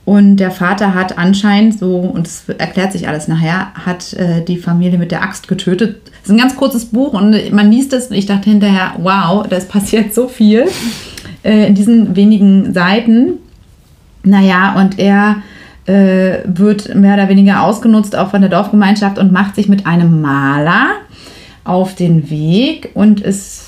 Und 0.08 0.38
der 0.38 0.50
Vater 0.50 0.94
hat 0.94 1.18
anscheinend 1.18 1.78
so, 1.78 1.98
und 1.98 2.26
es 2.26 2.48
erklärt 2.48 2.92
sich 2.92 3.08
alles 3.08 3.28
nachher, 3.28 3.74
hat 3.74 4.14
äh, 4.14 4.42
die 4.42 4.56
Familie 4.56 4.98
mit 4.98 5.10
der 5.10 5.22
Axt 5.22 5.48
getötet. 5.48 6.00
Es 6.22 6.30
ist 6.30 6.34
ein 6.34 6.38
ganz 6.38 6.56
kurzes 6.56 6.86
Buch 6.86 7.12
und 7.12 7.52
man 7.52 7.70
liest 7.70 7.92
es 7.92 8.06
und 8.06 8.16
ich 8.16 8.24
dachte 8.24 8.48
hinterher, 8.48 8.92
wow, 9.02 9.46
das 9.46 9.68
passiert 9.68 10.14
so 10.14 10.26
viel 10.26 10.64
äh, 11.42 11.66
in 11.66 11.74
diesen 11.74 12.16
wenigen 12.16 12.72
Seiten. 12.72 13.34
Naja, 14.22 14.80
und 14.80 14.98
er 14.98 15.42
äh, 15.84 16.38
wird 16.46 16.94
mehr 16.94 17.12
oder 17.12 17.28
weniger 17.28 17.62
ausgenutzt, 17.62 18.16
auch 18.16 18.30
von 18.30 18.40
der 18.40 18.48
Dorfgemeinschaft 18.48 19.18
und 19.18 19.30
macht 19.30 19.56
sich 19.56 19.68
mit 19.68 19.86
einem 19.86 20.22
Maler 20.22 20.86
auf 21.64 21.94
den 21.94 22.30
Weg 22.30 22.92
und 22.94 23.22
es 23.22 23.67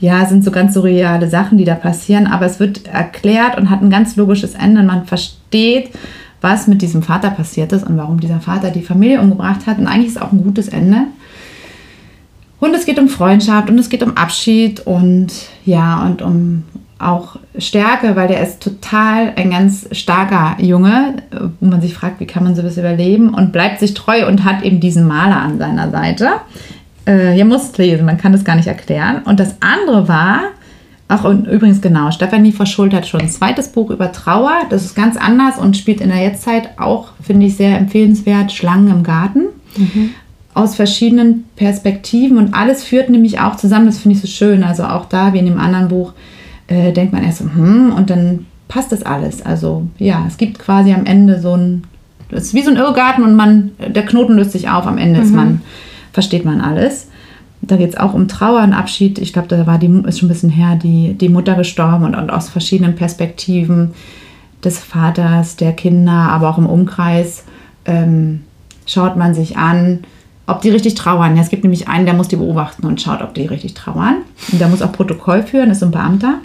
ja, 0.00 0.24
sind 0.26 0.44
so 0.44 0.50
ganz 0.50 0.74
surreale 0.74 1.28
Sachen, 1.28 1.58
die 1.58 1.64
da 1.64 1.74
passieren, 1.74 2.26
aber 2.26 2.46
es 2.46 2.60
wird 2.60 2.86
erklärt 2.86 3.56
und 3.58 3.70
hat 3.70 3.82
ein 3.82 3.90
ganz 3.90 4.16
logisches 4.16 4.54
Ende 4.54 4.80
und 4.80 4.86
man 4.86 5.06
versteht, 5.06 5.90
was 6.40 6.68
mit 6.68 6.82
diesem 6.82 7.02
Vater 7.02 7.30
passiert 7.30 7.72
ist 7.72 7.84
und 7.84 7.96
warum 7.96 8.20
dieser 8.20 8.40
Vater 8.40 8.70
die 8.70 8.82
Familie 8.82 9.20
umgebracht 9.20 9.66
hat. 9.66 9.78
Und 9.78 9.88
eigentlich 9.88 10.08
ist 10.08 10.16
es 10.16 10.22
auch 10.22 10.30
ein 10.30 10.44
gutes 10.44 10.68
Ende. 10.68 11.04
Und 12.60 12.74
es 12.74 12.86
geht 12.86 12.98
um 12.98 13.08
Freundschaft 13.08 13.70
und 13.70 13.78
es 13.78 13.88
geht 13.88 14.02
um 14.02 14.16
Abschied 14.16 14.80
und 14.86 15.32
ja, 15.64 16.04
und 16.04 16.22
um 16.22 16.64
auch 16.98 17.36
Stärke, 17.56 18.16
weil 18.16 18.26
der 18.26 18.42
ist 18.42 18.60
total 18.60 19.32
ein 19.36 19.50
ganz 19.50 19.88
starker 19.92 20.60
Junge, 20.60 21.22
wo 21.60 21.66
man 21.66 21.80
sich 21.80 21.94
fragt, 21.94 22.18
wie 22.18 22.26
kann 22.26 22.42
man 22.42 22.56
sowas 22.56 22.76
überleben 22.76 23.32
und 23.32 23.52
bleibt 23.52 23.78
sich 23.78 23.94
treu 23.94 24.26
und 24.26 24.44
hat 24.44 24.64
eben 24.64 24.80
diesen 24.80 25.06
Maler 25.06 25.36
an 25.36 25.58
seiner 25.58 25.90
Seite. 25.92 26.28
Äh, 27.08 27.38
ihr 27.38 27.46
müsst 27.46 27.78
lesen, 27.78 28.04
man 28.04 28.18
kann 28.18 28.32
das 28.32 28.44
gar 28.44 28.54
nicht 28.54 28.68
erklären. 28.68 29.22
Und 29.24 29.40
das 29.40 29.56
andere 29.60 30.08
war, 30.08 30.40
ach 31.08 31.24
und 31.24 31.46
übrigens 31.48 31.80
genau, 31.80 32.10
Stefanie 32.10 32.52
Verschult 32.52 32.92
hat 32.92 33.06
schon 33.06 33.22
ein 33.22 33.30
zweites 33.30 33.68
Buch 33.68 33.90
über 33.90 34.12
Trauer. 34.12 34.52
Das 34.68 34.84
ist 34.84 34.94
ganz 34.94 35.16
anders 35.16 35.58
und 35.58 35.76
spielt 35.76 36.02
in 36.02 36.10
der 36.10 36.22
Jetztzeit 36.22 36.78
auch, 36.78 37.08
finde 37.22 37.46
ich, 37.46 37.56
sehr 37.56 37.78
empfehlenswert, 37.78 38.52
Schlangen 38.52 38.90
im 38.90 39.02
Garten. 39.02 39.46
Aus 40.52 40.76
verschiedenen 40.76 41.44
Perspektiven 41.56 42.36
und 42.36 42.52
alles 42.52 42.84
führt 42.84 43.08
nämlich 43.08 43.40
auch 43.40 43.56
zusammen. 43.56 43.86
Das 43.86 43.98
finde 43.98 44.16
ich 44.16 44.22
so 44.22 44.28
schön. 44.28 44.62
Also 44.62 44.84
auch 44.84 45.06
da, 45.06 45.32
wie 45.32 45.38
in 45.38 45.46
dem 45.46 45.58
anderen 45.58 45.88
Buch, 45.88 46.12
äh, 46.66 46.92
denkt 46.92 47.14
man 47.14 47.24
erst 47.24 47.38
so, 47.38 47.44
hm, 47.44 47.92
und 47.96 48.10
dann 48.10 48.46
passt 48.66 48.92
das 48.92 49.02
alles. 49.02 49.40
Also 49.40 49.86
ja, 49.98 50.24
es 50.28 50.36
gibt 50.36 50.58
quasi 50.58 50.92
am 50.92 51.06
Ende 51.06 51.40
so 51.40 51.54
ein, 51.54 51.84
es 52.30 52.46
ist 52.46 52.54
wie 52.54 52.62
so 52.62 52.70
ein 52.70 52.76
Irrgarten 52.76 53.24
und 53.24 53.34
man, 53.34 53.70
der 53.78 54.04
Knoten 54.04 54.34
löst 54.34 54.52
sich 54.52 54.68
auf, 54.68 54.86
am 54.86 54.98
Ende 54.98 55.20
ist 55.20 55.32
man, 55.32 55.62
versteht 56.18 56.44
man 56.44 56.60
alles. 56.60 57.06
Da 57.60 57.76
geht 57.76 57.90
es 57.90 57.96
auch 57.96 58.12
um 58.12 58.26
Trauer 58.26 58.64
und 58.64 58.72
Abschied. 58.72 59.20
Ich 59.20 59.32
glaube, 59.32 59.46
da 59.46 59.68
war 59.68 59.78
die, 59.78 59.86
ist 60.04 60.18
schon 60.18 60.26
ein 60.26 60.32
bisschen 60.32 60.50
her, 60.50 60.74
die, 60.74 61.14
die 61.14 61.28
Mutter 61.28 61.54
gestorben 61.54 62.04
und, 62.04 62.16
und 62.16 62.30
aus 62.30 62.48
verschiedenen 62.48 62.96
Perspektiven 62.96 63.94
des 64.64 64.80
Vaters, 64.80 65.54
der 65.54 65.74
Kinder, 65.74 66.10
aber 66.10 66.50
auch 66.50 66.58
im 66.58 66.66
Umkreis 66.66 67.44
ähm, 67.84 68.42
schaut 68.84 69.16
man 69.16 69.32
sich 69.32 69.56
an, 69.56 70.00
ob 70.48 70.60
die 70.60 70.70
richtig 70.70 70.96
trauern. 70.96 71.36
Ja, 71.36 71.42
es 71.42 71.50
gibt 71.50 71.62
nämlich 71.62 71.86
einen, 71.86 72.04
der 72.04 72.14
muss 72.14 72.26
die 72.26 72.34
beobachten 72.34 72.84
und 72.84 73.00
schaut, 73.00 73.22
ob 73.22 73.34
die 73.34 73.46
richtig 73.46 73.74
trauern. 73.74 74.16
Und 74.50 74.60
der 74.60 74.66
muss 74.66 74.82
auch 74.82 74.90
Protokoll 74.90 75.44
führen, 75.44 75.70
ist 75.70 75.84
ein 75.84 75.92
Beamter. 75.92 76.40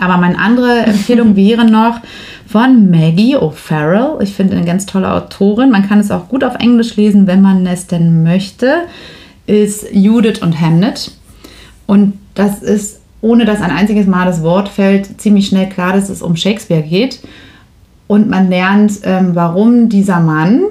Aber 0.00 0.16
meine 0.16 0.40
andere 0.40 0.80
Empfehlung 0.86 1.36
wäre 1.36 1.64
noch 1.64 2.00
von 2.46 2.90
Maggie 2.90 3.36
O'Farrell. 3.36 4.20
Ich 4.22 4.34
finde 4.34 4.56
eine 4.56 4.66
ganz 4.66 4.86
tolle 4.86 5.10
Autorin. 5.12 5.70
Man 5.70 5.88
kann 5.88 6.00
es 6.00 6.10
auch 6.10 6.28
gut 6.28 6.44
auf 6.44 6.56
Englisch 6.56 6.96
lesen, 6.96 7.26
wenn 7.26 7.42
man 7.42 7.66
es 7.66 7.86
denn 7.86 8.22
möchte. 8.22 8.82
Ist 9.46 9.86
Judith 9.92 10.40
und 10.40 10.60
Hamnet. 10.60 11.12
Und 11.86 12.14
das 12.34 12.62
ist, 12.62 13.00
ohne 13.20 13.44
dass 13.44 13.60
ein 13.60 13.70
einziges 13.70 14.06
Mal 14.06 14.26
das 14.26 14.42
Wort 14.42 14.68
fällt, 14.68 15.20
ziemlich 15.20 15.46
schnell 15.46 15.68
klar, 15.68 15.92
dass 15.92 16.08
es 16.08 16.22
um 16.22 16.36
Shakespeare 16.36 16.82
geht. 16.82 17.20
Und 18.06 18.28
man 18.28 18.48
lernt, 18.48 19.00
ähm, 19.04 19.34
warum 19.34 19.88
dieser 19.88 20.20
Mann 20.20 20.64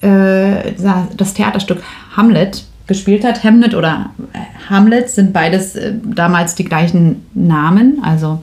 äh, 0.00 0.72
das 1.16 1.34
Theaterstück 1.34 1.82
Hamlet 2.16 2.64
gespielt 2.86 3.24
hat. 3.24 3.42
Hamlet 3.42 3.74
oder 3.74 4.10
äh, 4.32 4.38
Hamlet 4.68 5.08
sind 5.08 5.32
beides 5.32 5.76
äh, 5.76 5.94
damals 6.04 6.54
die 6.54 6.64
gleichen 6.64 7.24
Namen. 7.34 8.02
Also 8.02 8.42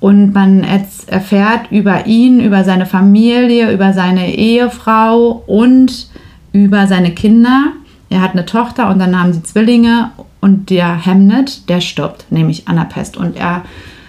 und 0.00 0.32
man 0.32 0.64
erfährt 0.64 1.70
über 1.70 2.06
ihn, 2.06 2.40
über 2.40 2.64
seine 2.64 2.86
Familie, 2.86 3.70
über 3.70 3.92
seine 3.92 4.34
Ehefrau 4.34 5.42
und 5.46 6.08
über 6.52 6.86
seine 6.86 7.12
Kinder. 7.12 7.72
Er 8.08 8.22
hat 8.22 8.32
eine 8.32 8.46
Tochter 8.46 8.88
und 8.88 8.98
dann 8.98 9.18
haben 9.18 9.34
sie 9.34 9.42
Zwillinge 9.42 10.10
und 10.40 10.70
der 10.70 11.04
Hamlet, 11.04 11.68
der 11.68 11.82
stirbt, 11.82 12.26
nämlich 12.30 12.66
an 12.66 12.76
der 12.76 12.84
Pest. 12.84 13.18
Und 13.18 13.36
er 13.36 13.62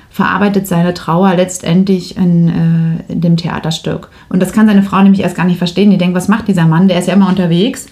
verarbeitet 0.09 0.65
seine 0.65 0.93
Trauer 0.93 1.35
letztendlich 1.35 2.15
in, 2.15 2.47
äh, 2.47 3.11
in, 3.11 3.21
dem 3.21 3.37
Theaterstück. 3.37 4.09
Und 4.29 4.41
das 4.41 4.53
kann 4.53 4.67
seine 4.67 4.83
Frau 4.83 5.01
nämlich 5.03 5.21
erst 5.21 5.35
gar 5.35 5.45
nicht 5.45 5.57
verstehen. 5.57 5.91
Die 5.91 5.97
denkt, 5.97 6.15
was 6.15 6.29
macht 6.29 6.47
dieser 6.47 6.65
Mann? 6.65 6.87
Der 6.87 6.99
ist 6.99 7.07
ja 7.09 7.13
immer 7.13 7.29
unterwegs. 7.29 7.87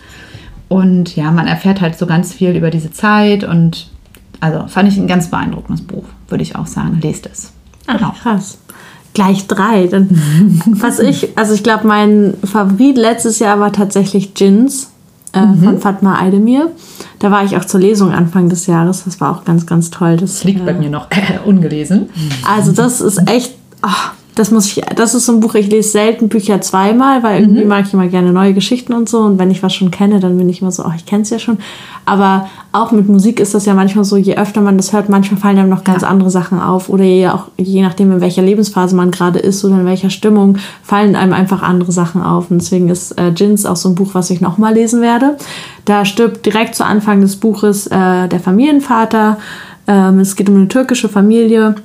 Und 0.70 1.16
ja, 1.18 1.32
man 1.32 1.48
erfährt 1.48 1.82
halt 1.82 1.98
so 1.98 2.06
ganz 2.06 2.34
viel 2.34 2.56
über 2.56 2.70
diese 2.70 2.92
Zeit 2.92 3.44
und 3.44 3.90
also 4.40 4.68
fand 4.68 4.88
ich 4.88 4.98
ein 4.98 5.08
ganz 5.08 5.30
beeindruckendes 5.30 5.86
Buch, 5.86 6.06
würde 6.30 6.44
ich 6.44 6.56
auch 6.56 6.68
sagen. 6.68 7.00
Lest 7.02 7.26
es. 7.26 7.54
Genau. 7.98 8.14
krass. 8.22 8.58
Gleich 9.14 9.48
drei. 9.48 9.88
Dann, 9.88 10.10
was 10.66 11.00
ich, 11.00 11.38
also 11.38 11.54
ich 11.54 11.64
glaube, 11.64 11.88
mein 11.88 12.36
Favorit 12.44 12.98
letztes 12.98 13.40
Jahr 13.40 13.60
war 13.60 13.74
tatsächlich 13.74 14.34
Gins 14.34 14.92
äh, 15.34 15.42
mhm. 15.42 15.64
von 15.64 15.80
Fatma 15.80 16.20
Aydemir. 16.20 16.72
Da 17.20 17.32
war 17.32 17.44
ich 17.44 17.58
auch 17.58 17.66
zur 17.66 17.80
Lesung 17.80 18.12
Anfang 18.12 18.50
des 18.50 18.68
Jahres. 18.68 19.04
Das 19.06 19.20
war 19.20 19.36
auch 19.36 19.46
ganz, 19.46 19.66
ganz 19.66 19.90
toll. 19.90 20.18
Das, 20.18 20.36
das 20.36 20.44
liegt 20.44 20.62
äh, 20.62 20.66
bei 20.66 20.74
mir 20.74 20.90
noch 20.90 21.08
ungelesen. 21.46 22.10
Also 22.48 22.72
das 22.72 23.02
ist 23.02 23.28
echt, 23.30 23.56
oh, 23.84 24.12
das 24.40 24.52
muss 24.52 24.68
ich, 24.68 24.82
das 24.96 25.16
ist 25.16 25.26
so 25.26 25.34
ein 25.34 25.42
Buch, 25.42 25.54
ich 25.56 25.70
lese 25.70 25.90
selten 25.90 26.30
Bücher 26.30 26.62
zweimal, 26.62 27.24
weil 27.24 27.42
irgendwie 27.42 27.64
mhm. 27.64 27.68
mag 27.68 27.86
ich 27.86 27.94
immer 27.94 28.08
gerne 28.08 28.32
neue 28.32 28.54
Geschichten 28.54 28.94
und 28.94 29.10
so. 29.10 29.20
Und 29.20 29.38
wenn 29.38 29.52
ich 29.52 29.62
was 29.64 29.74
schon 29.74 29.92
kenne, 29.92 30.22
dann 30.22 30.38
bin 30.38 30.48
ich 30.48 30.62
immer 30.62 30.72
so, 30.72 30.86
oh, 30.86 30.92
ich 30.96 31.06
kenne 31.06 31.24
es 31.24 31.30
ja 31.30 31.40
schon. 31.40 31.58
Aber 32.06 32.48
auch 32.72 32.94
mit 32.94 33.10
Musik 33.10 33.42
ist 33.42 33.54
das 33.54 33.66
ja 33.66 33.74
manchmal 33.74 34.06
so, 34.06 34.16
je 34.16 34.38
öfter 34.38 34.62
man 34.62 34.78
das 34.78 34.94
hört, 34.94 35.10
manchmal 35.10 35.42
fallen 35.42 35.58
einem 35.58 35.70
noch 35.70 35.84
ganz 35.84 36.04
ja. 36.04 36.08
andere 36.08 36.30
Sachen 36.30 36.62
auf. 36.62 36.88
Oder 36.88 37.04
je, 37.04 37.28
auch, 37.28 37.48
je 37.58 37.82
nachdem, 37.82 38.14
in 38.14 38.22
welcher 38.22 38.42
Lebensphase 38.42 38.96
man 38.96 39.12
gerade 39.12 39.40
ist 39.40 39.66
oder 39.66 39.76
in 39.76 39.86
welcher 39.86 40.10
Stimmung, 40.10 40.58
fallen 40.84 41.18
einem 41.18 41.34
einfach 41.34 41.62
andere 41.62 41.92
Sachen 41.92 42.22
auf. 42.24 42.50
Und 42.50 42.62
deswegen 42.62 42.88
ist 42.88 43.20
äh, 43.20 43.34
Jins 43.36 43.66
auch 43.66 43.76
so 43.76 43.90
ein 43.90 43.96
Buch, 43.96 44.12
was 44.14 44.30
ich 44.30 44.40
nochmal 44.40 44.74
lesen 44.74 45.02
werde. 45.02 45.36
Da 45.84 46.06
stirbt 46.06 46.46
direkt 46.46 46.76
zu 46.76 46.86
Anfang 46.86 47.20
des 47.20 47.36
Buches 47.36 47.88
äh, 47.88 48.30
der 48.30 48.40
Familienvater. 48.40 49.38
Ähm, 49.86 50.20
es 50.20 50.38
geht 50.38 50.48
um 50.48 50.56
eine 50.56 50.70
türkische 50.70 51.10
Familie 51.10 51.76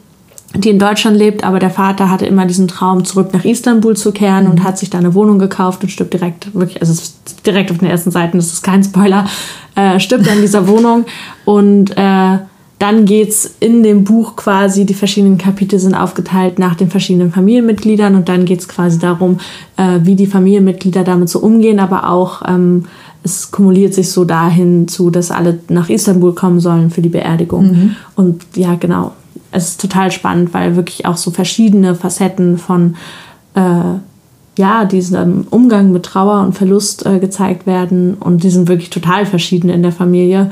die 0.56 0.70
in 0.70 0.78
Deutschland 0.78 1.16
lebt, 1.16 1.44
aber 1.44 1.58
der 1.58 1.70
Vater 1.70 2.10
hatte 2.10 2.26
immer 2.26 2.46
diesen 2.46 2.68
Traum, 2.68 3.04
zurück 3.04 3.32
nach 3.32 3.44
Istanbul 3.44 3.96
zu 3.96 4.12
kehren 4.12 4.46
und 4.46 4.60
mhm. 4.60 4.64
hat 4.64 4.78
sich 4.78 4.90
da 4.90 4.98
eine 4.98 5.14
Wohnung 5.14 5.38
gekauft 5.38 5.82
und 5.82 5.88
stirbt 5.88 6.12
direkt, 6.12 6.54
wirklich, 6.54 6.80
also 6.80 7.00
direkt 7.44 7.70
auf 7.70 7.78
den 7.78 7.88
ersten 7.88 8.10
Seiten, 8.10 8.38
das 8.38 8.52
ist 8.52 8.62
kein 8.62 8.82
Spoiler, 8.84 9.26
äh, 9.74 9.98
stirbt 9.98 10.26
in 10.26 10.40
dieser 10.40 10.68
Wohnung 10.68 11.06
und 11.44 11.96
äh, 11.96 12.38
dann 12.78 13.04
geht's 13.04 13.54
in 13.60 13.82
dem 13.82 14.04
Buch 14.04 14.36
quasi, 14.36 14.84
die 14.84 14.94
verschiedenen 14.94 15.38
Kapitel 15.38 15.78
sind 15.78 15.94
aufgeteilt 15.94 16.58
nach 16.58 16.74
den 16.74 16.90
verschiedenen 16.90 17.32
Familienmitgliedern 17.32 18.14
und 18.14 18.28
dann 18.28 18.44
geht's 18.44 18.68
quasi 18.68 18.98
darum, 18.98 19.38
äh, 19.76 20.00
wie 20.02 20.16
die 20.16 20.26
Familienmitglieder 20.26 21.02
damit 21.02 21.28
so 21.28 21.38
umgehen, 21.40 21.80
aber 21.80 22.10
auch 22.10 22.42
ähm, 22.46 22.84
es 23.24 23.50
kumuliert 23.50 23.94
sich 23.94 24.10
so 24.10 24.24
dahin 24.24 24.86
zu, 24.86 25.10
dass 25.10 25.30
alle 25.30 25.58
nach 25.68 25.88
Istanbul 25.88 26.34
kommen 26.34 26.60
sollen 26.60 26.90
für 26.90 27.00
die 27.00 27.08
Beerdigung. 27.08 27.66
Mhm. 27.66 27.96
Und 28.16 28.44
ja, 28.54 28.74
genau, 28.74 29.12
es 29.54 29.70
ist 29.70 29.80
total 29.80 30.10
spannend, 30.10 30.52
weil 30.52 30.76
wirklich 30.76 31.06
auch 31.06 31.16
so 31.16 31.30
verschiedene 31.30 31.94
Facetten 31.94 32.58
von 32.58 32.96
äh, 33.54 33.98
ja, 34.56 34.84
diesem 34.84 35.46
Umgang 35.50 35.92
mit 35.92 36.04
Trauer 36.04 36.40
und 36.40 36.54
Verlust 36.54 37.06
äh, 37.06 37.18
gezeigt 37.18 37.66
werden. 37.66 38.14
Und 38.14 38.42
die 38.42 38.50
sind 38.50 38.68
wirklich 38.68 38.90
total 38.90 39.26
verschieden 39.26 39.68
in 39.68 39.82
der 39.82 39.92
Familie. 39.92 40.50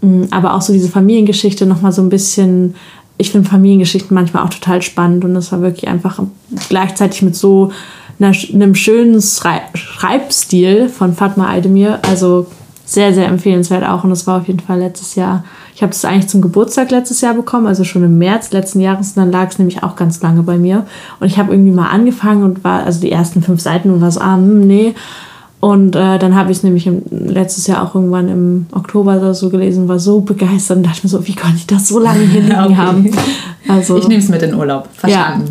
Mm, 0.00 0.24
aber 0.30 0.54
auch 0.54 0.62
so 0.62 0.72
diese 0.72 0.88
Familiengeschichte 0.88 1.66
nochmal 1.66 1.92
so 1.92 2.02
ein 2.02 2.08
bisschen. 2.08 2.74
Ich 3.18 3.30
finde 3.30 3.48
Familiengeschichten 3.48 4.14
manchmal 4.14 4.44
auch 4.44 4.50
total 4.50 4.80
spannend 4.80 5.26
und 5.26 5.34
das 5.34 5.52
war 5.52 5.60
wirklich 5.60 5.88
einfach 5.88 6.22
gleichzeitig 6.70 7.20
mit 7.20 7.36
so 7.36 7.70
einer, 8.18 8.34
einem 8.54 8.74
schönen 8.74 9.20
Schreibstil 9.20 10.88
von 10.88 11.12
Fatma 11.12 11.50
Aydemir. 11.50 11.98
Also 12.08 12.46
sehr, 12.90 13.14
sehr 13.14 13.28
empfehlenswert 13.28 13.84
auch. 13.84 14.02
Und 14.02 14.10
das 14.10 14.26
war 14.26 14.40
auf 14.40 14.48
jeden 14.48 14.58
Fall 14.58 14.80
letztes 14.80 15.14
Jahr. 15.14 15.44
Ich 15.76 15.82
habe 15.82 15.92
das 15.92 16.04
eigentlich 16.04 16.26
zum 16.26 16.40
Geburtstag 16.40 16.90
letztes 16.90 17.20
Jahr 17.20 17.34
bekommen, 17.34 17.68
also 17.68 17.84
schon 17.84 18.02
im 18.02 18.18
März 18.18 18.50
letzten 18.50 18.80
Jahres. 18.80 19.10
Und 19.10 19.18
dann 19.18 19.30
lag 19.30 19.48
es 19.48 19.58
nämlich 19.60 19.84
auch 19.84 19.94
ganz 19.94 20.20
lange 20.22 20.42
bei 20.42 20.58
mir. 20.58 20.86
Und 21.20 21.28
ich 21.28 21.38
habe 21.38 21.52
irgendwie 21.52 21.70
mal 21.70 21.88
angefangen 21.88 22.42
und 22.42 22.64
war, 22.64 22.82
also 22.82 23.00
die 23.00 23.12
ersten 23.12 23.42
fünf 23.42 23.60
Seiten 23.60 23.90
und 23.90 24.00
war 24.00 24.10
so, 24.10 24.20
ah, 24.20 24.34
hm, 24.34 24.66
nee. 24.66 24.94
Und 25.60 25.94
äh, 25.94 26.18
dann 26.18 26.34
habe 26.34 26.50
ich 26.50 26.58
es 26.58 26.62
nämlich 26.64 26.88
im, 26.88 27.02
letztes 27.10 27.68
Jahr 27.68 27.84
auch 27.84 27.94
irgendwann 27.94 28.28
im 28.28 28.66
Oktober 28.72 29.18
oder 29.18 29.34
so 29.34 29.50
gelesen, 29.50 29.86
war 29.86 30.00
so 30.00 30.20
begeistert 30.20 30.78
und 30.78 30.86
dachte 30.86 31.00
mir 31.04 31.10
so, 31.10 31.24
wie 31.28 31.34
konnte 31.36 31.58
ich 31.58 31.66
das 31.68 31.86
so 31.86 32.00
lange 32.00 32.24
hier 32.24 32.40
liegen 32.42 32.60
okay. 32.60 32.76
haben? 32.76 33.10
Also, 33.68 33.98
ich 33.98 34.08
nehme 34.08 34.20
es 34.20 34.28
mit 34.28 34.42
in 34.42 34.54
Urlaub. 34.54 34.88
Verstanden. 34.94 35.46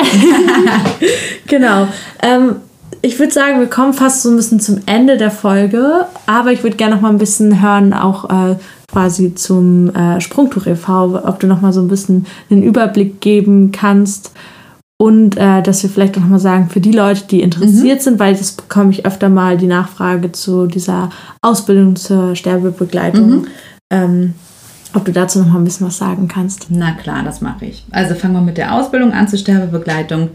Ja. 0.65 1.07
genau. 1.47 1.87
Ähm, 2.21 2.55
ich 3.01 3.17
würde 3.19 3.31
sagen, 3.31 3.59
wir 3.59 3.67
kommen 3.67 3.93
fast 3.93 4.23
so 4.23 4.29
ein 4.29 4.35
bisschen 4.35 4.59
zum 4.59 4.79
Ende 4.85 5.17
der 5.17 5.31
Folge, 5.31 6.05
aber 6.25 6.51
ich 6.51 6.63
würde 6.63 6.77
gerne 6.77 6.95
noch 6.95 7.01
mal 7.01 7.09
ein 7.09 7.17
bisschen 7.17 7.61
hören, 7.61 7.93
auch 7.93 8.29
äh, 8.29 8.55
quasi 8.91 9.35
zum 9.35 9.93
äh, 9.95 10.19
Sprungtuch 10.19 10.65
e.V., 10.65 11.21
ob 11.25 11.39
du 11.39 11.47
noch 11.47 11.61
mal 11.61 11.73
so 11.73 11.81
ein 11.81 11.87
bisschen 11.87 12.25
einen 12.49 12.63
Überblick 12.63 13.21
geben 13.21 13.71
kannst 13.71 14.31
und 15.01 15.37
äh, 15.37 15.61
dass 15.61 15.81
wir 15.81 15.89
vielleicht 15.89 16.17
auch 16.17 16.21
noch 16.21 16.29
mal 16.29 16.39
sagen, 16.39 16.69
für 16.69 16.81
die 16.81 16.91
Leute, 16.91 17.25
die 17.25 17.41
interessiert 17.41 17.99
mhm. 17.99 18.03
sind, 18.03 18.19
weil 18.19 18.35
das 18.35 18.51
bekomme 18.51 18.91
ich 18.91 19.05
öfter 19.05 19.29
mal 19.29 19.57
die 19.57 19.67
Nachfrage 19.67 20.31
zu 20.33 20.67
dieser 20.67 21.09
Ausbildung 21.41 21.95
zur 21.95 22.35
Sterbebegleitung. 22.35 23.29
Mhm. 23.29 23.47
Ähm, 23.91 24.33
ob 24.93 25.05
du 25.05 25.11
dazu 25.11 25.39
noch 25.39 25.47
mal 25.47 25.59
ein 25.59 25.63
bisschen 25.63 25.87
was 25.87 25.99
sagen 25.99 26.27
kannst. 26.27 26.67
Na 26.69 26.93
klar, 26.93 27.23
das 27.23 27.41
mache 27.41 27.65
ich. 27.65 27.85
Also 27.91 28.15
fangen 28.15 28.33
wir 28.33 28.41
mit 28.41 28.57
der 28.57 28.73
Ausbildung 28.73 29.13
an 29.13 29.27
zur 29.27 29.39
Sterbebegleitung. 29.39 30.31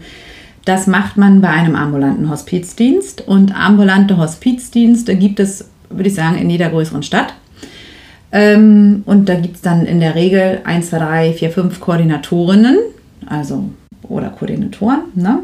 Das 0.65 0.87
macht 0.87 1.15
man 1.15 1.41
bei 1.41 1.49
einem 1.49 1.75
ambulanten 1.75 2.29
Hospizdienst. 2.29 3.27
Und 3.27 3.55
ambulante 3.55 4.17
Hospizdienste 4.17 5.15
gibt 5.15 5.39
es, 5.39 5.69
würde 5.89 6.09
ich 6.09 6.15
sagen, 6.15 6.37
in 6.37 6.49
jeder 6.49 6.69
größeren 6.69 7.03
Stadt. 7.03 7.35
Ähm, 8.31 9.03
und 9.05 9.29
da 9.29 9.35
gibt 9.35 9.57
es 9.57 9.61
dann 9.61 9.85
in 9.85 9.99
der 9.99 10.15
Regel 10.15 10.61
1, 10.65 10.89
2, 10.89 10.97
3, 10.99 11.33
4, 11.33 11.51
5 11.51 11.79
Koordinatorinnen, 11.79 12.77
also 13.27 13.69
oder 14.03 14.29
Koordinatoren. 14.29 15.01
Ne? 15.13 15.39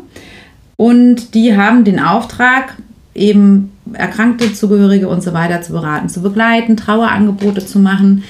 Und 0.75 1.35
die 1.35 1.55
haben 1.55 1.83
den 1.83 1.99
Auftrag, 1.99 2.75
eben 3.13 3.71
erkrankte 3.93 4.53
Zugehörige 4.53 5.07
und 5.07 5.21
so 5.21 5.33
weiter 5.33 5.61
zu 5.61 5.73
beraten, 5.73 6.09
zu 6.09 6.21
begleiten, 6.21 6.77
Trauerangebote 6.77 7.65
zu 7.65 7.79
machen 7.79 8.23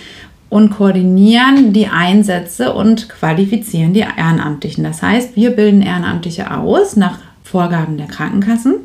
und 0.52 0.70
koordinieren 0.70 1.72
die 1.72 1.88
Einsätze 1.88 2.74
und 2.74 3.08
qualifizieren 3.08 3.94
die 3.94 4.02
Ehrenamtlichen. 4.02 4.84
Das 4.84 5.02
heißt, 5.02 5.38
wir 5.38 5.52
bilden 5.52 5.82
Ehrenamtliche 5.82 6.52
aus 6.56 6.98
nach 6.98 7.20
Vorgaben 7.42 7.96
der 7.96 8.08
Krankenkassen 8.08 8.76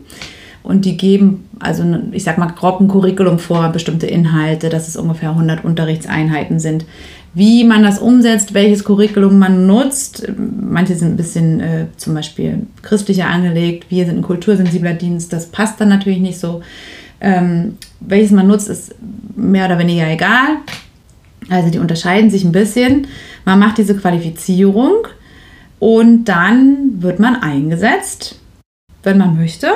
und 0.62 0.84
die 0.84 0.96
geben, 0.96 1.48
also 1.58 1.82
ich 2.12 2.22
sag 2.22 2.38
mal, 2.38 2.46
grob 2.46 2.80
ein 2.80 2.86
Curriculum 2.86 3.40
vor, 3.40 3.68
bestimmte 3.70 4.06
Inhalte, 4.06 4.68
dass 4.68 4.86
es 4.86 4.96
ungefähr 4.96 5.30
100 5.30 5.64
Unterrichtseinheiten 5.64 6.60
sind. 6.60 6.84
Wie 7.34 7.64
man 7.64 7.82
das 7.82 7.98
umsetzt, 7.98 8.54
welches 8.54 8.84
Curriculum 8.84 9.36
man 9.36 9.66
nutzt, 9.66 10.24
manche 10.38 10.94
sind 10.94 11.14
ein 11.14 11.16
bisschen 11.16 11.58
äh, 11.58 11.86
zum 11.96 12.14
Beispiel 12.14 12.68
christlicher 12.82 13.26
angelegt, 13.26 13.86
wir 13.90 14.06
sind 14.06 14.18
ein 14.18 14.22
kultursensibler 14.22 14.94
Dienst, 14.94 15.32
das 15.32 15.46
passt 15.46 15.80
dann 15.80 15.88
natürlich 15.88 16.20
nicht 16.20 16.38
so. 16.38 16.62
Ähm, 17.20 17.78
welches 17.98 18.30
man 18.30 18.46
nutzt, 18.46 18.68
ist 18.68 18.94
mehr 19.34 19.66
oder 19.66 19.80
weniger 19.80 20.08
egal. 20.08 20.58
Also 21.48 21.70
die 21.70 21.78
unterscheiden 21.78 22.30
sich 22.30 22.44
ein 22.44 22.52
bisschen. 22.52 23.06
Man 23.44 23.58
macht 23.58 23.78
diese 23.78 23.96
Qualifizierung 23.96 25.06
und 25.78 26.24
dann 26.24 27.02
wird 27.02 27.18
man 27.18 27.36
eingesetzt, 27.36 28.38
wenn 29.02 29.18
man 29.18 29.36
möchte. 29.36 29.68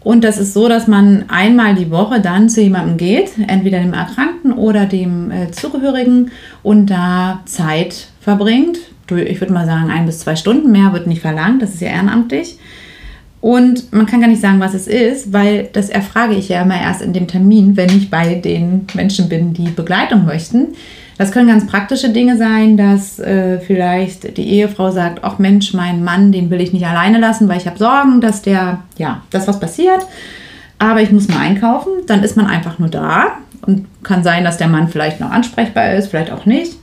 Und 0.00 0.24
das 0.24 0.38
ist 0.38 0.54
so, 0.54 0.68
dass 0.68 0.86
man 0.86 1.24
einmal 1.28 1.74
die 1.74 1.90
Woche 1.90 2.20
dann 2.20 2.48
zu 2.48 2.62
jemandem 2.62 2.96
geht, 2.96 3.32
entweder 3.46 3.80
dem 3.80 3.92
Erkrankten 3.92 4.52
oder 4.52 4.86
dem 4.86 5.30
äh, 5.30 5.50
Zugehörigen 5.50 6.30
und 6.62 6.86
da 6.86 7.42
Zeit 7.44 8.08
verbringt. 8.20 8.78
Ich 9.10 9.40
würde 9.40 9.52
mal 9.52 9.66
sagen, 9.66 9.90
ein 9.90 10.06
bis 10.06 10.20
zwei 10.20 10.36
Stunden 10.36 10.70
mehr 10.70 10.92
wird 10.92 11.06
nicht 11.06 11.20
verlangt, 11.20 11.62
das 11.62 11.74
ist 11.74 11.80
ja 11.80 11.88
ehrenamtlich. 11.88 12.58
Und 13.40 13.92
man 13.92 14.06
kann 14.06 14.20
gar 14.20 14.28
nicht 14.28 14.40
sagen, 14.40 14.58
was 14.58 14.74
es 14.74 14.88
ist, 14.88 15.32
weil 15.32 15.68
das 15.72 15.90
erfrage 15.90 16.34
ich 16.34 16.48
ja 16.48 16.62
immer 16.62 16.80
erst 16.80 17.02
in 17.02 17.12
dem 17.12 17.28
Termin, 17.28 17.76
wenn 17.76 17.88
ich 17.90 18.10
bei 18.10 18.34
den 18.34 18.86
Menschen 18.94 19.28
bin, 19.28 19.54
die 19.54 19.68
Begleitung 19.68 20.24
möchten. 20.24 20.68
Das 21.18 21.32
können 21.32 21.48
ganz 21.48 21.66
praktische 21.66 22.10
Dinge 22.10 22.36
sein, 22.36 22.76
dass 22.76 23.18
äh, 23.18 23.58
vielleicht 23.60 24.36
die 24.36 24.48
Ehefrau 24.48 24.90
sagt, 24.90 25.20
ach 25.22 25.38
Mensch, 25.38 25.74
mein 25.74 26.02
Mann, 26.02 26.32
den 26.32 26.50
will 26.50 26.60
ich 26.60 26.72
nicht 26.72 26.86
alleine 26.86 27.18
lassen, 27.18 27.48
weil 27.48 27.58
ich 27.58 27.66
habe 27.66 27.78
Sorgen, 27.78 28.20
dass 28.20 28.42
der, 28.42 28.80
ja, 28.98 29.22
dass 29.30 29.48
was 29.48 29.60
passiert. 29.60 30.06
Aber 30.78 31.02
ich 31.02 31.10
muss 31.10 31.28
mal 31.28 31.40
einkaufen. 31.40 31.90
Dann 32.06 32.22
ist 32.22 32.36
man 32.36 32.46
einfach 32.46 32.78
nur 32.78 32.88
da 32.88 33.38
und 33.62 33.86
kann 34.04 34.22
sein, 34.22 34.44
dass 34.44 34.58
der 34.58 34.68
Mann 34.68 34.88
vielleicht 34.88 35.20
noch 35.20 35.30
ansprechbar 35.30 35.92
ist, 35.94 36.08
vielleicht 36.08 36.30
auch 36.30 36.46
nicht. 36.46 36.76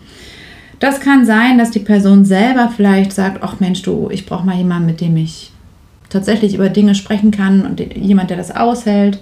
Das 0.80 1.00
kann 1.00 1.26
sein, 1.26 1.58
dass 1.58 1.72
die 1.72 1.80
Person 1.80 2.26
selber 2.26 2.70
vielleicht 2.76 3.14
sagt, 3.14 3.42
ach 3.42 3.62
Mensch, 3.62 3.82
du, 3.82 4.10
ich 4.12 4.26
brauche 4.26 4.46
mal 4.46 4.58
jemanden, 4.58 4.88
mit 4.88 5.00
dem 5.00 5.16
ich 5.16 5.52
tatsächlich 6.16 6.56
über 6.56 6.70
Dinge 6.70 6.96
sprechen 6.96 7.32
kann 7.32 7.66
und 7.66 7.80
jemand, 7.96 8.30
der 8.30 8.38
das 8.38 8.56
aushält. 8.56 9.20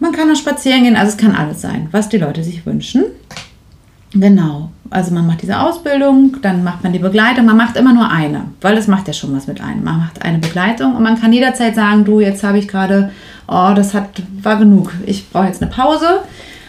Man 0.00 0.12
kann 0.12 0.30
auch 0.30 0.36
spazieren 0.36 0.82
gehen, 0.82 0.96
also 0.96 1.12
es 1.12 1.16
kann 1.16 1.34
alles 1.34 1.62
sein, 1.62 1.88
was 1.92 2.08
die 2.08 2.18
Leute 2.18 2.42
sich 2.42 2.66
wünschen. 2.66 3.04
Genau, 4.12 4.70
also 4.90 5.14
man 5.14 5.26
macht 5.26 5.42
diese 5.42 5.60
Ausbildung, 5.60 6.36
dann 6.42 6.64
macht 6.64 6.82
man 6.82 6.92
die 6.92 6.98
Begleitung, 6.98 7.44
man 7.44 7.56
macht 7.56 7.76
immer 7.76 7.92
nur 7.92 8.10
eine, 8.10 8.46
weil 8.60 8.74
das 8.74 8.88
macht 8.88 9.06
ja 9.06 9.12
schon 9.14 9.34
was 9.34 9.46
mit 9.46 9.60
einem. 9.60 9.84
Man 9.84 9.98
macht 9.98 10.22
eine 10.22 10.38
Begleitung 10.38 10.96
und 10.96 11.02
man 11.02 11.20
kann 11.20 11.32
jederzeit 11.32 11.74
sagen, 11.74 12.04
du, 12.04 12.20
jetzt 12.20 12.42
habe 12.42 12.58
ich 12.58 12.66
gerade, 12.66 13.10
oh, 13.46 13.72
das 13.74 13.94
hat, 13.94 14.22
war 14.42 14.56
genug, 14.58 14.92
ich 15.06 15.28
brauche 15.30 15.46
jetzt 15.46 15.62
eine 15.62 15.70
Pause. 15.70 16.20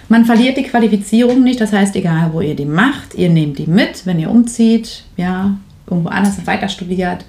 Man 0.10 0.26
verliert 0.26 0.58
die 0.58 0.64
Qualifizierung 0.64 1.44
nicht, 1.44 1.60
das 1.60 1.74
heißt, 1.74 1.96
egal 1.96 2.30
wo 2.34 2.42
ihr 2.42 2.56
die 2.56 2.66
macht, 2.66 3.16
ihr 3.16 3.30
nehmt 3.30 3.58
die 3.58 3.68
mit, 3.68 4.06
wenn 4.06 4.20
ihr 4.20 4.30
umzieht, 4.30 5.04
ja, 5.18 5.58
irgendwo 5.90 6.10
anders 6.10 6.46
weiter 6.46 6.70
studiert, 6.70 7.26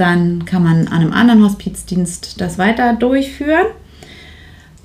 dann 0.00 0.44
kann 0.44 0.62
man 0.62 0.88
an 0.88 1.00
einem 1.00 1.12
anderen 1.12 1.44
Hospizdienst 1.44 2.40
das 2.40 2.58
weiter 2.58 2.94
durchführen. 2.94 3.66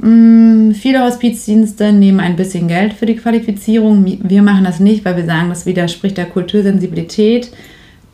Mm, 0.02 0.72
viele 0.72 1.04
Hospizdienste 1.04 1.94
nehmen 1.94 2.20
ein 2.20 2.36
bisschen 2.36 2.68
Geld 2.68 2.94
für 2.94 3.06
die 3.06 3.16
Qualifizierung. 3.16 4.06
Wir 4.24 4.42
machen 4.42 4.64
das 4.64 4.80
nicht, 4.80 5.06
weil 5.06 5.16
wir 5.16 5.26
sagen, 5.26 5.50
das 5.50 5.66
widerspricht 5.66 6.18
der 6.18 6.26
Kultursensibilität. 6.26 7.52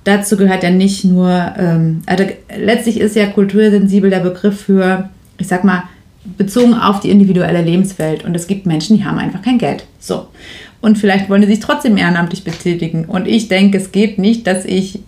Dazu 0.03 0.37
gehört 0.37 0.63
ja 0.63 0.71
nicht 0.71 1.05
nur, 1.05 1.53
ähm, 1.57 2.01
also 2.05 2.25
letztlich 2.57 2.99
ist 2.99 3.15
ja 3.15 3.27
kultursensibel 3.27 4.09
der 4.09 4.19
Begriff 4.19 4.61
für, 4.61 5.09
ich 5.37 5.47
sag 5.47 5.63
mal, 5.63 5.83
bezogen 6.37 6.73
auf 6.73 6.99
die 6.99 7.09
individuelle 7.09 7.61
Lebenswelt. 7.61 8.23
Und 8.25 8.35
es 8.35 8.47
gibt 8.47 8.65
Menschen, 8.65 8.97
die 8.97 9.05
haben 9.05 9.17
einfach 9.17 9.41
kein 9.41 9.57
Geld. 9.57 9.85
So. 9.99 10.27
Und 10.81 10.97
vielleicht 10.97 11.29
wollen 11.29 11.41
sie 11.41 11.49
sich 11.49 11.59
trotzdem 11.59 11.97
ehrenamtlich 11.97 12.43
betätigen. 12.43 13.05
Und 13.05 13.27
ich 13.27 13.47
denke, 13.47 13.77
es 13.77 13.91
geht 13.91 14.19
nicht, 14.19 14.47
dass 14.47 14.65
ich 14.65 14.99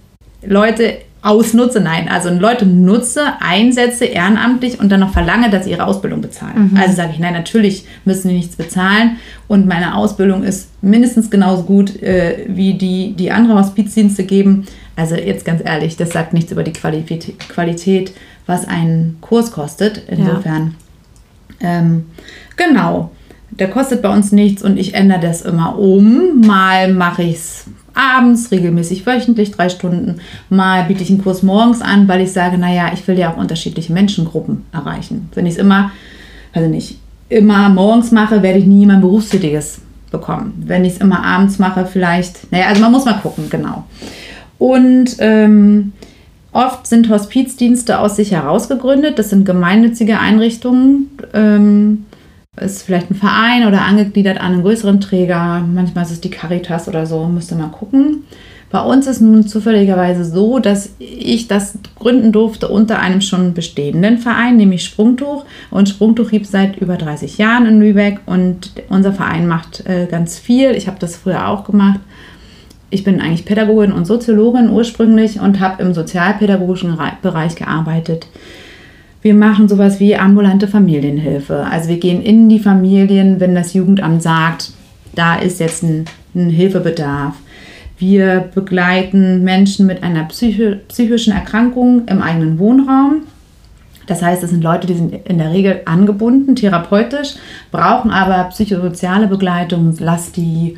Leute 0.44 0.96
ausnutze, 1.24 1.80
nein, 1.80 2.10
also 2.10 2.30
Leute 2.30 2.66
nutze, 2.66 3.22
einsetze 3.40 4.06
ehrenamtlich 4.06 4.80
und 4.80 4.92
dann 4.92 5.02
noch 5.02 5.14
verlange, 5.14 5.50
dass 5.52 5.66
sie 5.66 5.72
ihre 5.72 5.86
Ausbildung 5.86 6.22
bezahlen. 6.22 6.72
Mhm. 6.72 6.78
Also 6.78 6.96
sage 6.96 7.12
ich, 7.14 7.20
nein, 7.20 7.34
natürlich 7.34 7.86
müssen 8.06 8.30
die 8.30 8.36
nichts 8.36 8.56
bezahlen 8.56 9.18
und 9.48 9.68
meine 9.68 9.96
Ausbildung 9.96 10.44
ist 10.44 10.70
mindestens 10.82 11.30
genauso 11.30 11.64
gut 11.64 12.02
äh, 12.02 12.46
wie 12.48 12.74
die, 12.74 13.14
die 13.14 13.32
andere 13.32 13.60
Hospizdienste 13.60 14.24
geben. 14.24 14.66
Also 14.96 15.16
jetzt 15.16 15.46
ganz 15.46 15.62
ehrlich, 15.64 15.96
das 15.96 16.10
sagt 16.10 16.34
nichts 16.34 16.52
über 16.52 16.64
die 16.64 16.74
Qualität, 16.74 17.38
Qualität 17.50 18.14
was 18.48 18.68
ein 18.68 19.18
Kurs 19.22 19.52
kostet. 19.52 20.04
Insofern 20.08 20.76
ähm, 21.60 22.06
genau, 22.58 23.12
der 23.52 23.70
kostet 23.70 24.02
bei 24.02 24.10
uns 24.10 24.32
nichts 24.32 24.64
und 24.64 24.78
ich 24.78 24.96
ändere 24.96 25.20
das 25.20 25.42
immer 25.42 25.78
um. 25.78 26.42
Mal 26.42 26.94
mache 26.94 27.24
ich 27.24 27.36
es 27.36 27.66
abends, 27.94 28.52
regelmäßig 28.52 29.06
wöchentlich, 29.06 29.52
drei 29.52 29.70
Stunden. 29.70 30.20
Mal 30.50 30.84
biete 30.84 31.04
ich 31.04 31.10
einen 31.10 31.24
Kurs 31.24 31.44
morgens 31.44 31.82
an, 31.82 32.08
weil 32.08 32.22
ich 32.22 32.32
sage, 32.32 32.58
naja, 32.58 32.92
ich 32.94 33.08
will 33.08 33.18
ja 33.18 33.32
auch 33.32 33.38
unterschiedliche 33.38 33.94
Menschengruppen 33.94 34.66
erreichen. 34.72 35.30
Wenn 35.34 35.46
ich 35.46 35.54
es 35.54 35.60
immer, 35.60 35.92
also 36.54 36.70
nicht 36.70 37.00
immer 37.30 37.70
morgens 37.70 38.12
mache, 38.12 38.44
werde 38.44 38.60
ich 38.60 38.66
nie 38.66 38.86
mein 38.86 39.02
Berufstätiges 39.02 39.82
bekommen. 40.12 40.64
Wenn 40.66 40.86
ich 40.86 40.94
es 40.94 41.00
immer 41.00 41.24
abends 41.24 41.60
mache, 41.60 41.86
vielleicht, 41.86 42.52
naja, 42.52 42.68
also 42.68 42.82
man 42.82 42.92
muss 42.92 43.06
mal 43.06 43.20
gucken, 43.20 43.50
genau. 43.50 43.86
Und 44.58 45.16
ähm, 45.20 45.94
Oft 46.54 46.86
sind 46.86 47.10
Hospizdienste 47.10 48.00
aus 48.00 48.18
sich 48.18 48.32
heraus 48.32 48.68
gegründet. 48.68 49.18
Das 49.20 49.30
sind 49.30 49.46
gemeinnützige 49.46 50.20
Einrichtungen. 50.20 51.10
Ähm, 51.34 52.06
ist 52.60 52.84
vielleicht 52.84 53.10
ein 53.10 53.16
Verein 53.16 53.66
oder 53.66 53.84
angegliedert 53.84 54.40
an 54.40 54.54
einen 54.54 54.62
größeren 54.62 55.00
Träger. 55.00 55.66
Manchmal 55.74 56.04
ist 56.04 56.12
es 56.12 56.22
die 56.22 56.30
Caritas 56.30 56.90
oder 56.90 57.06
so. 57.06 57.26
Müsste 57.28 57.56
mal 57.56 57.70
gucken. 57.70 58.24
Bei 58.70 58.82
uns 58.82 59.08
ist 59.08 59.22
nun 59.22 59.48
zufälligerweise 59.48 60.26
so, 60.26 60.60
dass 60.60 60.92
ich 61.00 61.48
das 61.48 61.78
gründen 61.96 62.32
durfte 62.32 62.68
unter 62.68 63.00
einem 63.00 63.22
schon 63.22 63.54
bestehenden 63.54 64.18
Verein, 64.18 64.58
nämlich 64.58 64.84
Sprungtuch. 64.84 65.46
Und 65.70 65.90
Sprungtuch 65.90 66.30
gibt 66.30 66.46
es 66.46 66.52
seit 66.52 66.78
über 66.78 66.98
30 66.98 67.38
Jahren 67.38 67.66
in 67.66 67.80
Lübeck 67.80 68.20
und 68.26 68.72
unser 68.90 69.14
Verein 69.14 69.48
macht 69.48 69.86
äh, 69.86 70.08
ganz 70.08 70.38
viel. 70.38 70.72
Ich 70.72 70.88
habe 70.88 71.00
das 71.00 71.16
früher 71.16 71.48
auch 71.48 71.64
gemacht 71.64 72.02
ich 72.92 73.06
bin 73.06 73.22
eigentlich 73.22 73.46
Pädagogin 73.46 73.94
und 73.94 74.06
Soziologin 74.06 74.70
ursprünglich 74.70 75.40
und 75.40 75.60
habe 75.60 75.82
im 75.82 75.94
sozialpädagogischen 75.94 76.98
Bereich 77.22 77.56
gearbeitet. 77.56 78.28
Wir 79.22 79.36
machen 79.36 79.70
sowas 79.70 80.00
wie 80.00 80.16
ambulante 80.16 80.68
Familienhilfe. 80.68 81.66
Also 81.70 81.90
wir 81.90 82.00
gehen 82.00 82.24
in 82.24 82.50
die 82.50 82.60
Familien, 82.60 83.40
wenn 83.40 83.54
das 83.54 83.74
Jugendamt 83.74 84.24
sagt, 84.24 84.72
da 85.14 85.36
ist 85.36 85.60
jetzt 85.60 85.84
ein, 85.84 86.06
ein 86.34 86.50
Hilfebedarf. 86.50 87.36
Wir 88.00 88.50
begleiten 88.56 89.44
Menschen 89.44 89.86
mit 89.86 90.02
einer 90.02 90.24
psychi 90.24 90.78
psychischen 90.88 91.34
Erkrankung 91.34 92.08
im 92.08 92.24
eigenen 92.24 92.58
Wohnraum. 92.58 93.22
Das 94.08 94.24
heißt, 94.24 94.42
es 94.42 94.50
sind 94.50 94.64
Leute, 94.64 94.88
die 94.88 94.96
sind 94.96 95.14
in 95.28 95.38
der 95.38 95.52
Regel 95.52 95.82
angebunden, 95.86 96.56
therapeutisch, 96.56 97.36
brauchen 97.70 98.10
aber 98.10 98.46
psychosoziale 98.46 99.28
Begleitung, 99.28 99.96
lass 100.00 100.32
die 100.32 100.78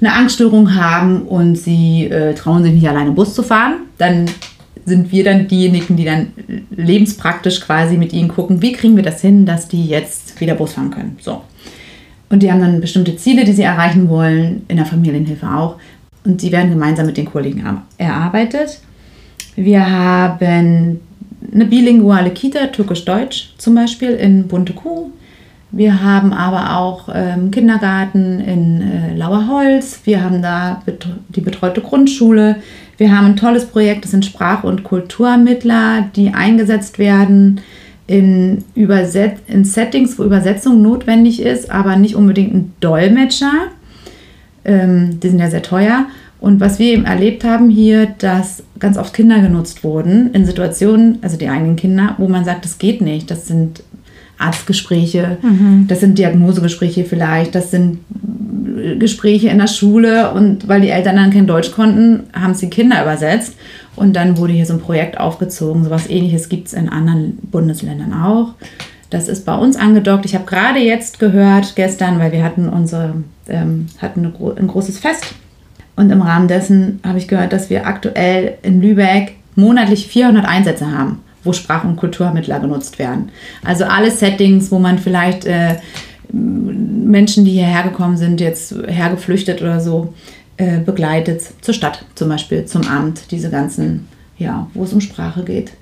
eine 0.00 0.14
Angststörung 0.14 0.74
haben 0.74 1.22
und 1.22 1.56
sie 1.56 2.06
äh, 2.06 2.34
trauen 2.34 2.62
sich 2.62 2.72
nicht 2.72 2.88
alleine 2.88 3.10
Bus 3.10 3.34
zu 3.34 3.42
fahren, 3.42 3.74
dann 3.98 4.26
sind 4.84 5.12
wir 5.12 5.24
dann 5.24 5.48
diejenigen, 5.48 5.96
die 5.96 6.04
dann 6.04 6.32
lebenspraktisch 6.70 7.60
quasi 7.60 7.96
mit 7.96 8.12
ihnen 8.12 8.28
gucken, 8.28 8.62
wie 8.62 8.72
kriegen 8.72 8.96
wir 8.96 9.02
das 9.02 9.20
hin, 9.20 9.46
dass 9.46 9.68
die 9.68 9.86
jetzt 9.86 10.40
wieder 10.40 10.54
Bus 10.54 10.74
fahren 10.74 10.90
können. 10.90 11.16
So. 11.20 11.42
Und 12.30 12.42
die 12.42 12.52
haben 12.52 12.60
dann 12.60 12.80
bestimmte 12.80 13.16
Ziele, 13.16 13.44
die 13.44 13.52
sie 13.52 13.62
erreichen 13.62 14.08
wollen, 14.08 14.62
in 14.68 14.76
der 14.76 14.86
Familienhilfe 14.86 15.46
auch. 15.46 15.76
Und 16.24 16.42
die 16.42 16.52
werden 16.52 16.70
gemeinsam 16.70 17.06
mit 17.06 17.16
den 17.16 17.24
Kollegen 17.24 17.64
erarbeitet. 17.96 18.80
Wir 19.56 19.88
haben 19.90 21.00
eine 21.52 21.64
bilinguale 21.64 22.30
Kita, 22.30 22.66
türkisch-deutsch 22.66 23.54
zum 23.56 23.74
Beispiel, 23.74 24.10
in 24.10 24.46
Bunte 24.46 24.72
Kuh. 24.72 25.10
Wir 25.70 26.02
haben 26.02 26.32
aber 26.32 26.78
auch 26.78 27.08
ähm, 27.14 27.50
Kindergarten 27.50 28.40
in 28.40 28.80
äh, 28.80 29.14
Lauerholz. 29.14 30.00
Wir 30.04 30.22
haben 30.22 30.40
da 30.40 30.82
bet 30.86 31.06
die 31.28 31.42
betreute 31.42 31.80
Grundschule. 31.80 32.56
Wir 32.98 33.16
haben 33.16 33.26
ein 33.26 33.36
tolles 33.36 33.66
Projekt, 33.66 34.04
das 34.04 34.10
sind 34.10 34.26
Sprach- 34.26 34.64
und 34.64 34.82
Kulturermittler, 34.82 36.10
die 36.16 36.30
eingesetzt 36.30 36.98
werden 36.98 37.60
in, 38.08 38.64
Überset 38.74 39.36
in 39.46 39.64
Settings, 39.64 40.18
wo 40.18 40.24
Übersetzung 40.24 40.82
notwendig 40.82 41.40
ist, 41.40 41.70
aber 41.70 41.96
nicht 41.96 42.16
unbedingt 42.16 42.54
ein 42.54 42.72
Dolmetscher. 42.80 43.68
Ähm, 44.64 45.20
die 45.20 45.28
sind 45.28 45.38
ja 45.38 45.48
sehr 45.48 45.62
teuer. 45.62 46.06
Und 46.40 46.60
was 46.60 46.78
wir 46.78 46.92
eben 46.92 47.04
erlebt 47.04 47.44
haben 47.44 47.68
hier, 47.68 48.06
dass 48.18 48.62
ganz 48.78 48.96
oft 48.96 49.14
Kinder 49.14 49.40
genutzt 49.40 49.84
wurden 49.84 50.32
in 50.32 50.44
Situationen, 50.44 51.18
also 51.22 51.36
die 51.36 51.48
eigenen 51.48 51.76
Kinder, 51.76 52.14
wo 52.18 52.28
man 52.28 52.44
sagt, 52.44 52.64
das 52.64 52.78
geht 52.78 53.00
nicht. 53.00 53.30
Das 53.30 53.46
sind 53.46 53.82
Arztgespräche, 54.38 55.38
mhm. 55.42 55.86
das 55.88 56.00
sind 56.00 56.18
Diagnosegespräche 56.18 57.04
vielleicht, 57.04 57.54
das 57.54 57.70
sind 57.70 57.98
Gespräche 58.98 59.48
in 59.48 59.58
der 59.58 59.66
Schule 59.66 60.30
und 60.32 60.68
weil 60.68 60.80
die 60.80 60.90
Eltern 60.90 61.16
dann 61.16 61.32
kein 61.32 61.46
Deutsch 61.46 61.72
konnten, 61.72 62.24
haben 62.32 62.54
sie 62.54 62.70
Kinder 62.70 63.02
übersetzt 63.02 63.54
und 63.96 64.14
dann 64.14 64.38
wurde 64.38 64.52
hier 64.52 64.66
so 64.66 64.74
ein 64.74 64.80
Projekt 64.80 65.18
aufgezogen. 65.18 65.84
So 65.84 65.90
was 65.90 66.08
ähnliches 66.08 66.48
gibt 66.48 66.68
es 66.68 66.72
in 66.74 66.88
anderen 66.88 67.38
Bundesländern 67.42 68.12
auch. 68.12 68.54
Das 69.10 69.28
ist 69.28 69.46
bei 69.46 69.56
uns 69.56 69.76
angedockt. 69.76 70.26
Ich 70.26 70.34
habe 70.34 70.44
gerade 70.44 70.78
jetzt 70.78 71.18
gehört, 71.18 71.74
gestern, 71.76 72.18
weil 72.18 72.30
wir 72.30 72.44
hatten 72.44 72.68
unsere, 72.68 73.14
ähm, 73.48 73.86
hatten 74.00 74.32
ein 74.56 74.66
großes 74.66 74.98
Fest 74.98 75.34
und 75.96 76.10
im 76.10 76.22
Rahmen 76.22 76.46
dessen 76.46 77.00
habe 77.04 77.18
ich 77.18 77.26
gehört, 77.26 77.52
dass 77.52 77.70
wir 77.70 77.86
aktuell 77.86 78.58
in 78.62 78.80
Lübeck 78.80 79.34
monatlich 79.56 80.06
400 80.06 80.46
Einsätze 80.46 80.92
haben 80.92 81.20
wo 81.44 81.52
Sprach- 81.52 81.84
und 81.84 81.96
Kulturmittler 81.96 82.60
genutzt 82.60 82.98
werden. 82.98 83.30
Also 83.64 83.84
alle 83.84 84.10
Settings, 84.10 84.70
wo 84.70 84.78
man 84.78 84.98
vielleicht 84.98 85.44
äh, 85.46 85.76
Menschen, 86.32 87.44
die 87.44 87.52
hierher 87.52 87.84
gekommen 87.84 88.16
sind, 88.16 88.40
jetzt 88.40 88.74
hergeflüchtet 88.86 89.62
oder 89.62 89.80
so, 89.80 90.12
äh, 90.56 90.78
begleitet, 90.78 91.42
zur 91.60 91.74
Stadt 91.74 92.04
zum 92.14 92.28
Beispiel, 92.28 92.64
zum 92.66 92.86
Amt, 92.86 93.30
diese 93.30 93.50
ganzen, 93.50 94.08
ja, 94.36 94.68
wo 94.74 94.84
es 94.84 94.92
um 94.92 95.00
Sprache 95.00 95.44
geht. 95.44 95.72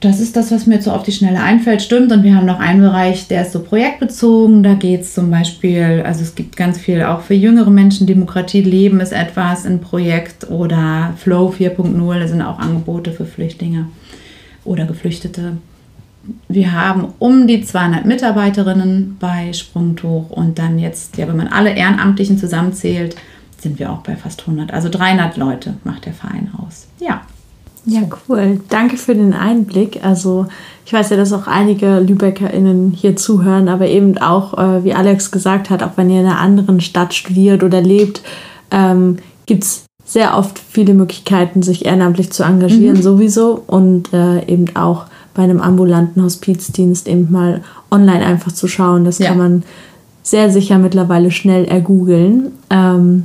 Das 0.00 0.20
ist 0.20 0.36
das, 0.36 0.52
was 0.52 0.66
mir 0.66 0.82
so 0.82 0.92
auf 0.92 1.02
die 1.02 1.12
Schnelle 1.12 1.40
einfällt, 1.40 1.80
stimmt. 1.80 2.12
Und 2.12 2.22
wir 2.22 2.36
haben 2.36 2.44
noch 2.44 2.60
einen 2.60 2.82
Bereich, 2.82 3.28
der 3.28 3.42
ist 3.42 3.52
so 3.52 3.60
projektbezogen. 3.60 4.62
Da 4.62 4.74
geht 4.74 5.00
es 5.00 5.14
zum 5.14 5.30
Beispiel, 5.30 6.02
also 6.04 6.22
es 6.22 6.34
gibt 6.34 6.56
ganz 6.56 6.78
viel 6.78 7.02
auch 7.02 7.22
für 7.22 7.32
jüngere 7.32 7.70
Menschen. 7.70 8.06
Demokratie 8.06 8.60
leben 8.60 9.00
ist 9.00 9.12
etwas, 9.12 9.64
ein 9.64 9.80
Projekt 9.80 10.50
oder 10.50 11.14
Flow 11.16 11.52
4.0, 11.58 12.20
das 12.20 12.30
sind 12.30 12.42
auch 12.42 12.58
Angebote 12.58 13.10
für 13.10 13.24
Flüchtlinge 13.24 13.86
oder 14.66 14.86
Geflüchtete. 14.86 15.58
Wir 16.48 16.72
haben 16.72 17.14
um 17.18 17.46
die 17.46 17.62
200 17.62 18.04
Mitarbeiterinnen 18.04 19.16
bei 19.20 19.52
Sprungtuch 19.52 20.30
und 20.30 20.58
dann 20.58 20.78
jetzt, 20.78 21.16
ja, 21.16 21.28
wenn 21.28 21.36
man 21.36 21.48
alle 21.48 21.74
Ehrenamtlichen 21.74 22.36
zusammenzählt, 22.36 23.16
sind 23.58 23.78
wir 23.78 23.90
auch 23.90 23.98
bei 23.98 24.16
fast 24.16 24.40
100. 24.40 24.72
Also 24.72 24.88
300 24.88 25.36
Leute 25.36 25.74
macht 25.84 26.06
der 26.06 26.12
Verein 26.12 26.50
aus. 26.58 26.88
Ja. 27.00 27.22
Ja, 27.88 28.02
cool. 28.28 28.60
Danke 28.68 28.96
für 28.96 29.14
den 29.14 29.32
Einblick. 29.32 30.04
Also 30.04 30.48
ich 30.84 30.92
weiß 30.92 31.10
ja, 31.10 31.16
dass 31.16 31.32
auch 31.32 31.46
einige 31.46 32.00
LübeckerInnen 32.00 32.90
hier 32.90 33.14
zuhören, 33.14 33.68
aber 33.68 33.86
eben 33.86 34.18
auch, 34.18 34.58
äh, 34.58 34.82
wie 34.82 34.92
Alex 34.92 35.30
gesagt 35.30 35.70
hat, 35.70 35.84
auch 35.84 35.92
wenn 35.96 36.10
ihr 36.10 36.20
in 36.20 36.26
einer 36.26 36.40
anderen 36.40 36.80
Stadt 36.80 37.14
studiert 37.14 37.62
oder 37.62 37.80
lebt, 37.80 38.22
ähm, 38.72 39.18
gibt 39.46 39.62
es 39.62 39.85
sehr 40.06 40.38
oft 40.38 40.58
viele 40.58 40.94
Möglichkeiten, 40.94 41.62
sich 41.62 41.84
ehrenamtlich 41.84 42.30
zu 42.30 42.44
engagieren, 42.44 42.96
mhm. 42.96 43.02
sowieso. 43.02 43.62
Und 43.66 44.12
äh, 44.14 44.46
eben 44.46 44.74
auch 44.76 45.06
bei 45.34 45.42
einem 45.42 45.60
ambulanten 45.60 46.22
Hospizdienst 46.22 47.08
eben 47.08 47.30
mal 47.30 47.62
online 47.90 48.24
einfach 48.24 48.52
zu 48.52 48.68
schauen. 48.68 49.04
Das 49.04 49.18
ja. 49.18 49.28
kann 49.28 49.38
man 49.38 49.62
sehr 50.22 50.50
sicher 50.50 50.78
mittlerweile 50.78 51.30
schnell 51.30 51.64
ergoogeln. 51.64 52.52
Ähm, 52.70 53.24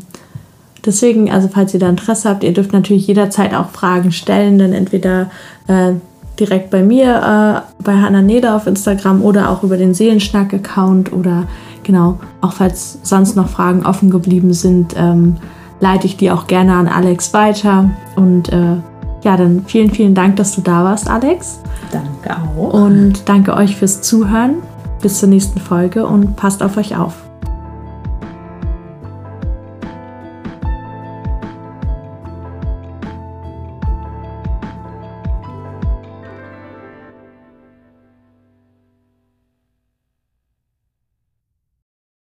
deswegen, 0.85 1.31
also 1.31 1.47
falls 1.47 1.73
ihr 1.73 1.79
da 1.79 1.87
Interesse 1.87 2.29
habt, 2.29 2.43
ihr 2.43 2.53
dürft 2.53 2.73
natürlich 2.73 3.07
jederzeit 3.07 3.53
auch 3.53 3.69
Fragen 3.69 4.11
stellen, 4.11 4.57
dann 4.57 4.73
entweder 4.73 5.29
äh, 5.67 5.93
direkt 6.39 6.71
bei 6.71 6.81
mir, 6.81 7.63
äh, 7.79 7.83
bei 7.83 7.93
Hannah 7.93 8.21
Neder 8.21 8.55
auf 8.55 8.65
Instagram 8.65 9.21
oder 9.21 9.49
auch 9.49 9.63
über 9.63 9.77
den 9.77 9.93
Seelenschnack-Account 9.93 11.13
oder 11.13 11.47
genau, 11.83 12.19
auch 12.41 12.53
falls 12.53 12.97
sonst 13.03 13.35
noch 13.35 13.49
Fragen 13.49 13.85
offen 13.85 14.09
geblieben 14.09 14.53
sind, 14.53 14.95
ähm, 14.97 15.37
leite 15.81 16.07
ich 16.07 16.15
die 16.15 16.31
auch 16.31 16.47
gerne 16.47 16.75
an 16.75 16.87
Alex 16.87 17.33
weiter. 17.33 17.89
Und 18.15 18.49
äh, 18.49 18.77
ja, 19.23 19.35
dann 19.35 19.65
vielen, 19.67 19.91
vielen 19.91 20.15
Dank, 20.15 20.37
dass 20.37 20.55
du 20.55 20.61
da 20.61 20.85
warst, 20.85 21.09
Alex. 21.09 21.59
Danke 21.91 22.37
auch. 22.41 22.73
Und 22.73 23.27
danke 23.27 23.53
euch 23.53 23.75
fürs 23.75 24.01
Zuhören. 24.01 24.57
Bis 25.01 25.19
zur 25.19 25.29
nächsten 25.29 25.59
Folge 25.59 26.05
und 26.05 26.35
passt 26.35 26.63
auf 26.63 26.77
euch 26.77 26.95
auf. 26.95 27.30